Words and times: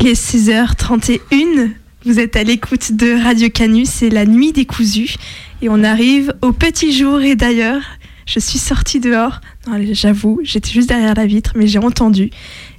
Il 0.00 0.06
est 0.06 0.12
6h31. 0.12 1.70
Vous 2.04 2.20
êtes 2.20 2.36
à 2.36 2.44
l'écoute 2.44 2.92
de 2.92 3.20
Radio 3.20 3.48
Canu, 3.48 3.84
c'est 3.84 4.10
la 4.10 4.26
nuit 4.26 4.52
décousue. 4.52 5.16
Et 5.60 5.68
on 5.68 5.82
arrive 5.82 6.34
au 6.40 6.52
petit 6.52 6.96
jour. 6.96 7.20
Et 7.20 7.34
d'ailleurs, 7.34 7.82
je 8.24 8.38
suis 8.38 8.58
sortie 8.58 9.00
dehors. 9.00 9.40
J'avoue, 9.90 10.38
j'étais 10.44 10.70
juste 10.70 10.88
derrière 10.88 11.14
la 11.14 11.26
vitre, 11.26 11.52
mais 11.56 11.66
j'ai 11.66 11.80
entendu 11.80 12.30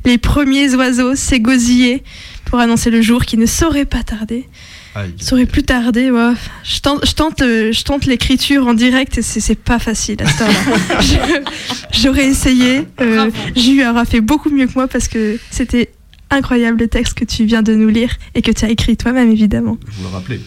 les 0.05 0.17
premiers 0.17 0.73
oiseaux 0.75 1.15
s'égosiller 1.15 2.03
pour 2.45 2.59
annoncer 2.59 2.89
le 2.89 3.01
jour 3.01 3.25
qui 3.25 3.37
ne 3.37 3.45
saurait 3.45 3.85
pas 3.85 4.03
tarder. 4.03 4.47
Il 5.17 5.23
saurait 5.23 5.45
plus 5.45 5.63
tarder. 5.63 6.11
Je 6.63 6.79
tente, 6.79 7.05
je 7.05 7.13
tente, 7.13 7.39
je 7.41 7.83
tente 7.83 8.05
l'écriture 8.05 8.65
en 8.65 8.73
direct 8.73 9.17
et 9.17 9.21
c'est 9.21 9.55
pas 9.55 9.79
facile 9.79 10.17
à 10.23 10.27
ce 10.27 10.43
là 10.43 11.41
J'aurais 11.91 12.27
essayé. 12.27 12.87
Euh, 13.01 13.29
Ju 13.55 13.85
aura 13.85 14.05
fait 14.05 14.21
beaucoup 14.21 14.49
mieux 14.49 14.67
que 14.67 14.73
moi 14.73 14.87
parce 14.87 15.07
que 15.07 15.37
c'était 15.51 15.89
incroyable 16.29 16.79
le 16.79 16.87
texte 16.87 17.13
que 17.13 17.25
tu 17.25 17.45
viens 17.45 17.63
de 17.63 17.73
nous 17.73 17.89
lire 17.89 18.15
et 18.35 18.41
que 18.41 18.51
tu 18.51 18.65
as 18.65 18.69
écrit 18.69 18.97
toi-même, 18.97 19.31
évidemment. 19.31 19.77
Je 19.87 19.97
vous 19.97 20.03
le 20.03 20.09
rappelais. 20.09 20.39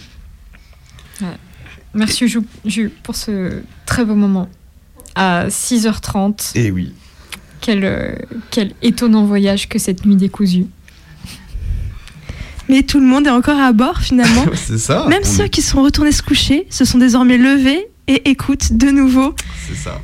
Merci, 1.94 2.26
Ju, 2.64 2.88
pour 3.02 3.16
ce 3.16 3.62
très 3.86 4.04
beau 4.04 4.14
moment. 4.14 4.48
À 5.14 5.48
6h30. 5.48 6.52
Et 6.54 6.66
eh 6.66 6.70
oui. 6.70 6.92
Quel, 7.60 7.84
euh, 7.84 8.14
quel 8.50 8.72
étonnant 8.82 9.24
voyage 9.24 9.68
que 9.68 9.78
cette 9.78 10.06
nuit 10.06 10.16
décousue. 10.16 10.66
Mais 12.68 12.82
tout 12.82 12.98
le 12.98 13.06
monde 13.06 13.26
est 13.26 13.30
encore 13.30 13.60
à 13.60 13.72
bord 13.72 14.00
finalement. 14.00 14.46
c'est 14.54 14.78
ça. 14.78 15.06
Même 15.08 15.24
ceux 15.24 15.48
qui 15.48 15.60
sont 15.60 15.82
retournés 15.82 16.12
se 16.12 16.22
coucher 16.22 16.66
se 16.70 16.84
sont 16.84 16.98
désormais 16.98 17.36
levés 17.36 17.86
et 18.08 18.30
écoutent 18.30 18.72
de 18.72 18.86
nouveau. 18.86 19.34
C'est 19.68 19.76
ça. 19.76 20.00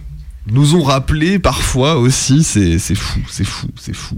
Nous 0.47 0.75
ont 0.75 0.83
rappelé 0.83 1.39
parfois 1.39 1.97
aussi, 1.97 2.43
c'est 2.43 2.79
fou, 2.95 3.21
c'est 3.29 3.45
fou, 3.45 3.69
c'est 3.79 3.95
fou. 3.95 4.17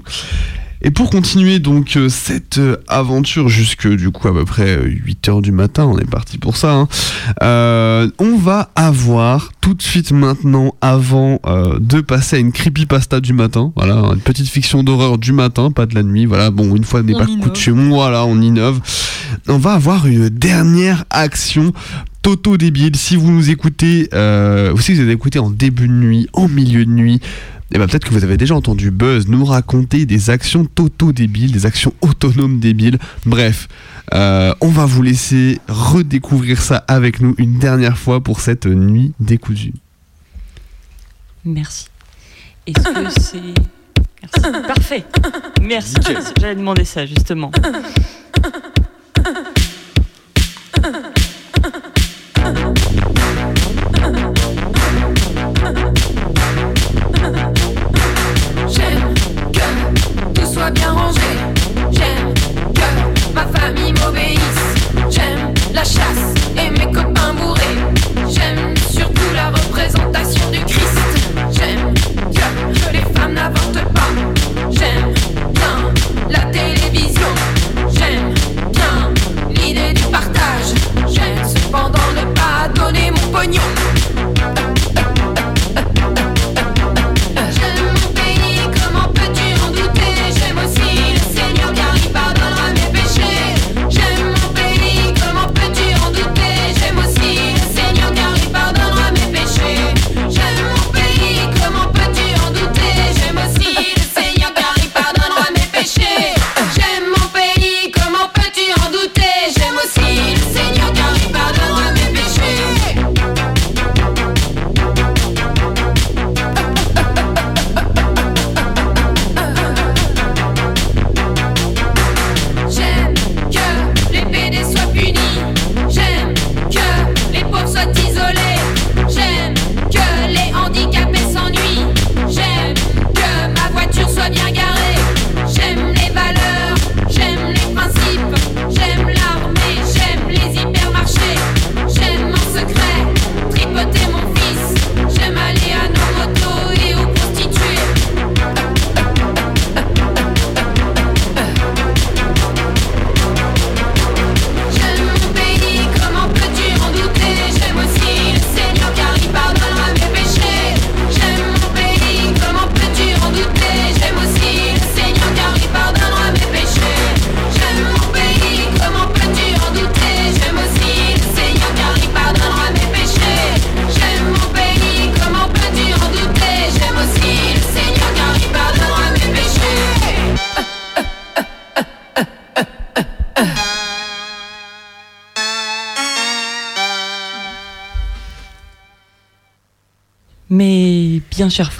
Et 0.82 0.90
pour 0.90 1.10
continuer 1.10 1.58
donc 1.58 1.96
euh, 1.96 2.08
cette 2.08 2.56
euh, 2.56 2.82
aventure 2.88 3.50
jusque 3.50 3.86
du 3.86 4.10
coup 4.10 4.28
à 4.28 4.32
peu 4.32 4.46
près 4.46 4.80
8 4.82 5.28
euh, 5.28 5.32
heures 5.32 5.42
du 5.42 5.52
matin, 5.52 5.84
on 5.84 5.98
est 5.98 6.08
parti 6.08 6.38
pour 6.38 6.56
ça, 6.56 6.72
hein, 6.72 6.88
on 8.18 8.38
va 8.38 8.70
avoir 8.76 9.50
tout 9.60 9.74
de 9.74 9.82
suite 9.82 10.10
maintenant, 10.10 10.74
avant 10.80 11.38
de 11.78 12.00
passer 12.00 12.36
à 12.36 12.38
une 12.38 12.52
creepypasta 12.52 13.20
du 13.20 13.34
matin, 13.34 13.72
voilà, 13.76 13.96
une 14.14 14.20
petite 14.20 14.48
fiction 14.48 14.82
d'horreur 14.82 15.18
du 15.18 15.32
matin, 15.32 15.70
pas 15.70 15.84
de 15.84 15.94
la 15.94 16.02
nuit, 16.02 16.24
voilà, 16.24 16.50
bon, 16.50 16.74
une 16.74 16.84
fois 16.84 17.02
n'est 17.02 17.12
pas 17.12 17.26
coutume, 17.26 17.90
voilà, 17.90 18.24
on 18.24 18.40
innove. 18.40 18.80
On 19.48 19.58
va 19.58 19.74
avoir 19.74 20.06
une 20.06 20.28
dernière 20.28 21.04
action 21.10 21.72
Toto 22.22 22.56
débile. 22.56 22.96
Si 22.96 23.16
vous 23.16 23.30
nous 23.30 23.50
écoutez, 23.50 24.08
euh, 24.12 24.76
si 24.76 24.94
vous 24.94 25.00
avez 25.00 25.12
écouté 25.12 25.38
en 25.38 25.50
début 25.50 25.88
de 25.88 25.92
nuit, 25.92 26.28
en 26.32 26.48
milieu 26.48 26.84
de 26.84 26.90
nuit, 26.90 27.20
eh 27.72 27.78
ben 27.78 27.86
peut-être 27.86 28.04
que 28.04 28.12
vous 28.12 28.24
avez 28.24 28.36
déjà 28.36 28.54
entendu 28.54 28.90
Buzz 28.90 29.28
nous 29.28 29.44
raconter 29.44 30.04
des 30.04 30.30
actions 30.30 30.64
toto 30.64 31.12
débiles, 31.12 31.52
des 31.52 31.66
actions 31.66 31.94
autonomes 32.00 32.58
débiles. 32.58 32.98
Bref, 33.24 33.68
euh, 34.12 34.52
on 34.60 34.68
va 34.68 34.86
vous 34.86 35.02
laisser 35.02 35.60
redécouvrir 35.68 36.60
ça 36.60 36.84
avec 36.88 37.20
nous 37.20 37.34
une 37.38 37.58
dernière 37.58 37.96
fois 37.96 38.20
pour 38.20 38.40
cette 38.40 38.66
nuit 38.66 39.12
décousue. 39.20 39.74
Merci. 41.44 41.86
Est-ce 42.66 42.82
que 42.82 43.10
c'est. 43.20 43.54
Merci. 44.22 44.62
Parfait. 44.66 45.04
Merci. 45.62 45.94
J'allais 46.38 46.56
demander 46.56 46.84
ça 46.84 47.06
justement. 47.06 47.50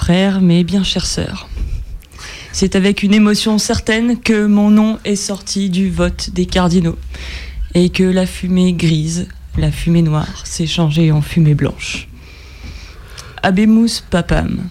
frères, 0.01 0.41
mes 0.41 0.63
bien 0.63 0.83
chères 0.83 1.05
sœurs. 1.05 1.47
C'est 2.53 2.75
avec 2.75 3.03
une 3.03 3.13
émotion 3.13 3.59
certaine 3.59 4.19
que 4.19 4.47
mon 4.47 4.71
nom 4.71 4.97
est 5.05 5.15
sorti 5.15 5.69
du 5.69 5.91
vote 5.91 6.31
des 6.31 6.47
cardinaux 6.47 6.97
et 7.75 7.89
que 7.91 8.01
la 8.01 8.25
fumée 8.25 8.73
grise, 8.73 9.27
la 9.59 9.71
fumée 9.71 10.01
noire 10.01 10.47
s'est 10.47 10.65
changée 10.65 11.11
en 11.11 11.21
fumée 11.21 11.53
blanche. 11.53 12.07
Abemus 13.43 14.01
papam. 14.09 14.69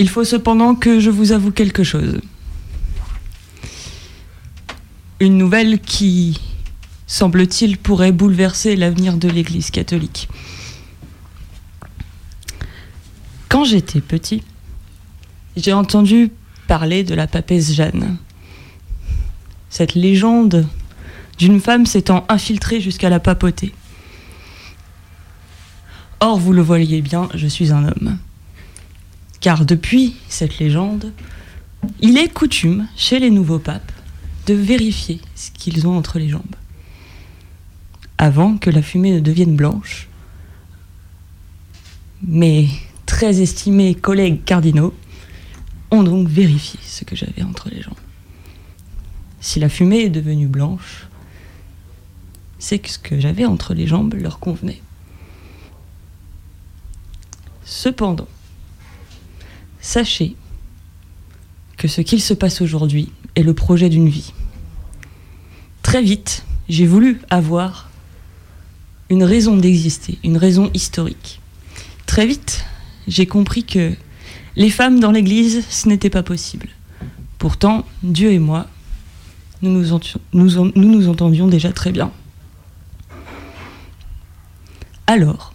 Il 0.00 0.08
faut 0.08 0.24
cependant 0.24 0.74
que 0.74 0.98
je 0.98 1.10
vous 1.10 1.30
avoue 1.30 1.52
quelque 1.52 1.84
chose. 1.84 2.20
Une 5.20 5.38
nouvelle 5.38 5.78
qui, 5.78 6.40
semble-t-il, 7.06 7.78
pourrait 7.78 8.10
bouleverser 8.10 8.74
l'avenir 8.74 9.16
de 9.16 9.28
l'Église 9.28 9.70
catholique. 9.70 10.28
Quand 13.60 13.66
j'étais 13.66 14.00
petit, 14.00 14.42
j'ai 15.54 15.74
entendu 15.74 16.30
parler 16.66 17.04
de 17.04 17.14
la 17.14 17.26
papesse 17.26 17.74
Jeanne. 17.74 18.16
Cette 19.68 19.92
légende 19.92 20.66
d'une 21.36 21.60
femme 21.60 21.84
s'étant 21.84 22.24
infiltrée 22.30 22.80
jusqu'à 22.80 23.10
la 23.10 23.20
papauté. 23.20 23.74
Or, 26.20 26.38
vous 26.38 26.54
le 26.54 26.62
voyez 26.62 27.02
bien, 27.02 27.28
je 27.34 27.46
suis 27.46 27.70
un 27.70 27.84
homme. 27.84 28.16
Car 29.40 29.66
depuis 29.66 30.16
cette 30.30 30.58
légende, 30.58 31.12
Il 32.00 32.16
est 32.16 32.32
coutume, 32.32 32.88
chez 32.96 33.18
les 33.18 33.30
nouveaux 33.30 33.58
papes, 33.58 33.92
de 34.46 34.54
vérifier 34.54 35.20
ce 35.34 35.50
qu'ils 35.50 35.86
ont 35.86 35.98
entre 35.98 36.18
les 36.18 36.30
jambes. 36.30 36.56
Avant 38.16 38.56
que 38.56 38.70
la 38.70 38.80
fumée 38.80 39.12
ne 39.12 39.20
devienne 39.20 39.54
blanche, 39.54 40.08
mes 42.22 42.70
très 43.20 43.42
estimés 43.42 43.94
collègues 43.94 44.44
cardinaux 44.44 44.94
ont 45.90 46.02
donc 46.02 46.26
vérifié 46.26 46.80
ce 46.82 47.04
que 47.04 47.14
j'avais 47.14 47.42
entre 47.42 47.68
les 47.68 47.82
jambes. 47.82 47.92
Si 49.42 49.60
la 49.60 49.68
fumée 49.68 50.04
est 50.04 50.08
devenue 50.08 50.46
blanche, 50.46 51.06
c'est 52.58 52.78
que 52.78 52.88
ce 52.88 52.98
que 52.98 53.20
j'avais 53.20 53.44
entre 53.44 53.74
les 53.74 53.86
jambes 53.86 54.14
leur 54.14 54.38
convenait. 54.38 54.80
Cependant, 57.66 58.26
sachez 59.82 60.34
que 61.76 61.88
ce 61.88 62.00
qu'il 62.00 62.22
se 62.22 62.32
passe 62.32 62.62
aujourd'hui 62.62 63.12
est 63.36 63.42
le 63.42 63.52
projet 63.52 63.90
d'une 63.90 64.08
vie. 64.08 64.32
Très 65.82 66.00
vite, 66.00 66.46
j'ai 66.70 66.86
voulu 66.86 67.20
avoir 67.28 67.90
une 69.10 69.24
raison 69.24 69.58
d'exister, 69.58 70.18
une 70.24 70.38
raison 70.38 70.70
historique. 70.72 71.42
Très 72.06 72.26
vite, 72.26 72.64
j'ai 73.08 73.26
compris 73.26 73.64
que 73.64 73.92
les 74.56 74.70
femmes 74.70 75.00
dans 75.00 75.10
l'Église, 75.10 75.64
ce 75.68 75.88
n'était 75.88 76.10
pas 76.10 76.22
possible. 76.22 76.68
Pourtant, 77.38 77.86
Dieu 78.02 78.32
et 78.32 78.38
moi, 78.38 78.66
nous 79.62 79.84
nous, 80.32 81.08
entendions 81.08 81.46
déjà 81.46 81.72
très 81.72 81.92
bien. 81.92 82.12
Alors, 85.06 85.54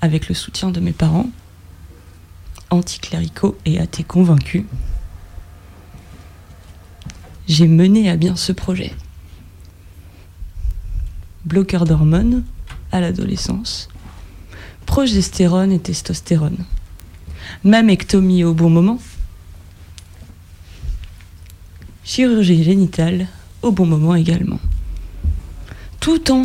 avec 0.00 0.28
le 0.28 0.34
soutien 0.34 0.70
de 0.70 0.80
mes 0.80 0.92
parents, 0.92 1.30
anticléricaux 2.70 3.56
et 3.64 3.78
athées 3.80 4.04
convaincus, 4.04 4.64
j'ai 7.48 7.68
mené 7.68 8.10
à 8.10 8.16
bien 8.16 8.36
ce 8.36 8.52
projet. 8.52 8.92
Bloqueur 11.44 11.84
d'hormones 11.84 12.42
à 12.92 13.00
l'adolescence, 13.00 13.88
progestérone 14.86 15.72
et 15.72 15.78
testostérone, 15.78 16.64
mammectomie 17.64 18.44
au 18.44 18.54
bon 18.54 18.70
moment, 18.70 18.98
chirurgie 22.04 22.64
génitale 22.64 23.26
au 23.62 23.72
bon 23.72 23.84
moment 23.84 24.14
également. 24.14 24.60
Tout 26.00 26.30
en 26.30 26.44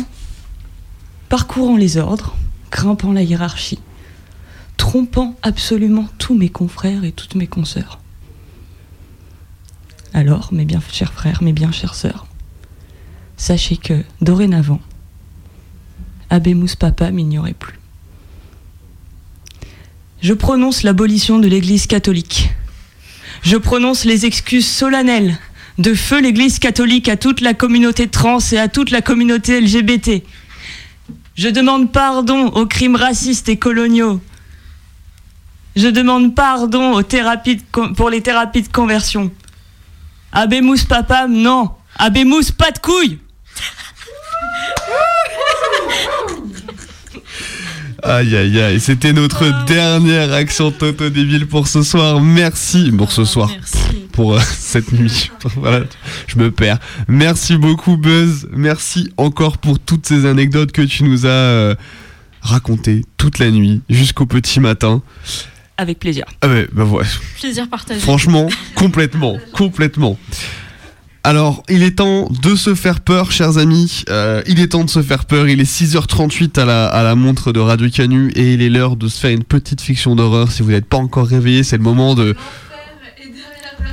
parcourant 1.28 1.76
les 1.76 1.96
ordres, 1.96 2.36
grimpant 2.70 3.12
la 3.12 3.22
hiérarchie, 3.22 3.78
trompant 4.76 5.36
absolument 5.42 6.08
tous 6.18 6.34
mes 6.34 6.48
confrères 6.48 7.04
et 7.04 7.12
toutes 7.12 7.36
mes 7.36 7.46
consoeurs. 7.46 8.00
Alors, 10.12 10.52
mes 10.52 10.64
bien 10.64 10.80
chers 10.90 11.12
frères, 11.12 11.42
mes 11.42 11.52
bien 11.52 11.72
chères 11.72 11.94
sœurs, 11.94 12.26
sachez 13.36 13.76
que, 13.76 14.02
dorénavant, 14.20 14.80
Abemus 16.28 16.76
Papa 16.78 17.10
m'ignorait 17.10 17.54
plus. 17.54 17.81
Je 20.22 20.34
prononce 20.34 20.84
l'abolition 20.84 21.40
de 21.40 21.48
l'Église 21.48 21.88
catholique. 21.88 22.50
Je 23.42 23.56
prononce 23.56 24.04
les 24.04 24.24
excuses 24.24 24.68
solennelles 24.68 25.36
de 25.78 25.94
feu 25.94 26.20
l'Église 26.20 26.60
catholique 26.60 27.08
à 27.08 27.16
toute 27.16 27.40
la 27.40 27.54
communauté 27.54 28.06
trans 28.06 28.38
et 28.52 28.58
à 28.58 28.68
toute 28.68 28.90
la 28.90 29.02
communauté 29.02 29.60
LGBT. 29.60 30.22
Je 31.34 31.48
demande 31.48 31.90
pardon 31.90 32.48
aux 32.48 32.66
crimes 32.66 32.94
racistes 32.94 33.48
et 33.48 33.56
coloniaux. 33.56 34.20
Je 35.74 35.88
demande 35.88 36.36
pardon 36.36 36.92
aux 36.92 37.02
thérapies 37.02 37.60
pour 37.96 38.08
les 38.08 38.20
thérapies 38.20 38.62
de 38.62 38.68
conversion. 38.68 39.32
Abemus 40.30 40.84
papam, 40.88 41.32
non. 41.32 41.70
Abemus, 41.96 42.52
pas 42.56 42.70
de 42.70 42.78
couilles. 42.78 43.18
Aïe 48.04 48.36
aïe 48.36 48.60
aïe, 48.60 48.80
c'était 48.80 49.12
notre 49.12 49.64
dernière 49.64 50.32
action 50.32 50.72
Toto 50.72 51.08
débile 51.08 51.46
pour 51.46 51.68
ce 51.68 51.82
soir. 51.84 52.20
Merci 52.20 52.90
pour 52.90 53.12
ce 53.12 53.24
soir, 53.24 53.48
pour 54.10 54.34
euh, 54.34 54.40
cette 54.58 54.90
nuit. 54.92 55.30
voilà, 55.56 55.84
je 56.26 56.36
me 56.36 56.50
perds. 56.50 56.78
Merci 57.06 57.56
beaucoup 57.56 57.96
Buzz. 57.96 58.48
Merci 58.50 59.12
encore 59.16 59.58
pour 59.58 59.78
toutes 59.78 60.04
ces 60.04 60.26
anecdotes 60.26 60.72
que 60.72 60.82
tu 60.82 61.04
nous 61.04 61.26
as 61.26 61.28
euh, 61.28 61.74
racontées 62.40 63.04
toute 63.18 63.38
la 63.38 63.52
nuit 63.52 63.82
jusqu'au 63.88 64.26
petit 64.26 64.58
matin. 64.58 65.00
Avec 65.76 66.00
plaisir. 66.00 66.24
Ah 66.40 66.48
ouais, 66.48 66.66
bah 66.72 66.84
ouais. 66.84 67.04
Plaisir 67.38 67.68
partagé. 67.68 68.00
Franchement, 68.00 68.48
complètement, 68.74 69.38
complètement. 69.52 70.18
Alors, 71.24 71.62
il 71.68 71.84
est 71.84 71.92
temps 71.98 72.28
de 72.42 72.56
se 72.56 72.74
faire 72.74 72.98
peur, 73.00 73.30
chers 73.30 73.56
amis. 73.58 74.02
Euh, 74.08 74.42
il 74.48 74.58
est 74.58 74.68
temps 74.68 74.82
de 74.84 74.90
se 74.90 75.02
faire 75.02 75.24
peur. 75.24 75.48
Il 75.48 75.60
est 75.60 75.70
6h38 75.70 76.58
à 76.58 76.64
la, 76.64 76.86
à 76.86 77.02
la 77.04 77.14
montre 77.14 77.52
de 77.52 77.60
Radio 77.60 77.88
Canu 77.90 78.32
et 78.34 78.54
il 78.54 78.62
est 78.62 78.68
l'heure 78.68 78.96
de 78.96 79.06
se 79.06 79.20
faire 79.20 79.30
une 79.30 79.44
petite 79.44 79.80
fiction 79.80 80.16
d'horreur. 80.16 80.50
Si 80.50 80.62
vous 80.62 80.72
n'êtes 80.72 80.86
pas 80.86 80.96
encore 80.96 81.26
réveillé, 81.28 81.62
c'est 81.62 81.76
le 81.76 81.82
moment 81.84 82.14
de. 82.16 82.34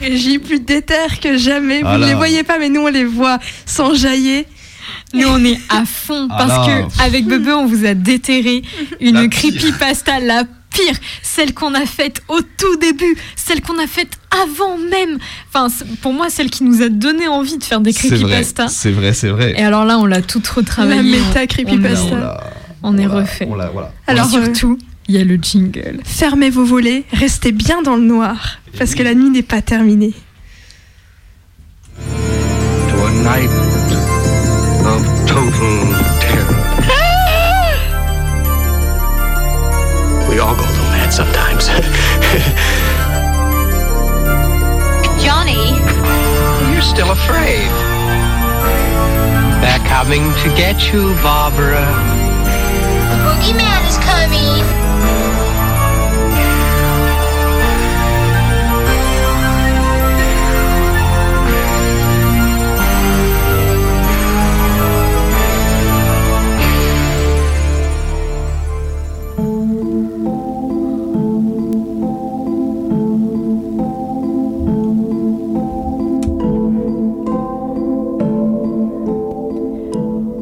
Régie 0.02 0.40
plus 0.40 0.60
déterre 0.60 1.20
que 1.20 1.38
jamais. 1.38 1.82
Vous 1.82 1.88
Ah 1.88 1.98
ne 2.00 2.06
les 2.06 2.14
voyez 2.16 2.44
pas, 2.44 2.58
mais 2.58 2.70
nous 2.70 2.82
on 2.82 2.88
les 2.88 3.06
voit 3.06 3.38
s'enjailler. 3.66 4.46
Nous, 5.14 5.28
on 5.28 5.44
est 5.44 5.60
à 5.70 5.86
fond 5.86 6.28
Ah 6.32 6.46
parce 6.48 6.68
là. 6.68 6.84
que 6.88 7.04
avec 7.04 7.26
Bebe, 7.28 7.48
on 7.50 7.66
vous 7.66 7.86
a 7.86 7.94
déterré 7.96 8.62
La 9.02 9.08
une 9.24 9.30
pire. 9.30 9.52
creepypasta, 9.52 10.20
la 10.20 10.44
pire, 10.86 10.96
celle 11.22 11.54
qu'on 11.54 11.74
a 11.74 11.86
faite 11.86 12.22
au 12.28 12.40
tout 12.42 12.76
début, 12.78 13.16
celle 13.36 13.62
qu'on 13.62 13.78
a 13.80 13.88
faite 13.88 14.12
avant 14.44 14.78
même. 14.78 15.18
Enfin, 15.54 15.68
pour 16.02 16.14
moi, 16.14 16.30
celle 16.30 16.50
qui 16.50 16.64
nous 16.64 16.82
a 16.82 16.90
donné 16.90 17.28
envie 17.28 17.58
de 17.58 17.64
faire 17.64 17.82
des 17.82 17.92
C'est 17.92 18.08
vrai, 18.10 18.18
creepypastas. 18.18 18.68
c'est 18.70 18.92
vrai, 18.92 19.14
c'est 19.14 19.30
vrai. 19.30 19.54
Et 19.58 19.64
alors 19.64 19.86
là, 19.86 19.98
on 20.00 20.06
l'a 20.06 20.22
toute 20.22 20.48
La 20.48 20.54
retravaillée. 20.54 21.20
méta 21.20 21.40
Là, 21.42 21.48
creepypasta. 21.48 22.06
on 22.12 22.16
l'a- 22.18 22.44
On 22.82 22.98
est 22.98 23.06
on 23.06 23.10
l'a- 23.10 23.16
refait. 23.22 23.48
on 23.50 23.56
l'a- 23.56 23.70
voilà. 23.70 23.92
Alors, 24.08 24.30
surtout, 24.30 24.78
il 25.08 25.16
y 25.16 25.20
a 25.20 25.24
le 25.24 25.36
jingle. 25.36 26.00
Fermez 26.06 26.50
vos 26.50 26.64
volets, 26.64 27.04
restez 27.12 27.52
bien 27.52 27.82
dans 27.82 27.96
le 27.96 28.04
noir, 28.04 28.60
parce 28.78 28.96
que 28.96 29.04
la 29.04 29.14
nuit 29.16 29.30
n'est 29.30 29.42
pas 29.44 29.62
terminée. 29.62 30.14
to 32.90 33.06
a 33.06 33.12
night 33.12 33.50
of 34.86 35.02
total 35.26 35.52
terror. 36.22 36.56
we 40.30 40.40
all 40.40 40.56
go 40.56 40.69
mad 41.10 41.14
sometimes. 41.14 41.68
Johnny, 45.24 45.72
You're 46.72 46.82
still 46.82 47.12
afraid. 47.12 47.70
They're 49.62 49.86
coming 49.88 50.24
to 50.44 50.50
get 50.56 50.92
you, 50.94 51.14
Barbara. 51.22 51.86
the 53.10 53.16
boogeyman 53.26 53.88
is 53.88 53.98
coming. 53.98 54.89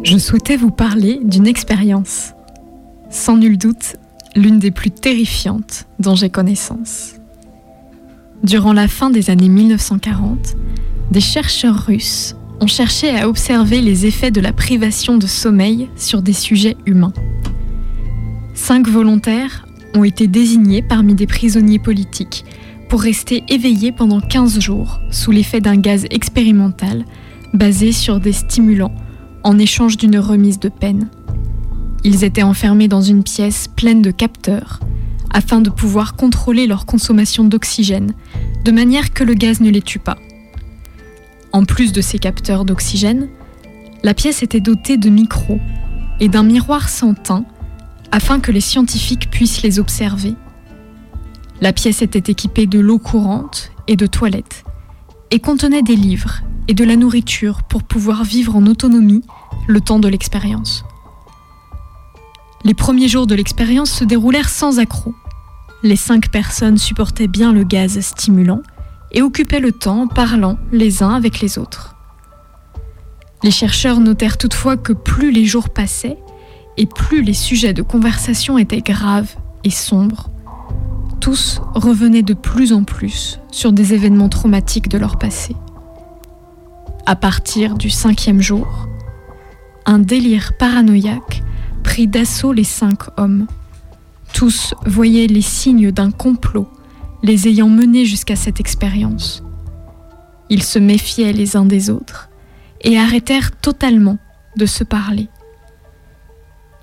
Je 0.09 0.17
souhaitais 0.17 0.55
vous 0.55 0.71
parler 0.71 1.19
d'une 1.21 1.47
expérience, 1.47 2.31
sans 3.09 3.35
nul 3.35 3.57
doute 3.57 3.97
l'une 4.37 4.57
des 4.57 4.71
plus 4.71 4.89
terrifiantes 4.89 5.85
dont 5.99 6.15
j'ai 6.15 6.29
connaissance. 6.29 7.15
Durant 8.41 8.71
la 8.71 8.87
fin 8.87 9.09
des 9.09 9.29
années 9.29 9.49
1940, 9.49 10.55
des 11.11 11.19
chercheurs 11.19 11.87
russes 11.87 12.37
ont 12.61 12.67
cherché 12.67 13.09
à 13.09 13.27
observer 13.27 13.81
les 13.81 14.05
effets 14.05 14.31
de 14.31 14.39
la 14.39 14.53
privation 14.53 15.17
de 15.17 15.27
sommeil 15.27 15.89
sur 15.97 16.21
des 16.21 16.31
sujets 16.31 16.77
humains. 16.85 17.13
Cinq 18.53 18.87
volontaires 18.87 19.67
ont 19.93 20.05
été 20.05 20.27
désignés 20.27 20.83
parmi 20.83 21.15
des 21.15 21.27
prisonniers 21.27 21.79
politiques 21.79 22.45
pour 22.87 23.01
rester 23.01 23.43
éveillés 23.49 23.91
pendant 23.91 24.21
15 24.21 24.61
jours 24.61 25.01
sous 25.11 25.31
l'effet 25.31 25.59
d'un 25.59 25.75
gaz 25.75 26.05
expérimental 26.11 27.03
basé 27.53 27.91
sur 27.91 28.21
des 28.21 28.31
stimulants 28.31 28.95
en 29.48 29.60
échange 29.60 29.96
d'une 29.96 30.20
remise 30.20 30.60
de 30.60 30.68
peine. 30.68 31.08
Ils 32.04 32.25
étaient 32.25 32.44
enfermés 32.44 32.89
dans 32.89 33.01
une 33.01 33.24
pièce 33.24 33.70
pleine 33.70 34.01
de 34.01 34.12
capteurs 34.12 34.82
afin 35.30 35.62
de 35.62 35.70
pouvoir 35.70 36.18
contrôler 36.18 36.68
leur 36.68 36.86
consommation 36.86 37.46
d'oxygène 37.46 38.13
de 38.66 38.72
manière 38.74 39.13
que 39.13 39.24
le 39.24 39.36
gaz 39.36 39.62
ne 39.62 39.70
les 39.70 39.82
tue 39.82 40.00
pas. 40.00 40.18
En 41.54 41.63
plus 41.63 41.94
de 41.94 42.01
ces 42.01 42.20
capteurs 42.20 42.66
d'oxygène, 42.66 43.30
la 44.04 44.13
pièce 44.13 44.44
était 44.44 44.60
dotée 44.60 44.98
de 44.98 45.10
micros 45.10 45.62
et 46.20 46.27
d'un 46.27 46.44
miroir 46.44 46.89
sans 46.89 47.13
teint 47.13 47.46
afin 48.12 48.42
que 48.42 48.51
les 48.51 48.60
scientifiques 48.60 49.32
puissent 49.32 49.62
les 49.62 49.80
observer. 49.80 50.36
La 51.62 51.72
pièce 51.72 52.01
était 52.01 52.34
équipée 52.34 52.68
de 52.68 52.80
l'eau 52.80 53.00
courante 53.00 53.72
et 53.88 53.96
de 53.96 54.08
toilette, 54.08 54.66
et 55.32 55.39
contenait 55.39 55.84
des 55.84 55.96
livres 55.96 56.42
et 56.68 56.74
de 56.74 56.84
la 56.84 56.98
nourriture 56.98 57.63
pour 57.63 57.84
pouvoir 57.84 58.25
vivre 58.25 58.58
en 58.58 58.66
autonomie 58.66 59.24
le 59.68 59.82
temps 59.82 60.00
de 60.00 60.08
l'expérience. 60.08 60.86
Les 62.63 62.74
premiers 62.74 63.08
jours 63.08 63.27
de 63.27 63.36
l'expérience 63.36 63.92
se 63.92 64.04
déroulèrent 64.04 64.50
sans 64.50 64.80
accroc. 64.80 65.13
Les 65.84 65.96
cinq 65.96 66.30
personnes 66.30 66.77
supportaient 66.77 67.27
bien 67.27 67.54
le 67.54 67.63
gaz 67.63 68.00
stimulant 68.00 68.62
et 69.12 69.22
occupaient 69.22 69.60
le 69.60 69.72
temps 69.72 70.01
en 70.01 70.08
parlant 70.08 70.58
les 70.72 71.04
uns 71.04 71.13
avec 71.13 71.39
les 71.39 71.58
autres. 71.58 71.96
Les 73.44 73.51
chercheurs 73.51 74.00
notèrent 74.00 74.38
toutefois 74.38 74.77
que 74.77 74.94
plus 74.94 75.32
les 75.32 75.46
jours 75.46 75.70
passaient 75.70 76.18
et 76.77 76.86
plus 76.86 77.22
les 77.22 77.34
sujets 77.34 77.74
de 77.74 77.82
conversation 77.82 78.58
étaient 78.58 78.82
graves 78.82 79.36
et 79.63 79.70
sombres, 79.70 80.30
tous 81.20 81.62
revenaient 81.74 82.24
de 82.24 82.34
plus 82.34 82.74
en 82.74 82.84
plus 82.84 83.39
sur 83.51 83.72
des 83.72 83.94
événements 83.94 84.30
traumatiques 84.30 84.88
de 84.88 84.98
leur 84.98 85.18
passé. 85.18 85.56
À 87.06 87.16
partir 87.16 87.75
du 87.75 87.89
cinquième 87.89 88.42
jour, 88.42 88.88
un 89.88 90.00
délire 90.00 90.51
paranoïaque 90.58 91.41
prit 91.82 92.08
d'assaut 92.08 92.51
les 92.51 92.65
cinq 92.65 93.03
hommes. 93.17 93.48
Tous 94.34 94.74
voyaient 94.86 95.27
les 95.27 95.41
signes 95.41 95.91
d'un 95.91 96.12
complot 96.12 96.67
les 97.24 97.48
ayant 97.48 97.70
menés 97.70 98.06
jusqu'à 98.06 98.36
cette 98.36 98.60
expérience. 98.60 99.44
Ils 100.50 100.62
se 100.62 100.77
méfiaient 100.77 101.32
les 101.32 101.56
uns 101.56 101.65
des 101.65 101.89
autres 101.89 102.29
et 102.82 103.00
arrêtèrent 103.00 103.56
totalement 103.56 104.17
de 104.58 104.65
se 104.65 104.84
parler. 104.84 105.29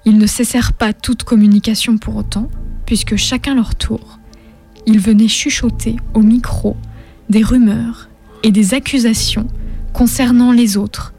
Ils 0.07 0.19
ne 0.19 0.27
cessèrent 0.27 0.73
pas 0.73 0.95
toute 0.95 1.25
communication 1.25 1.99
pour 1.99 2.17
autant, 2.17 2.49
puisque 2.87 3.17
chacun 3.17 3.55
leur 3.55 3.75
tour, 3.75 4.19
ils 4.87 4.99
venaient 4.99 5.29
chuchoter 5.29 5.97
au 6.15 6.21
micro 6.21 6.77
des 7.29 7.43
rumeurs 7.43 8.09
et 8.43 8.51
des 8.51 8.75
accusations 8.75 9.47
concernant 9.93 10.53
les 10.53 10.77
autres, 10.77 11.14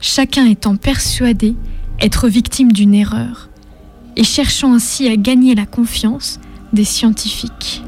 chacun 0.00 0.46
étant 0.46 0.76
persuadé 0.76 1.54
être 2.00 2.28
victime 2.28 2.72
d'une 2.72 2.94
erreur 2.94 3.50
et 4.16 4.24
cherchant 4.24 4.74
ainsi 4.74 5.08
à 5.08 5.16
gagner 5.16 5.54
la 5.54 5.66
confiance 5.66 6.40
des 6.72 6.84
scientifiques. 6.84 7.82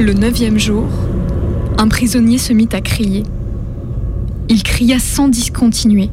Le 0.00 0.14
neuvième 0.14 0.58
jour, 0.58 0.88
un 1.76 1.86
prisonnier 1.86 2.38
se 2.38 2.54
mit 2.54 2.70
à 2.72 2.80
crier. 2.80 3.22
Il 4.48 4.62
cria 4.62 4.98
sans 4.98 5.28
discontinuer, 5.28 6.08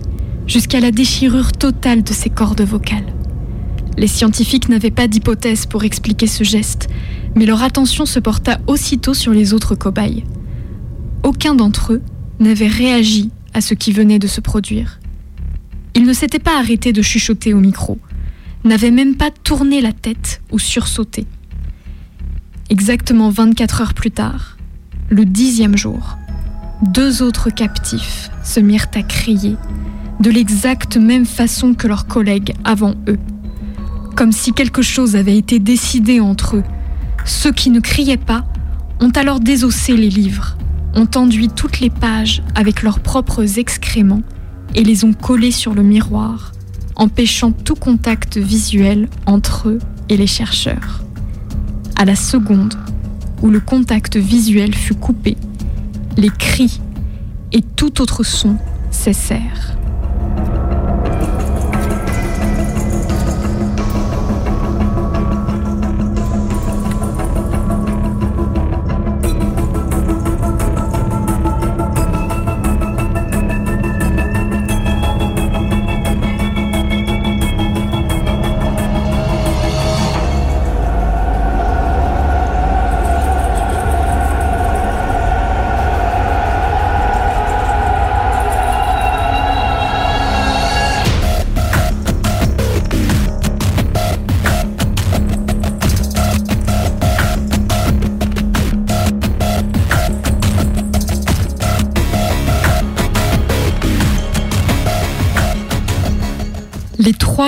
jusqu'à 0.45 0.81
la 0.81 0.91
déchirure 0.91 1.53
totale 1.53 2.03
de 2.03 2.11
ses 2.11 2.29
cordes 2.29 2.63
vocales. 2.63 3.13
Les 3.97 4.07
scientifiques 4.07 4.67
n'avaient 4.67 4.91
pas 4.91 5.07
d'hypothèse 5.07 5.65
pour 5.67 5.85
expliquer 5.85 6.27
ce 6.27 6.43
geste, 6.43 6.89
mais 7.33 7.45
leur 7.45 7.63
attention 7.63 8.05
se 8.05 8.19
porta 8.19 8.59
aussitôt 8.67 9.13
sur 9.13 9.31
les 9.31 9.53
autres 9.53 9.75
cobayes. 9.75 10.25
Aucun 11.23 11.55
d'entre 11.55 11.93
eux 11.93 12.01
n'avait 12.41 12.67
réagi 12.67 13.29
à 13.53 13.61
ce 13.61 13.73
qui 13.73 13.93
venait 13.93 14.19
de 14.19 14.27
se 14.27 14.41
produire. 14.41 14.99
Ils 15.95 16.03
ne 16.03 16.11
s'étaient 16.11 16.39
pas 16.39 16.59
arrêtés 16.59 16.91
de 16.91 17.01
chuchoter 17.01 17.53
au 17.53 17.61
micro, 17.61 17.99
n'avaient 18.65 18.91
même 18.91 19.15
pas 19.15 19.31
tourné 19.31 19.79
la 19.79 19.93
tête 19.93 20.41
ou 20.51 20.59
sursauté. 20.59 21.25
Exactement 22.69 23.29
24 23.29 23.81
heures 23.81 23.93
plus 23.93 24.11
tard, 24.11 24.57
le 25.09 25.23
dixième 25.23 25.77
jour, 25.77 26.17
deux 26.81 27.23
autres 27.23 27.49
captifs 27.49 28.29
se 28.43 28.59
mirent 28.59 28.89
à 28.93 29.03
crier 29.03 29.55
de 30.19 30.29
l'exacte 30.29 30.97
même 30.97 31.25
façon 31.25 31.75
que 31.75 31.87
leurs 31.87 32.07
collègues 32.07 32.55
avant 32.65 32.95
eux, 33.07 33.19
comme 34.17 34.33
si 34.33 34.51
quelque 34.51 34.81
chose 34.81 35.15
avait 35.15 35.37
été 35.37 35.59
décidé 35.59 36.19
entre 36.19 36.57
eux. 36.57 36.63
Ceux 37.23 37.53
qui 37.53 37.69
ne 37.69 37.79
criaient 37.79 38.17
pas 38.17 38.43
ont 38.99 39.11
alors 39.11 39.39
désossé 39.39 39.95
les 39.95 40.09
livres, 40.09 40.57
ont 40.93 41.07
enduit 41.15 41.47
toutes 41.47 41.79
les 41.79 41.89
pages 41.89 42.43
avec 42.53 42.83
leurs 42.83 42.99
propres 42.99 43.59
excréments 43.59 44.23
et 44.75 44.83
les 44.83 45.05
ont 45.05 45.13
collés 45.13 45.51
sur 45.51 45.73
le 45.73 45.83
miroir, 45.83 46.51
empêchant 46.97 47.53
tout 47.53 47.75
contact 47.75 48.35
visuel 48.35 49.07
entre 49.25 49.69
eux 49.69 49.79
et 50.09 50.17
les 50.17 50.27
chercheurs 50.27 51.06
à 51.97 52.05
la 52.05 52.15
seconde 52.15 52.75
où 53.41 53.49
le 53.49 53.59
contact 53.59 54.17
visuel 54.17 54.73
fut 54.75 54.93
coupé, 54.93 55.35
les 56.15 56.29
cris 56.29 56.79
et 57.51 57.61
tout 57.61 58.01
autre 58.01 58.23
son 58.23 58.57
cessèrent. 58.91 59.77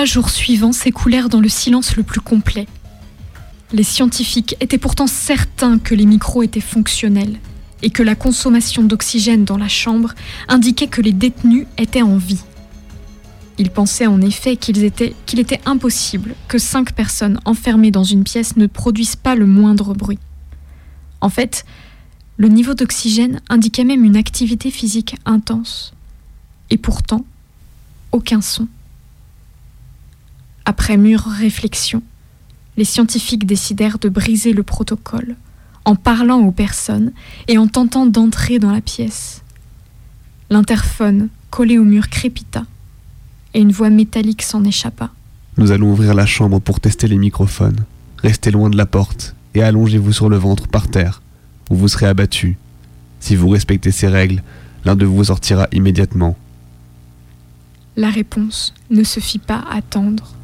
Trois 0.00 0.06
jours 0.06 0.30
suivants 0.30 0.72
s'écoulèrent 0.72 1.28
dans 1.28 1.42
le 1.42 1.50
silence 1.50 1.94
le 1.94 2.02
plus 2.02 2.22
complet. 2.22 2.66
Les 3.70 3.82
scientifiques 3.82 4.56
étaient 4.58 4.78
pourtant 4.78 5.06
certains 5.06 5.78
que 5.78 5.94
les 5.94 6.06
micros 6.06 6.42
étaient 6.42 6.62
fonctionnels 6.62 7.38
et 7.82 7.90
que 7.90 8.02
la 8.02 8.14
consommation 8.14 8.82
d'oxygène 8.82 9.44
dans 9.44 9.58
la 9.58 9.68
chambre 9.68 10.14
indiquait 10.48 10.86
que 10.86 11.02
les 11.02 11.12
détenus 11.12 11.66
étaient 11.76 12.00
en 12.00 12.16
vie. 12.16 12.40
Ils 13.58 13.68
pensaient 13.68 14.06
en 14.06 14.22
effet 14.22 14.56
qu'il 14.56 14.82
était, 14.82 15.14
qu'il 15.26 15.38
était 15.38 15.60
impossible 15.66 16.34
que 16.48 16.56
cinq 16.56 16.94
personnes 16.94 17.38
enfermées 17.44 17.90
dans 17.90 18.02
une 18.02 18.24
pièce 18.24 18.56
ne 18.56 18.68
produisent 18.68 19.16
pas 19.16 19.34
le 19.34 19.44
moindre 19.44 19.92
bruit. 19.92 20.18
En 21.20 21.28
fait, 21.28 21.66
le 22.38 22.48
niveau 22.48 22.72
d'oxygène 22.72 23.42
indiquait 23.50 23.84
même 23.84 24.06
une 24.06 24.16
activité 24.16 24.70
physique 24.70 25.16
intense. 25.26 25.92
Et 26.70 26.78
pourtant, 26.78 27.26
aucun 28.12 28.40
son. 28.40 28.66
Après 30.70 30.96
mûre 30.96 31.24
réflexion, 31.24 32.00
les 32.76 32.84
scientifiques 32.84 33.44
décidèrent 33.44 33.98
de 33.98 34.08
briser 34.08 34.52
le 34.52 34.62
protocole 34.62 35.34
en 35.84 35.96
parlant 35.96 36.38
aux 36.42 36.52
personnes 36.52 37.10
et 37.48 37.58
en 37.58 37.66
tentant 37.66 38.06
d'entrer 38.06 38.60
dans 38.60 38.70
la 38.70 38.80
pièce. 38.80 39.42
L'interphone 40.48 41.28
collé 41.50 41.76
au 41.76 41.82
mur 41.82 42.08
crépita 42.08 42.66
et 43.52 43.60
une 43.60 43.72
voix 43.72 43.90
métallique 43.90 44.42
s'en 44.42 44.62
échappa. 44.62 45.10
Nous 45.56 45.72
allons 45.72 45.90
ouvrir 45.90 46.14
la 46.14 46.24
chambre 46.24 46.60
pour 46.60 46.78
tester 46.78 47.08
les 47.08 47.18
microphones. 47.18 47.84
Restez 48.18 48.52
loin 48.52 48.70
de 48.70 48.76
la 48.76 48.86
porte 48.86 49.34
et 49.54 49.64
allongez-vous 49.64 50.12
sur 50.12 50.28
le 50.28 50.36
ventre 50.36 50.68
par 50.68 50.86
terre, 50.86 51.20
où 51.68 51.74
vous 51.74 51.88
serez 51.88 52.06
abattu. 52.06 52.58
Si 53.18 53.34
vous 53.34 53.48
respectez 53.48 53.90
ces 53.90 54.06
règles, 54.06 54.44
l'un 54.84 54.94
de 54.94 55.04
vous 55.04 55.24
sortira 55.24 55.66
immédiatement. 55.72 56.36
La 57.96 58.10
réponse 58.10 58.72
ne 58.90 59.02
se 59.02 59.18
fit 59.18 59.40
pas 59.40 59.64
attendre. 59.68 60.36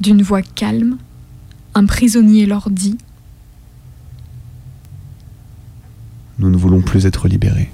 D'une 0.00 0.22
voix 0.22 0.42
calme, 0.42 0.98
un 1.74 1.86
prisonnier 1.86 2.46
leur 2.46 2.70
dit 2.70 2.98
Nous 6.38 6.50
ne 6.50 6.56
voulons 6.56 6.82
plus 6.82 7.06
être 7.06 7.26
libérés. 7.26 7.70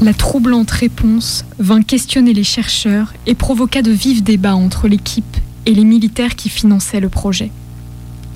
La 0.00 0.14
troublante 0.14 0.70
réponse 0.70 1.44
vint 1.58 1.82
questionner 1.82 2.32
les 2.32 2.44
chercheurs 2.44 3.12
et 3.26 3.34
provoqua 3.34 3.82
de 3.82 3.90
vifs 3.90 4.22
débats 4.22 4.54
entre 4.54 4.86
l'équipe 4.86 5.36
et 5.66 5.74
les 5.74 5.82
militaires 5.84 6.36
qui 6.36 6.48
finançaient 6.48 7.00
le 7.00 7.08
projet. 7.08 7.50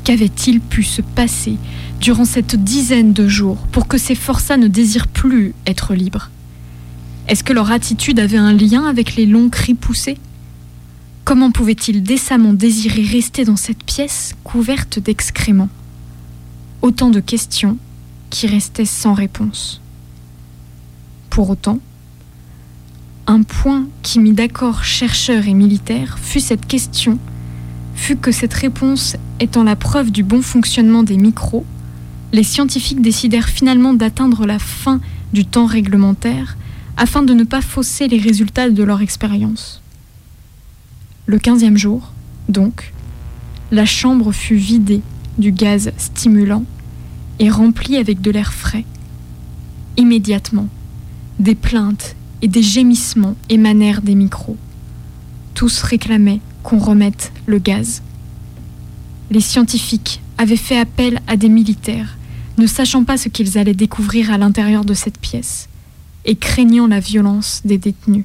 Qu'avait-il 0.03 0.61
pu 0.61 0.83
se 0.83 1.03
passer 1.03 1.59
durant 2.01 2.25
cette 2.25 2.57
dizaine 2.57 3.13
de 3.13 3.29
jours 3.29 3.59
pour 3.71 3.87
que 3.87 3.97
ces 3.97 4.17
forçats 4.17 4.57
ne 4.57 4.67
désirent 4.67 5.07
plus 5.07 5.55
être 5.65 5.95
libres? 5.95 6.31
Est-ce 7.29 7.45
que 7.45 7.53
leur 7.53 7.71
attitude 7.71 8.19
avait 8.19 8.39
un 8.39 8.53
lien 8.53 8.85
avec 8.87 9.15
les 9.15 9.27
longs 9.27 9.49
cris 9.49 9.75
poussés? 9.75 10.19
Comment 11.25 11.53
pouvaient-ils 11.53 12.03
décemment 12.03 12.55
désirer 12.55 13.05
rester 13.05 13.45
dans 13.45 13.57
cette 13.57 13.85
pièce 13.85 14.35
couverte 14.43 14.99
d'excréments? 14.99 15.71
Autant 16.83 17.11
de 17.11 17.21
questions 17.21 17.79
qui 18.31 18.49
restaient 18.49 18.85
sans 18.85 19.15
réponse. 19.15 19.82
Pour 21.33 21.49
autant, 21.49 21.79
un 23.27 23.43
point 23.43 23.87
qui 24.03 24.21
mit 24.21 24.35
d'accord 24.35 24.85
chercheurs 24.85 25.49
et 25.49 25.55
militaires 25.55 26.19
fut 26.19 26.41
cette 26.41 26.67
question, 26.67 27.19
fut 27.95 28.17
que 28.17 28.33
cette 28.33 28.53
réponse 28.53 29.17
étant 29.41 29.65
la 29.65 29.75
preuve 29.75 30.11
du 30.11 30.25
bon 30.25 30.43
fonctionnement 30.43 31.03
des 31.03 31.17
micros, 31.17 31.65
les 32.35 32.43
scientifiques 32.43 33.01
décidèrent 33.01 33.49
finalement 33.49 33.95
d'atteindre 33.95 34.45
la 34.45 34.59
fin 34.59 35.01
du 35.33 35.47
temps 35.47 35.65
réglementaire 35.65 36.59
afin 36.99 37.23
de 37.23 37.33
ne 37.33 37.45
pas 37.45 37.63
fausser 37.63 38.09
les 38.09 38.19
résultats 38.19 38.69
de 38.69 38.83
leur 38.83 39.01
expérience. 39.01 39.81
Le 41.25 41.39
quinzième 41.39 41.79
jour, 41.79 42.13
donc, 42.51 42.93
la 43.71 43.87
chambre 43.87 44.33
fut 44.33 44.57
vidée 44.57 45.01
du 45.39 45.51
gaz 45.51 45.93
stimulant 45.97 46.67
et 47.39 47.49
remplie 47.49 47.97
avec 47.97 48.21
de 48.21 48.31
l'air 48.31 48.53
frais. 48.53 48.85
Immédiatement, 49.97 50.69
des 51.43 51.57
plaintes 51.57 52.15
et 52.41 52.47
des 52.47 52.63
gémissements 52.63 53.35
émanèrent 53.49 54.01
des 54.01 54.15
micros. 54.15 54.57
Tous 55.55 55.83
réclamaient 55.83 56.41
qu'on 56.63 56.79
remette 56.79 57.33
le 57.47 57.59
gaz. 57.59 58.01
Les 59.33 59.41
scientifiques 59.41 60.23
avaient 60.39 60.57
fait 60.57 60.79
appel 60.79 61.21
à 61.27 61.37
des 61.37 61.49
militaires, 61.49 62.17
ne 62.59 62.67
sachant 62.69 63.03
pas 63.03 63.17
ce 63.17 63.29
qu'ils 63.29 63.59
allaient 63.59 63.75
découvrir 63.75 64.31
à 64.31 64.39
l'intérieur 64.39 64.85
de 64.85 64.95
cette 64.95 65.19
pièce 65.19 65.69
et 66.25 66.37
craignant 66.37 66.87
la 66.87 67.01
violence 67.01 67.63
des 67.65 67.79
détenus. 67.79 68.25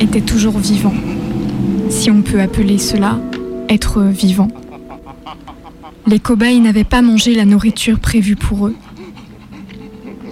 Étaient 0.00 0.20
toujours 0.20 0.58
vivants, 0.58 0.94
si 1.88 2.10
on 2.10 2.22
peut 2.22 2.40
appeler 2.40 2.78
cela 2.78 3.20
être 3.68 4.02
vivant. 4.02 4.48
Les 6.06 6.18
cobayes 6.18 6.60
n'avaient 6.60 6.84
pas 6.84 7.02
mangé 7.02 7.34
la 7.34 7.44
nourriture 7.44 7.98
prévue 7.98 8.36
pour 8.36 8.66
eux. 8.66 8.76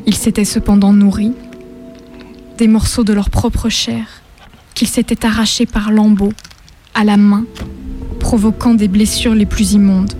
Ils 0.06 0.14
s'étaient 0.14 0.44
cependant 0.44 0.92
nourris 0.92 1.32
des 2.58 2.68
morceaux 2.68 3.04
de 3.04 3.12
leur 3.12 3.30
propre 3.30 3.68
chair 3.68 4.22
qu'ils 4.74 4.88
s'étaient 4.88 5.24
arrachés 5.24 5.66
par 5.66 5.90
lambeaux 5.90 6.32
à 6.94 7.04
la 7.04 7.16
main, 7.16 7.44
provoquant 8.20 8.74
des 8.74 8.88
blessures 8.88 9.34
les 9.34 9.46
plus 9.46 9.72
immondes. 9.72 10.12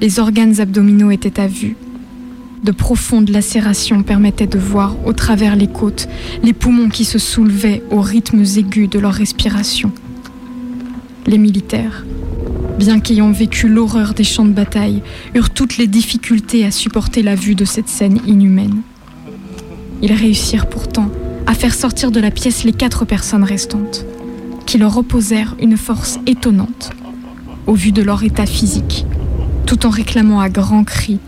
Les 0.00 0.20
organes 0.20 0.60
abdominaux 0.60 1.10
étaient 1.10 1.40
à 1.40 1.46
vue, 1.46 1.76
de 2.62 2.72
profondes 2.72 3.28
lacérations 3.28 4.02
permettaient 4.02 4.46
de 4.46 4.58
voir 4.58 4.96
au 5.04 5.12
travers 5.12 5.56
les 5.56 5.66
côtes 5.66 6.08
les 6.42 6.52
poumons 6.52 6.88
qui 6.88 7.04
se 7.04 7.18
soulevaient 7.18 7.82
aux 7.90 8.00
rythmes 8.00 8.44
aigus 8.56 8.88
de 8.88 8.98
leur 8.98 9.12
respiration. 9.12 9.92
Les 11.26 11.38
militaires, 11.38 12.04
bien 12.78 13.00
qu'ayant 13.00 13.30
vécu 13.30 13.68
l'horreur 13.68 14.14
des 14.14 14.24
champs 14.24 14.44
de 14.44 14.52
bataille, 14.52 15.02
eurent 15.34 15.50
toutes 15.50 15.76
les 15.76 15.86
difficultés 15.86 16.64
à 16.64 16.70
supporter 16.70 17.22
la 17.22 17.34
vue 17.34 17.54
de 17.54 17.64
cette 17.64 17.88
scène 17.88 18.20
inhumaine. 18.26 18.82
Ils 20.02 20.12
réussirent 20.12 20.66
pourtant 20.66 21.10
à 21.46 21.54
faire 21.54 21.74
sortir 21.74 22.10
de 22.10 22.20
la 22.20 22.30
pièce 22.30 22.64
les 22.64 22.72
quatre 22.72 23.04
personnes 23.04 23.44
restantes, 23.44 24.04
qui 24.66 24.78
leur 24.78 24.96
opposèrent 24.98 25.56
une 25.60 25.76
force 25.76 26.18
étonnante, 26.26 26.90
au 27.66 27.74
vu 27.74 27.92
de 27.92 28.02
leur 28.02 28.22
état 28.24 28.46
physique, 28.46 29.06
tout 29.64 29.86
en 29.86 29.90
réclamant 29.90 30.40
à 30.40 30.48
grands 30.48 30.84
cris 30.84 31.20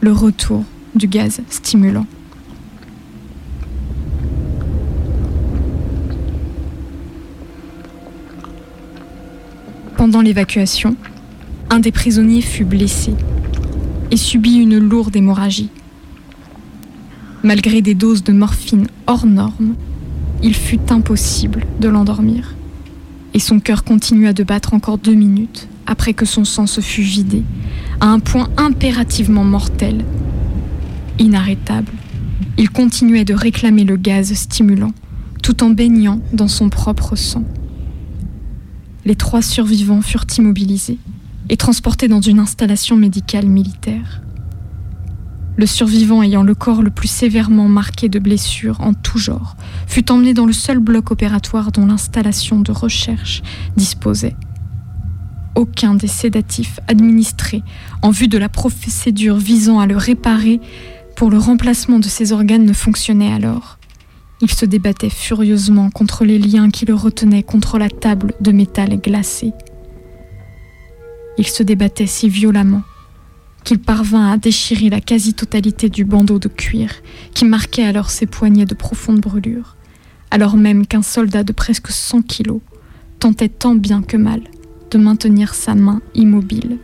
le 0.00 0.12
retour 0.12 0.64
du 0.94 1.06
gaz 1.06 1.40
stimulant. 1.50 2.06
Pendant 9.96 10.22
l'évacuation, 10.22 10.96
un 11.68 11.78
des 11.78 11.92
prisonniers 11.92 12.40
fut 12.40 12.64
blessé 12.64 13.14
et 14.10 14.16
subit 14.16 14.56
une 14.56 14.78
lourde 14.78 15.14
hémorragie. 15.14 15.68
Malgré 17.42 17.82
des 17.82 17.94
doses 17.94 18.24
de 18.24 18.32
morphine 18.32 18.86
hors 19.06 19.26
normes, 19.26 19.74
il 20.42 20.54
fut 20.54 20.90
impossible 20.90 21.66
de 21.80 21.88
l'endormir. 21.88 22.54
Et 23.34 23.38
son 23.38 23.60
cœur 23.60 23.84
continua 23.84 24.32
de 24.32 24.42
battre 24.42 24.74
encore 24.74 24.98
deux 24.98 25.14
minutes 25.14 25.68
après 25.86 26.14
que 26.14 26.24
son 26.24 26.44
sang 26.44 26.66
se 26.66 26.80
fût 26.80 27.02
vidé, 27.02 27.42
à 28.00 28.06
un 28.06 28.18
point 28.18 28.48
impérativement 28.56 29.44
mortel 29.44 30.04
inarrêtable. 31.18 31.92
Il 32.56 32.70
continuait 32.70 33.24
de 33.24 33.34
réclamer 33.34 33.84
le 33.84 33.96
gaz 33.96 34.32
stimulant, 34.32 34.92
tout 35.42 35.62
en 35.62 35.70
baignant 35.70 36.20
dans 36.32 36.48
son 36.48 36.68
propre 36.68 37.14
sang. 37.14 37.44
Les 39.04 39.14
trois 39.14 39.42
survivants 39.42 40.02
furent 40.02 40.26
immobilisés 40.36 40.98
et 41.48 41.56
transportés 41.56 42.08
dans 42.08 42.20
une 42.20 42.38
installation 42.38 42.96
médicale 42.96 43.46
militaire. 43.46 44.22
Le 45.56 45.66
survivant 45.66 46.22
ayant 46.22 46.42
le 46.42 46.54
corps 46.54 46.82
le 46.82 46.90
plus 46.90 47.08
sévèrement 47.08 47.68
marqué 47.68 48.08
de 48.08 48.18
blessures 48.18 48.80
en 48.80 48.94
tout 48.94 49.18
genre 49.18 49.56
fut 49.86 50.10
emmené 50.10 50.32
dans 50.32 50.46
le 50.46 50.52
seul 50.52 50.78
bloc 50.78 51.10
opératoire 51.10 51.72
dont 51.72 51.86
l'installation 51.86 52.60
de 52.60 52.72
recherche 52.72 53.42
disposait. 53.76 54.36
Aucun 55.60 55.92
des 55.92 56.06
sédatifs 56.06 56.80
administrés 56.88 57.62
en 58.00 58.08
vue 58.08 58.28
de 58.28 58.38
la 58.38 58.48
procédure 58.48 59.36
visant 59.36 59.78
à 59.78 59.86
le 59.86 59.94
réparer 59.94 60.58
pour 61.16 61.30
le 61.30 61.36
remplacement 61.36 61.98
de 61.98 62.06
ses 62.06 62.32
organes 62.32 62.64
ne 62.64 62.72
fonctionnait 62.72 63.30
alors. 63.30 63.78
Il 64.40 64.50
se 64.50 64.64
débattait 64.64 65.10
furieusement 65.10 65.90
contre 65.90 66.24
les 66.24 66.38
liens 66.38 66.70
qui 66.70 66.86
le 66.86 66.94
retenaient 66.94 67.42
contre 67.42 67.76
la 67.76 67.90
table 67.90 68.32
de 68.40 68.52
métal 68.52 68.98
glacé. 69.02 69.52
Il 71.36 71.46
se 71.46 71.62
débattait 71.62 72.06
si 72.06 72.30
violemment 72.30 72.82
qu'il 73.62 73.80
parvint 73.80 74.32
à 74.32 74.38
déchirer 74.38 74.88
la 74.88 75.02
quasi-totalité 75.02 75.90
du 75.90 76.06
bandeau 76.06 76.38
de 76.38 76.48
cuir 76.48 76.90
qui 77.34 77.44
marquait 77.44 77.84
alors 77.84 78.08
ses 78.08 78.24
poignets 78.24 78.64
de 78.64 78.74
profondes 78.74 79.20
brûlures, 79.20 79.76
alors 80.30 80.56
même 80.56 80.86
qu'un 80.86 81.02
soldat 81.02 81.42
de 81.42 81.52
presque 81.52 81.90
100 81.90 82.22
kilos 82.22 82.62
tentait 83.18 83.50
tant 83.50 83.74
bien 83.74 84.00
que 84.00 84.16
mal 84.16 84.40
de 84.90 84.98
maintenir 84.98 85.54
sa 85.54 85.74
main 85.74 86.00
immobile. 86.14 86.78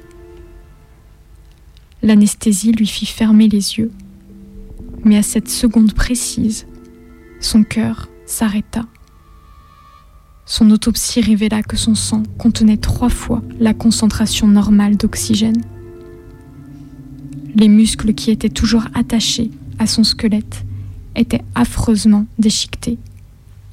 L'anesthésie 2.02 2.72
lui 2.72 2.86
fit 2.86 3.06
fermer 3.06 3.48
les 3.48 3.78
yeux 3.78 3.90
mais 5.06 5.16
à 5.16 5.22
cette 5.22 5.48
seconde 5.48 5.94
précise, 5.94 6.66
son 7.40 7.62
cœur 7.62 8.08
s'arrêta. 8.26 8.84
Son 10.46 10.70
autopsie 10.72 11.20
révéla 11.20 11.62
que 11.62 11.76
son 11.76 11.94
sang 11.94 12.24
contenait 12.38 12.76
trois 12.76 13.08
fois 13.08 13.40
la 13.60 13.72
concentration 13.72 14.48
normale 14.48 14.96
d'oxygène. 14.96 15.62
Les 17.54 17.68
muscles 17.68 18.14
qui 18.14 18.32
étaient 18.32 18.48
toujours 18.48 18.86
attachés 18.94 19.52
à 19.78 19.86
son 19.86 20.02
squelette 20.02 20.64
étaient 21.14 21.44
affreusement 21.54 22.26
déchiquetés 22.38 22.98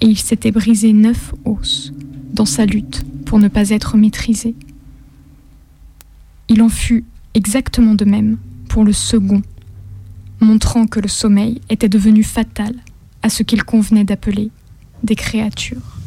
et 0.02 0.06
il 0.06 0.18
s'était 0.18 0.52
brisé 0.52 0.94
neuf 0.94 1.34
os 1.46 1.94
dans 2.32 2.46
sa 2.46 2.66
lutte 2.66 3.04
pour 3.34 3.40
ne 3.40 3.48
pas 3.48 3.72
être 3.72 3.98
maîtrisé. 3.98 4.54
Il 6.50 6.62
en 6.62 6.70
fut 6.70 7.04
exactement 7.34 7.96
de 7.96 8.06
même 8.06 8.38
pour 8.70 8.84
le 8.86 8.94
second, 8.94 9.42
montrant 10.40 10.86
que 10.86 11.00
le 11.00 11.08
sommeil 11.08 11.60
était 11.68 11.90
devenu 11.90 12.22
fatal 12.22 12.76
à 13.24 13.30
ce 13.30 13.42
qu'il 13.42 13.64
convenait 13.64 14.04
d'appeler 14.04 14.52
des 15.02 15.16
créatures. 15.16 15.98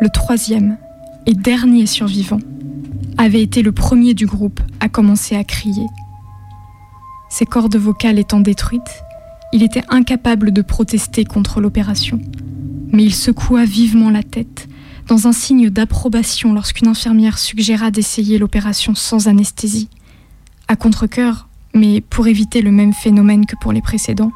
Le 0.00 0.08
troisième 0.08 0.78
et 1.26 1.34
dernier 1.34 1.86
survivant, 1.86 2.40
avait 3.18 3.42
été 3.42 3.62
le 3.62 3.72
premier 3.72 4.14
du 4.14 4.26
groupe 4.26 4.60
à 4.80 4.88
commencer 4.88 5.36
à 5.36 5.44
crier. 5.44 5.86
Ses 7.28 7.46
cordes 7.46 7.76
vocales 7.76 8.18
étant 8.18 8.40
détruites, 8.40 9.02
il 9.52 9.62
était 9.62 9.84
incapable 9.88 10.52
de 10.52 10.62
protester 10.62 11.24
contre 11.24 11.60
l'opération. 11.60 12.18
Mais 12.90 13.04
il 13.04 13.14
secoua 13.14 13.64
vivement 13.64 14.10
la 14.10 14.22
tête, 14.22 14.68
dans 15.08 15.26
un 15.26 15.32
signe 15.32 15.70
d'approbation 15.70 16.52
lorsqu'une 16.52 16.88
infirmière 16.88 17.38
suggéra 17.38 17.90
d'essayer 17.90 18.38
l'opération 18.38 18.94
sans 18.94 19.28
anesthésie. 19.28 19.88
À 20.68 20.76
contre-coeur, 20.76 21.48
mais 21.74 22.00
pour 22.00 22.26
éviter 22.26 22.62
le 22.62 22.70
même 22.70 22.92
phénomène 22.92 23.46
que 23.46 23.56
pour 23.56 23.72
les 23.72 23.82
précédents. 23.82 24.32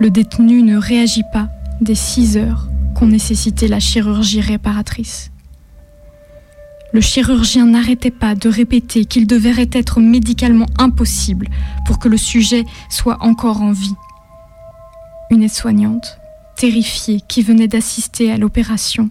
Le 0.00 0.10
détenu 0.10 0.62
ne 0.62 0.76
réagit 0.76 1.24
pas 1.32 1.48
des 1.80 1.94
six 1.94 2.36
heures 2.36 2.68
qu'ont 2.94 3.06
nécessité 3.06 3.68
la 3.68 3.80
chirurgie 3.80 4.40
réparatrice. 4.40 5.30
Le 6.92 7.00
chirurgien 7.00 7.66
n'arrêtait 7.66 8.12
pas 8.12 8.36
de 8.36 8.48
répéter 8.48 9.04
qu'il 9.04 9.26
devrait 9.26 9.68
être 9.72 9.98
médicalement 9.98 10.68
impossible 10.78 11.48
pour 11.86 11.98
que 11.98 12.08
le 12.08 12.16
sujet 12.16 12.64
soit 12.88 13.20
encore 13.20 13.62
en 13.62 13.72
vie. 13.72 13.96
Une 15.30 15.42
aide-soignante, 15.42 16.18
terrifiée, 16.56 17.20
qui 17.26 17.42
venait 17.42 17.66
d'assister 17.66 18.30
à 18.30 18.38
l'opération, 18.38 19.10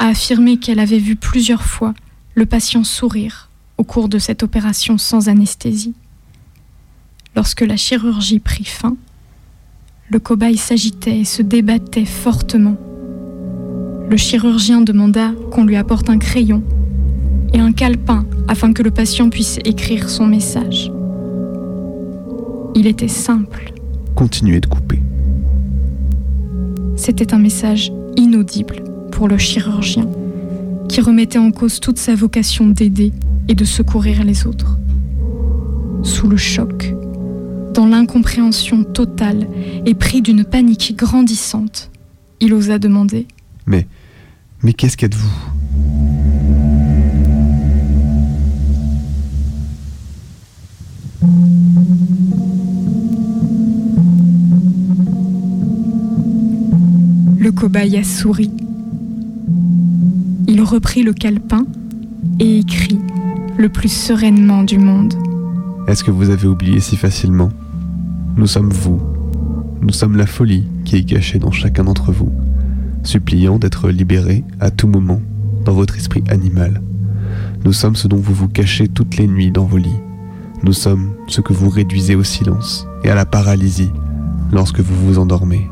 a 0.00 0.08
affirmé 0.08 0.58
qu'elle 0.58 0.80
avait 0.80 0.98
vu 0.98 1.14
plusieurs 1.14 1.62
fois 1.62 1.94
le 2.34 2.44
patient 2.44 2.82
sourire 2.82 3.50
au 3.78 3.84
cours 3.84 4.08
de 4.08 4.18
cette 4.18 4.42
opération 4.42 4.98
sans 4.98 5.28
anesthésie. 5.28 5.94
Lorsque 7.36 7.60
la 7.60 7.76
chirurgie 7.76 8.40
prit 8.40 8.64
fin, 8.64 8.96
le 10.10 10.18
cobaye 10.18 10.56
s'agitait 10.56 11.20
et 11.20 11.24
se 11.24 11.42
débattait 11.42 12.04
fortement. 12.04 12.76
Le 14.12 14.18
chirurgien 14.18 14.82
demanda 14.82 15.32
qu'on 15.50 15.64
lui 15.64 15.76
apporte 15.76 16.10
un 16.10 16.18
crayon 16.18 16.62
et 17.54 17.58
un 17.58 17.72
calepin 17.72 18.26
afin 18.46 18.74
que 18.74 18.82
le 18.82 18.90
patient 18.90 19.30
puisse 19.30 19.58
écrire 19.64 20.10
son 20.10 20.26
message. 20.26 20.92
Il 22.74 22.86
était 22.86 23.08
simple. 23.08 23.72
Continuez 24.14 24.60
de 24.60 24.66
couper. 24.66 25.00
C'était 26.94 27.32
un 27.32 27.38
message 27.38 27.90
inaudible 28.18 28.84
pour 29.12 29.28
le 29.28 29.38
chirurgien, 29.38 30.06
qui 30.90 31.00
remettait 31.00 31.38
en 31.38 31.50
cause 31.50 31.80
toute 31.80 31.96
sa 31.96 32.14
vocation 32.14 32.66
d'aider 32.66 33.12
et 33.48 33.54
de 33.54 33.64
secourir 33.64 34.24
les 34.24 34.46
autres. 34.46 34.76
Sous 36.02 36.28
le 36.28 36.36
choc, 36.36 36.94
dans 37.72 37.86
l'incompréhension 37.86 38.84
totale 38.84 39.48
et 39.86 39.94
pris 39.94 40.20
d'une 40.20 40.44
panique 40.44 40.96
grandissante, 40.98 41.90
il 42.40 42.52
osa 42.52 42.78
demander 42.78 43.26
Mais, 43.64 43.86
mais 44.62 44.72
qu'est-ce 44.72 44.96
qu'êtes-vous? 44.96 45.28
Le 57.38 57.50
cobaye 57.50 57.96
a 57.96 58.04
souri. 58.04 58.50
Il 60.46 60.62
reprit 60.62 61.02
le 61.02 61.12
calepin 61.12 61.66
et 62.38 62.58
écrit 62.58 63.00
le 63.56 63.68
plus 63.68 63.88
sereinement 63.92 64.62
du 64.62 64.78
monde. 64.78 65.14
Est-ce 65.88 66.04
que 66.04 66.10
vous 66.10 66.30
avez 66.30 66.46
oublié 66.46 66.78
si 66.80 66.96
facilement? 66.96 67.50
Nous 68.36 68.46
sommes 68.46 68.70
vous. 68.70 69.00
Nous 69.80 69.92
sommes 69.92 70.16
la 70.16 70.26
folie 70.26 70.64
qui 70.84 70.96
est 70.96 71.04
cachée 71.04 71.38
dans 71.38 71.50
chacun 71.50 71.84
d'entre 71.84 72.12
vous, 72.12 72.30
suppliant 73.02 73.58
d'être 73.58 73.88
libéré 73.88 74.44
à 74.60 74.70
tout 74.70 74.88
moment 74.88 75.20
dans 75.64 75.72
votre 75.72 75.96
esprit 75.96 76.24
animal. 76.28 76.82
Nous 77.64 77.72
sommes 77.72 77.96
ce 77.96 78.08
dont 78.08 78.16
vous 78.16 78.34
vous 78.34 78.48
cachez 78.48 78.88
toutes 78.88 79.16
les 79.16 79.28
nuits 79.28 79.52
dans 79.52 79.64
vos 79.64 79.78
lits. 79.78 80.00
Nous 80.64 80.72
sommes 80.72 81.14
ce 81.28 81.40
que 81.40 81.52
vous 81.52 81.68
réduisez 81.68 82.14
au 82.14 82.24
silence 82.24 82.86
et 83.04 83.10
à 83.10 83.14
la 83.14 83.26
paralysie 83.26 83.92
lorsque 84.52 84.80
vous 84.80 85.06
vous 85.06 85.18
endormez. 85.18 85.68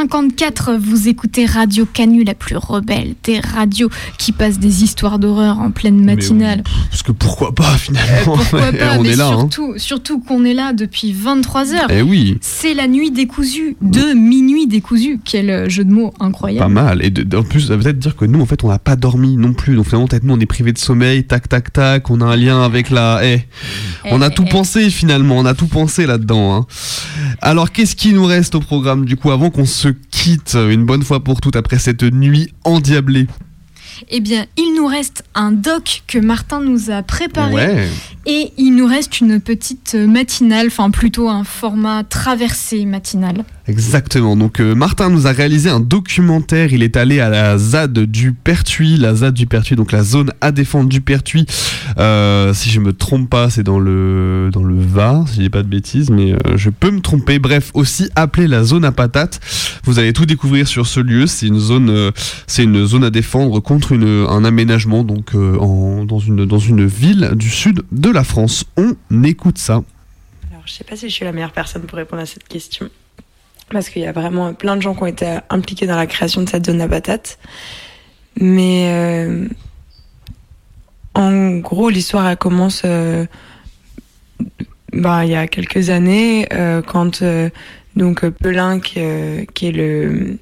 6h54, 0.00 0.76
vous 0.76 1.08
écoutez 1.08 1.46
Radio 1.46 1.86
Canu, 1.90 2.22
la 2.22 2.34
plus 2.34 2.56
rebelle 2.58 3.14
des 3.24 3.40
radios 3.40 3.88
qui 4.18 4.32
passe 4.32 4.58
des 4.58 4.84
histoires 4.84 5.18
d'horreur 5.18 5.58
en 5.58 5.70
pleine 5.70 6.04
matinale. 6.04 6.62
Parce 6.90 7.02
que 7.02 7.12
pourquoi 7.12 7.54
pas 7.54 7.70
finalement 7.78 8.34
Pourquoi 8.36 8.72
pas, 8.78 8.98
On 8.98 9.02
mais 9.02 9.12
est 9.12 9.16
là. 9.16 9.28
hein. 9.28 9.38
surtout, 9.38 9.72
surtout 9.78 10.18
qu'on 10.20 10.44
est 10.44 10.52
là 10.52 10.74
depuis 10.74 11.14
23h. 11.14 11.86
Eh 11.88 12.02
oui, 12.02 12.36
C'est 12.42 12.74
la 12.74 12.88
nuit 12.88 13.10
décousue, 13.10 13.78
de 13.80 14.12
minuit 14.12 14.66
décousue. 14.66 15.18
Quel 15.24 15.48
euh, 15.48 15.68
jeu 15.70 15.84
de 15.84 15.90
mots 15.92 16.10
pas 16.18 16.26
incroyable. 16.26 16.72
mal. 16.74 17.02
Et 17.02 17.08
de- 17.08 17.34
en 17.34 17.42
plus, 17.42 17.62
ça 17.62 17.76
veut 17.76 17.82
peut-être 17.82 17.98
dire 17.98 18.16
que 18.16 18.26
nous, 18.26 18.42
en 18.42 18.46
fait, 18.46 18.64
on 18.64 18.68
n'a 18.68 18.78
pas 18.78 18.96
dormi 18.96 19.38
non 19.38 19.54
plus. 19.54 19.76
Donc 19.76 19.86
finalement, 19.86 20.08
peut-être 20.08 20.24
nous, 20.24 20.34
on 20.34 20.40
est 20.40 20.44
privé 20.46 20.72
de 20.74 20.78
sommeil. 20.78 21.24
Tac, 21.24 21.48
tac, 21.48 21.72
tac. 21.72 22.10
On 22.10 22.20
a 22.20 22.26
un 22.26 22.36
lien 22.36 22.62
avec 22.62 22.90
la. 22.90 23.20
Eh, 23.24 23.40
on 24.10 24.20
a 24.20 24.28
Eh, 24.28 24.34
tout 24.34 24.44
eh, 24.46 24.50
pensé 24.50 24.90
finalement. 24.90 25.38
On 25.38 25.46
a 25.46 25.54
tout 25.54 25.68
pensé 25.68 26.04
là-dedans. 26.06 26.54
hein. 26.54 26.66
Alors, 27.40 27.72
qu'est-ce 27.72 27.96
qui 27.96 28.12
nous 28.12 28.26
reste 28.26 28.54
au 28.56 28.60
programme 28.60 29.06
du 29.06 29.16
coup 29.16 29.30
avant 29.30 29.48
qu'on 29.48 29.64
se 29.64 29.85
quitte 29.90 30.54
une 30.54 30.84
bonne 30.84 31.02
fois 31.02 31.22
pour 31.22 31.40
toutes 31.40 31.56
après 31.56 31.78
cette 31.78 32.02
nuit 32.02 32.52
endiablée 32.64 33.26
Eh 34.10 34.20
bien, 34.20 34.46
il 34.56 34.74
nous 34.76 34.86
reste 34.86 35.24
un 35.34 35.52
doc 35.52 36.02
que 36.06 36.18
Martin 36.18 36.60
nous 36.60 36.90
a 36.90 37.02
préparé. 37.02 37.54
Ouais. 37.54 37.88
Et 38.26 38.52
il 38.56 38.74
nous 38.74 38.86
reste 38.86 39.20
une 39.20 39.40
petite 39.40 39.94
matinale, 39.94 40.66
enfin 40.68 40.90
plutôt 40.90 41.28
un 41.28 41.44
format 41.44 42.04
traversé 42.04 42.84
matinal. 42.84 43.44
Exactement. 43.68 44.36
Donc 44.36 44.60
euh, 44.60 44.76
Martin 44.76 45.10
nous 45.10 45.26
a 45.26 45.32
réalisé 45.32 45.68
un 45.68 45.80
documentaire. 45.80 46.72
Il 46.72 46.84
est 46.84 46.96
allé 46.96 47.18
à 47.18 47.28
la 47.28 47.58
ZAD 47.58 47.98
du 47.98 48.32
Pertuis, 48.32 48.96
la 48.96 49.14
ZAD 49.16 49.34
du 49.34 49.46
Pertuis, 49.46 49.74
donc 49.74 49.90
la 49.90 50.04
zone 50.04 50.32
à 50.40 50.52
défendre 50.52 50.88
du 50.88 51.00
Pertuis. 51.00 51.46
Euh, 51.98 52.54
si 52.54 52.70
je 52.70 52.78
me 52.78 52.92
trompe 52.92 53.28
pas, 53.28 53.50
c'est 53.50 53.64
dans 53.64 53.80
le 53.80 54.50
dans 54.52 54.62
le 54.62 54.76
Var, 54.78 55.28
si 55.28 55.42
j'ai 55.42 55.50
pas 55.50 55.64
de 55.64 55.68
bêtises, 55.68 56.10
mais 56.10 56.32
euh, 56.32 56.56
je 56.56 56.70
peux 56.70 56.92
me 56.92 57.00
tromper. 57.00 57.40
Bref, 57.40 57.72
aussi 57.74 58.08
appelée 58.14 58.46
la 58.46 58.62
zone 58.62 58.84
à 58.84 58.92
patates. 58.92 59.40
Vous 59.82 59.98
allez 59.98 60.12
tout 60.12 60.26
découvrir 60.26 60.68
sur 60.68 60.86
ce 60.86 61.00
lieu. 61.00 61.26
C'est 61.26 61.48
une 61.48 61.58
zone, 61.58 62.12
c'est 62.46 62.62
une 62.62 62.86
zone 62.86 63.02
à 63.02 63.10
défendre 63.10 63.58
contre 63.60 63.94
un 63.94 64.44
aménagement 64.44 65.02
donc 65.02 65.34
en, 65.34 66.04
dans 66.04 66.18
une 66.20 66.44
dans 66.44 66.58
une 66.58 66.86
ville 66.86 67.32
du 67.34 67.50
sud 67.50 67.82
de 67.90 68.10
la 68.10 68.22
France. 68.22 68.64
On 68.76 68.94
écoute 69.24 69.58
ça. 69.58 69.82
Alors, 70.52 70.62
je 70.66 70.72
sais 70.72 70.84
pas 70.84 70.96
si 70.96 71.08
je 71.08 71.14
suis 71.14 71.24
la 71.24 71.32
meilleure 71.32 71.52
personne 71.52 71.82
pour 71.82 71.98
répondre 71.98 72.22
à 72.22 72.26
cette 72.26 72.46
question. 72.46 72.88
Parce 73.70 73.88
qu'il 73.88 74.02
y 74.02 74.06
a 74.06 74.12
vraiment 74.12 74.54
plein 74.54 74.76
de 74.76 74.82
gens 74.82 74.94
qui 74.94 75.02
ont 75.02 75.06
été 75.06 75.38
impliqués 75.50 75.86
dans 75.86 75.96
la 75.96 76.06
création 76.06 76.42
de 76.42 76.48
cette 76.48 76.66
zone 76.66 76.80
à 76.80 76.88
patates. 76.88 77.38
Mais 78.40 78.88
euh, 78.90 79.48
en 81.14 81.56
gros, 81.56 81.88
l'histoire 81.88 82.36
commence 82.38 82.82
euh, 82.84 83.26
bah, 84.92 85.24
il 85.24 85.32
y 85.32 85.34
a 85.34 85.48
quelques 85.48 85.90
années 85.90 86.46
euh, 86.52 86.82
quand 86.82 87.24
donc 87.96 88.28
Pelin 88.28 88.78
qui, 88.78 89.00
est 89.00 89.72
le 89.72 90.38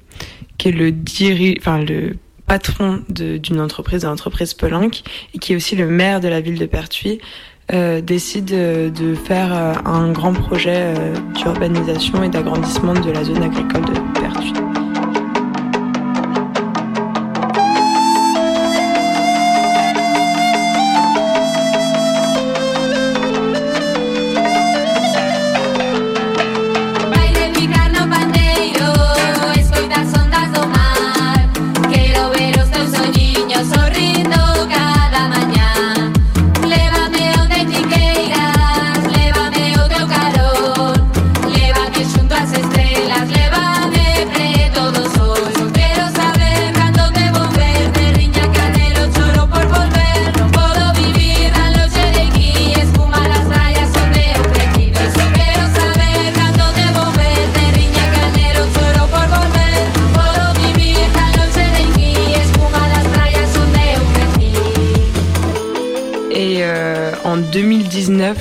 patron 2.45 3.03
d'une 3.09 3.59
entreprise, 3.59 4.03
l'entreprise 4.03 4.53
Pelinck, 4.53 5.03
et 5.33 5.39
qui 5.39 5.53
est 5.53 5.55
aussi 5.55 5.75
le 5.75 5.87
maire 5.87 6.19
de 6.19 6.27
la 6.27 6.41
ville 6.41 6.59
de 6.59 6.65
Pertuis, 6.65 7.19
euh, 7.73 7.99
décide 7.99 8.51
euh, 8.51 8.91
de 8.91 9.15
faire 9.15 9.51
euh, 9.51 9.73
un 9.85 10.11
grand 10.11 10.33
projet 10.33 10.93
d'urbanisation 11.33 12.23
et 12.23 12.29
d'agrandissement 12.29 12.93
de 12.93 13.11
la 13.11 13.23
zone 13.23 13.41
agricole 13.41 13.85
de 13.85 14.19
Pertuis. 14.19 14.64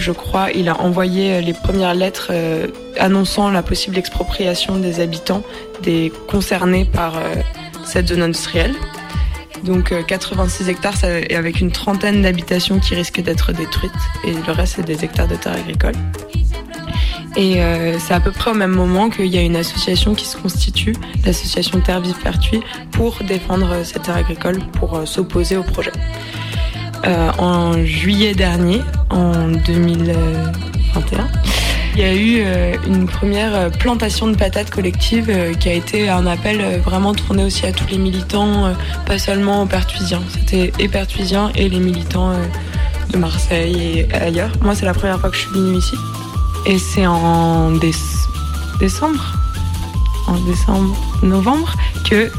Je 0.04 0.12
crois, 0.12 0.50
il 0.50 0.68
a 0.68 0.78
envoyé 0.82 1.40
les 1.40 1.54
premières 1.54 1.94
lettres 1.94 2.28
euh, 2.30 2.66
annonçant 2.98 3.50
la 3.50 3.62
possible 3.62 3.96
expropriation 3.96 4.76
des 4.76 5.00
habitants 5.00 5.42
des 5.82 6.12
concernés 6.28 6.84
par 6.84 7.16
euh, 7.16 7.34
cette 7.86 8.08
zone 8.08 8.20
industrielle. 8.20 8.74
Donc 9.64 9.92
euh, 9.92 10.02
86 10.02 10.68
hectares 10.68 11.04
avec 11.34 11.60
une 11.60 11.72
trentaine 11.72 12.20
d'habitations 12.20 12.80
qui 12.80 12.94
risquent 12.94 13.22
d'être 13.22 13.52
détruites 13.52 13.92
et 14.24 14.32
le 14.32 14.52
reste 14.52 14.74
c'est 14.76 14.84
des 14.84 15.06
hectares 15.06 15.28
de 15.28 15.36
terres 15.36 15.56
agricoles. 15.56 15.96
Et 17.36 17.62
euh, 17.62 17.98
c'est 17.98 18.12
à 18.12 18.20
peu 18.20 18.30
près 18.30 18.50
au 18.50 18.54
même 18.54 18.74
moment 18.74 19.08
qu'il 19.08 19.26
y 19.26 19.38
a 19.38 19.42
une 19.42 19.56
association 19.56 20.14
qui 20.14 20.26
se 20.26 20.36
constitue, 20.36 20.94
l'association 21.24 21.80
Terre 21.80 22.00
Vive 22.00 22.18
Pertuis, 22.22 22.60
pour 22.92 23.16
défendre 23.26 23.72
euh, 23.72 23.84
cette 23.84 24.02
terre 24.02 24.16
agricole, 24.16 24.58
pour 24.74 24.94
euh, 24.96 25.06
s'opposer 25.06 25.56
au 25.56 25.62
projet. 25.62 25.92
Euh, 27.06 27.30
en 27.38 27.84
juillet 27.84 28.34
dernier, 28.34 28.80
en 29.14 29.48
2021, 29.66 31.28
il 31.96 32.00
y 32.00 32.04
a 32.04 32.12
eu 32.14 32.42
euh, 32.44 32.76
une 32.88 33.06
première 33.06 33.54
euh, 33.54 33.70
plantation 33.70 34.26
de 34.26 34.36
patates 34.36 34.70
collective 34.70 35.26
euh, 35.30 35.54
qui 35.54 35.68
a 35.68 35.72
été 35.74 36.08
un 36.08 36.26
appel 36.26 36.80
vraiment 36.80 37.14
tourné 37.14 37.44
aussi 37.44 37.64
à 37.66 37.72
tous 37.72 37.86
les 37.88 37.98
militants, 37.98 38.74
pas 39.06 39.18
seulement 39.18 39.62
aux 39.62 39.66
Pertuisiens. 39.66 40.22
C'était 40.28 40.72
et 40.80 40.88
Pertuisiens 40.88 41.50
et 41.54 41.68
les 41.68 41.78
militants 41.78 42.32
de 43.12 43.18
Marseille 43.18 44.00
et 44.10 44.14
ailleurs. 44.14 44.50
Moi, 44.62 44.74
c'est 44.74 44.86
la 44.86 44.94
première 44.94 45.20
fois 45.20 45.30
que 45.30 45.36
je 45.36 45.42
suis 45.42 45.50
venue 45.52 45.78
ici. 45.78 45.94
Et 46.66 46.78
c'est 46.78 47.06
en 47.06 47.70
déce- 47.72 48.26
décembre, 48.80 49.34
en 50.26 50.38
décembre, 50.40 50.96
novembre, 51.22 51.74
que 52.08 52.30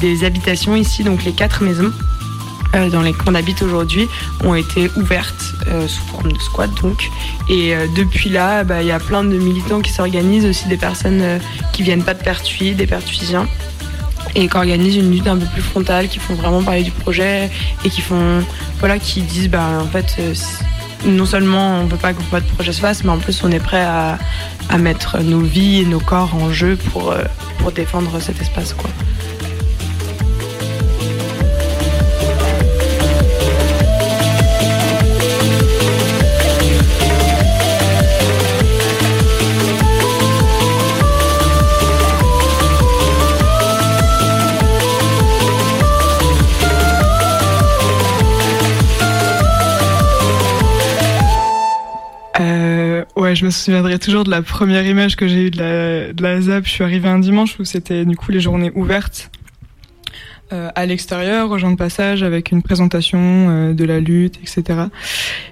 des 0.00 0.24
habitations 0.24 0.76
ici, 0.76 1.02
donc 1.02 1.24
les 1.24 1.32
quatre 1.32 1.62
maisons 1.62 1.90
dans 2.72 3.02
lesquelles 3.02 3.22
on 3.26 3.34
habite 3.34 3.62
aujourd'hui, 3.62 4.08
ont 4.44 4.54
été 4.54 4.90
ouvertes 4.96 5.54
euh, 5.68 5.88
sous 5.88 6.02
forme 6.04 6.32
de 6.32 6.38
squat 6.38 6.70
donc. 6.82 7.08
Et 7.48 7.74
euh, 7.74 7.86
depuis 7.96 8.30
là, 8.30 8.64
bah, 8.64 8.82
il 8.82 8.88
y 8.88 8.92
a 8.92 9.00
plein 9.00 9.24
de 9.24 9.36
militants 9.36 9.80
qui 9.80 9.92
s'organisent, 9.92 10.46
aussi 10.46 10.68
des 10.68 10.76
personnes 10.76 11.20
euh, 11.20 11.38
qui 11.72 11.82
viennent 11.82 12.04
pas 12.04 12.14
de 12.14 12.22
Pertuis, 12.22 12.72
des 12.72 12.86
Pertuisiens 12.86 13.46
et 14.34 14.48
qui 14.48 14.56
organisent 14.56 14.96
une 14.96 15.10
lutte 15.10 15.26
un 15.26 15.36
peu 15.36 15.46
plus 15.46 15.62
frontale, 15.62 16.08
qui 16.08 16.18
font 16.18 16.34
vraiment 16.34 16.62
parler 16.62 16.82
du 16.82 16.92
projet 16.92 17.50
et 17.84 17.90
qui 17.90 18.00
font, 18.00 18.44
voilà, 18.78 18.98
qui 18.98 19.22
disent, 19.22 19.48
bah, 19.48 19.66
en 19.80 19.86
fait, 19.86 20.16
euh, 20.20 20.34
non 21.06 21.26
seulement 21.26 21.80
on 21.80 21.86
veut 21.86 21.96
pas 21.96 22.12
que 22.12 22.22
votre 22.30 22.46
projet 22.46 22.72
se 22.72 22.80
fasse, 22.80 23.04
mais 23.04 23.10
en 23.10 23.18
plus 23.18 23.42
on 23.42 23.50
est 23.50 23.60
prêt 23.60 23.82
à, 23.82 24.18
à 24.68 24.78
mettre 24.78 25.18
nos 25.20 25.40
vies 25.40 25.80
et 25.80 25.84
nos 25.84 26.00
corps 26.00 26.34
en 26.34 26.52
jeu 26.52 26.76
pour, 26.76 27.10
euh, 27.10 27.24
pour 27.58 27.72
défendre 27.72 28.20
cet 28.20 28.40
espace, 28.40 28.74
quoi. 28.74 28.90
Je 53.34 53.44
me 53.44 53.50
souviendrai 53.50 53.98
toujours 53.98 54.24
de 54.24 54.30
la 54.30 54.42
première 54.42 54.86
image 54.86 55.16
que 55.16 55.28
j'ai 55.28 55.46
eue 55.46 55.50
de 55.50 55.58
la, 55.58 56.12
de 56.12 56.22
la 56.22 56.40
ZAP. 56.40 56.64
Je 56.64 56.70
suis 56.70 56.84
arrivée 56.84 57.08
un 57.08 57.18
dimanche 57.18 57.58
où 57.58 57.64
c'était 57.64 58.04
du 58.04 58.16
coup 58.16 58.32
les 58.32 58.40
journées 58.40 58.72
ouvertes 58.74 59.30
euh, 60.52 60.70
à 60.74 60.86
l'extérieur, 60.86 61.50
aux 61.50 61.58
gens 61.58 61.70
de 61.70 61.76
passage, 61.76 62.22
avec 62.22 62.50
une 62.50 62.62
présentation 62.62 63.18
euh, 63.20 63.72
de 63.72 63.84
la 63.84 64.00
lutte, 64.00 64.38
etc. 64.38 64.86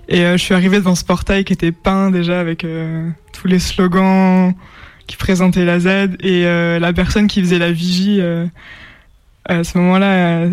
Et 0.09 0.21
euh, 0.25 0.37
je 0.37 0.43
suis 0.43 0.55
arrivée 0.55 0.79
devant 0.79 0.95
ce 0.95 1.05
portail 1.05 1.45
qui 1.45 1.53
était 1.53 1.73
peint 1.73 2.11
déjà 2.11 2.41
avec 2.41 2.65
euh, 2.65 3.09
tous 3.33 3.47
les 3.47 3.59
slogans 3.61 4.55
qui 5.07 5.17
présentaient 5.17 5.65
la 5.65 5.79
Z 5.79 5.87
et 6.21 6.45
euh, 6.47 6.79
la 6.79 6.93
personne 6.93 7.29
qui 7.29 7.41
faisait 7.41 7.59
la 7.59 7.71
vigie. 7.71 8.19
euh, 8.21 8.47
à 9.45 9.65
ce 9.65 9.79
moment-là, 9.79 10.47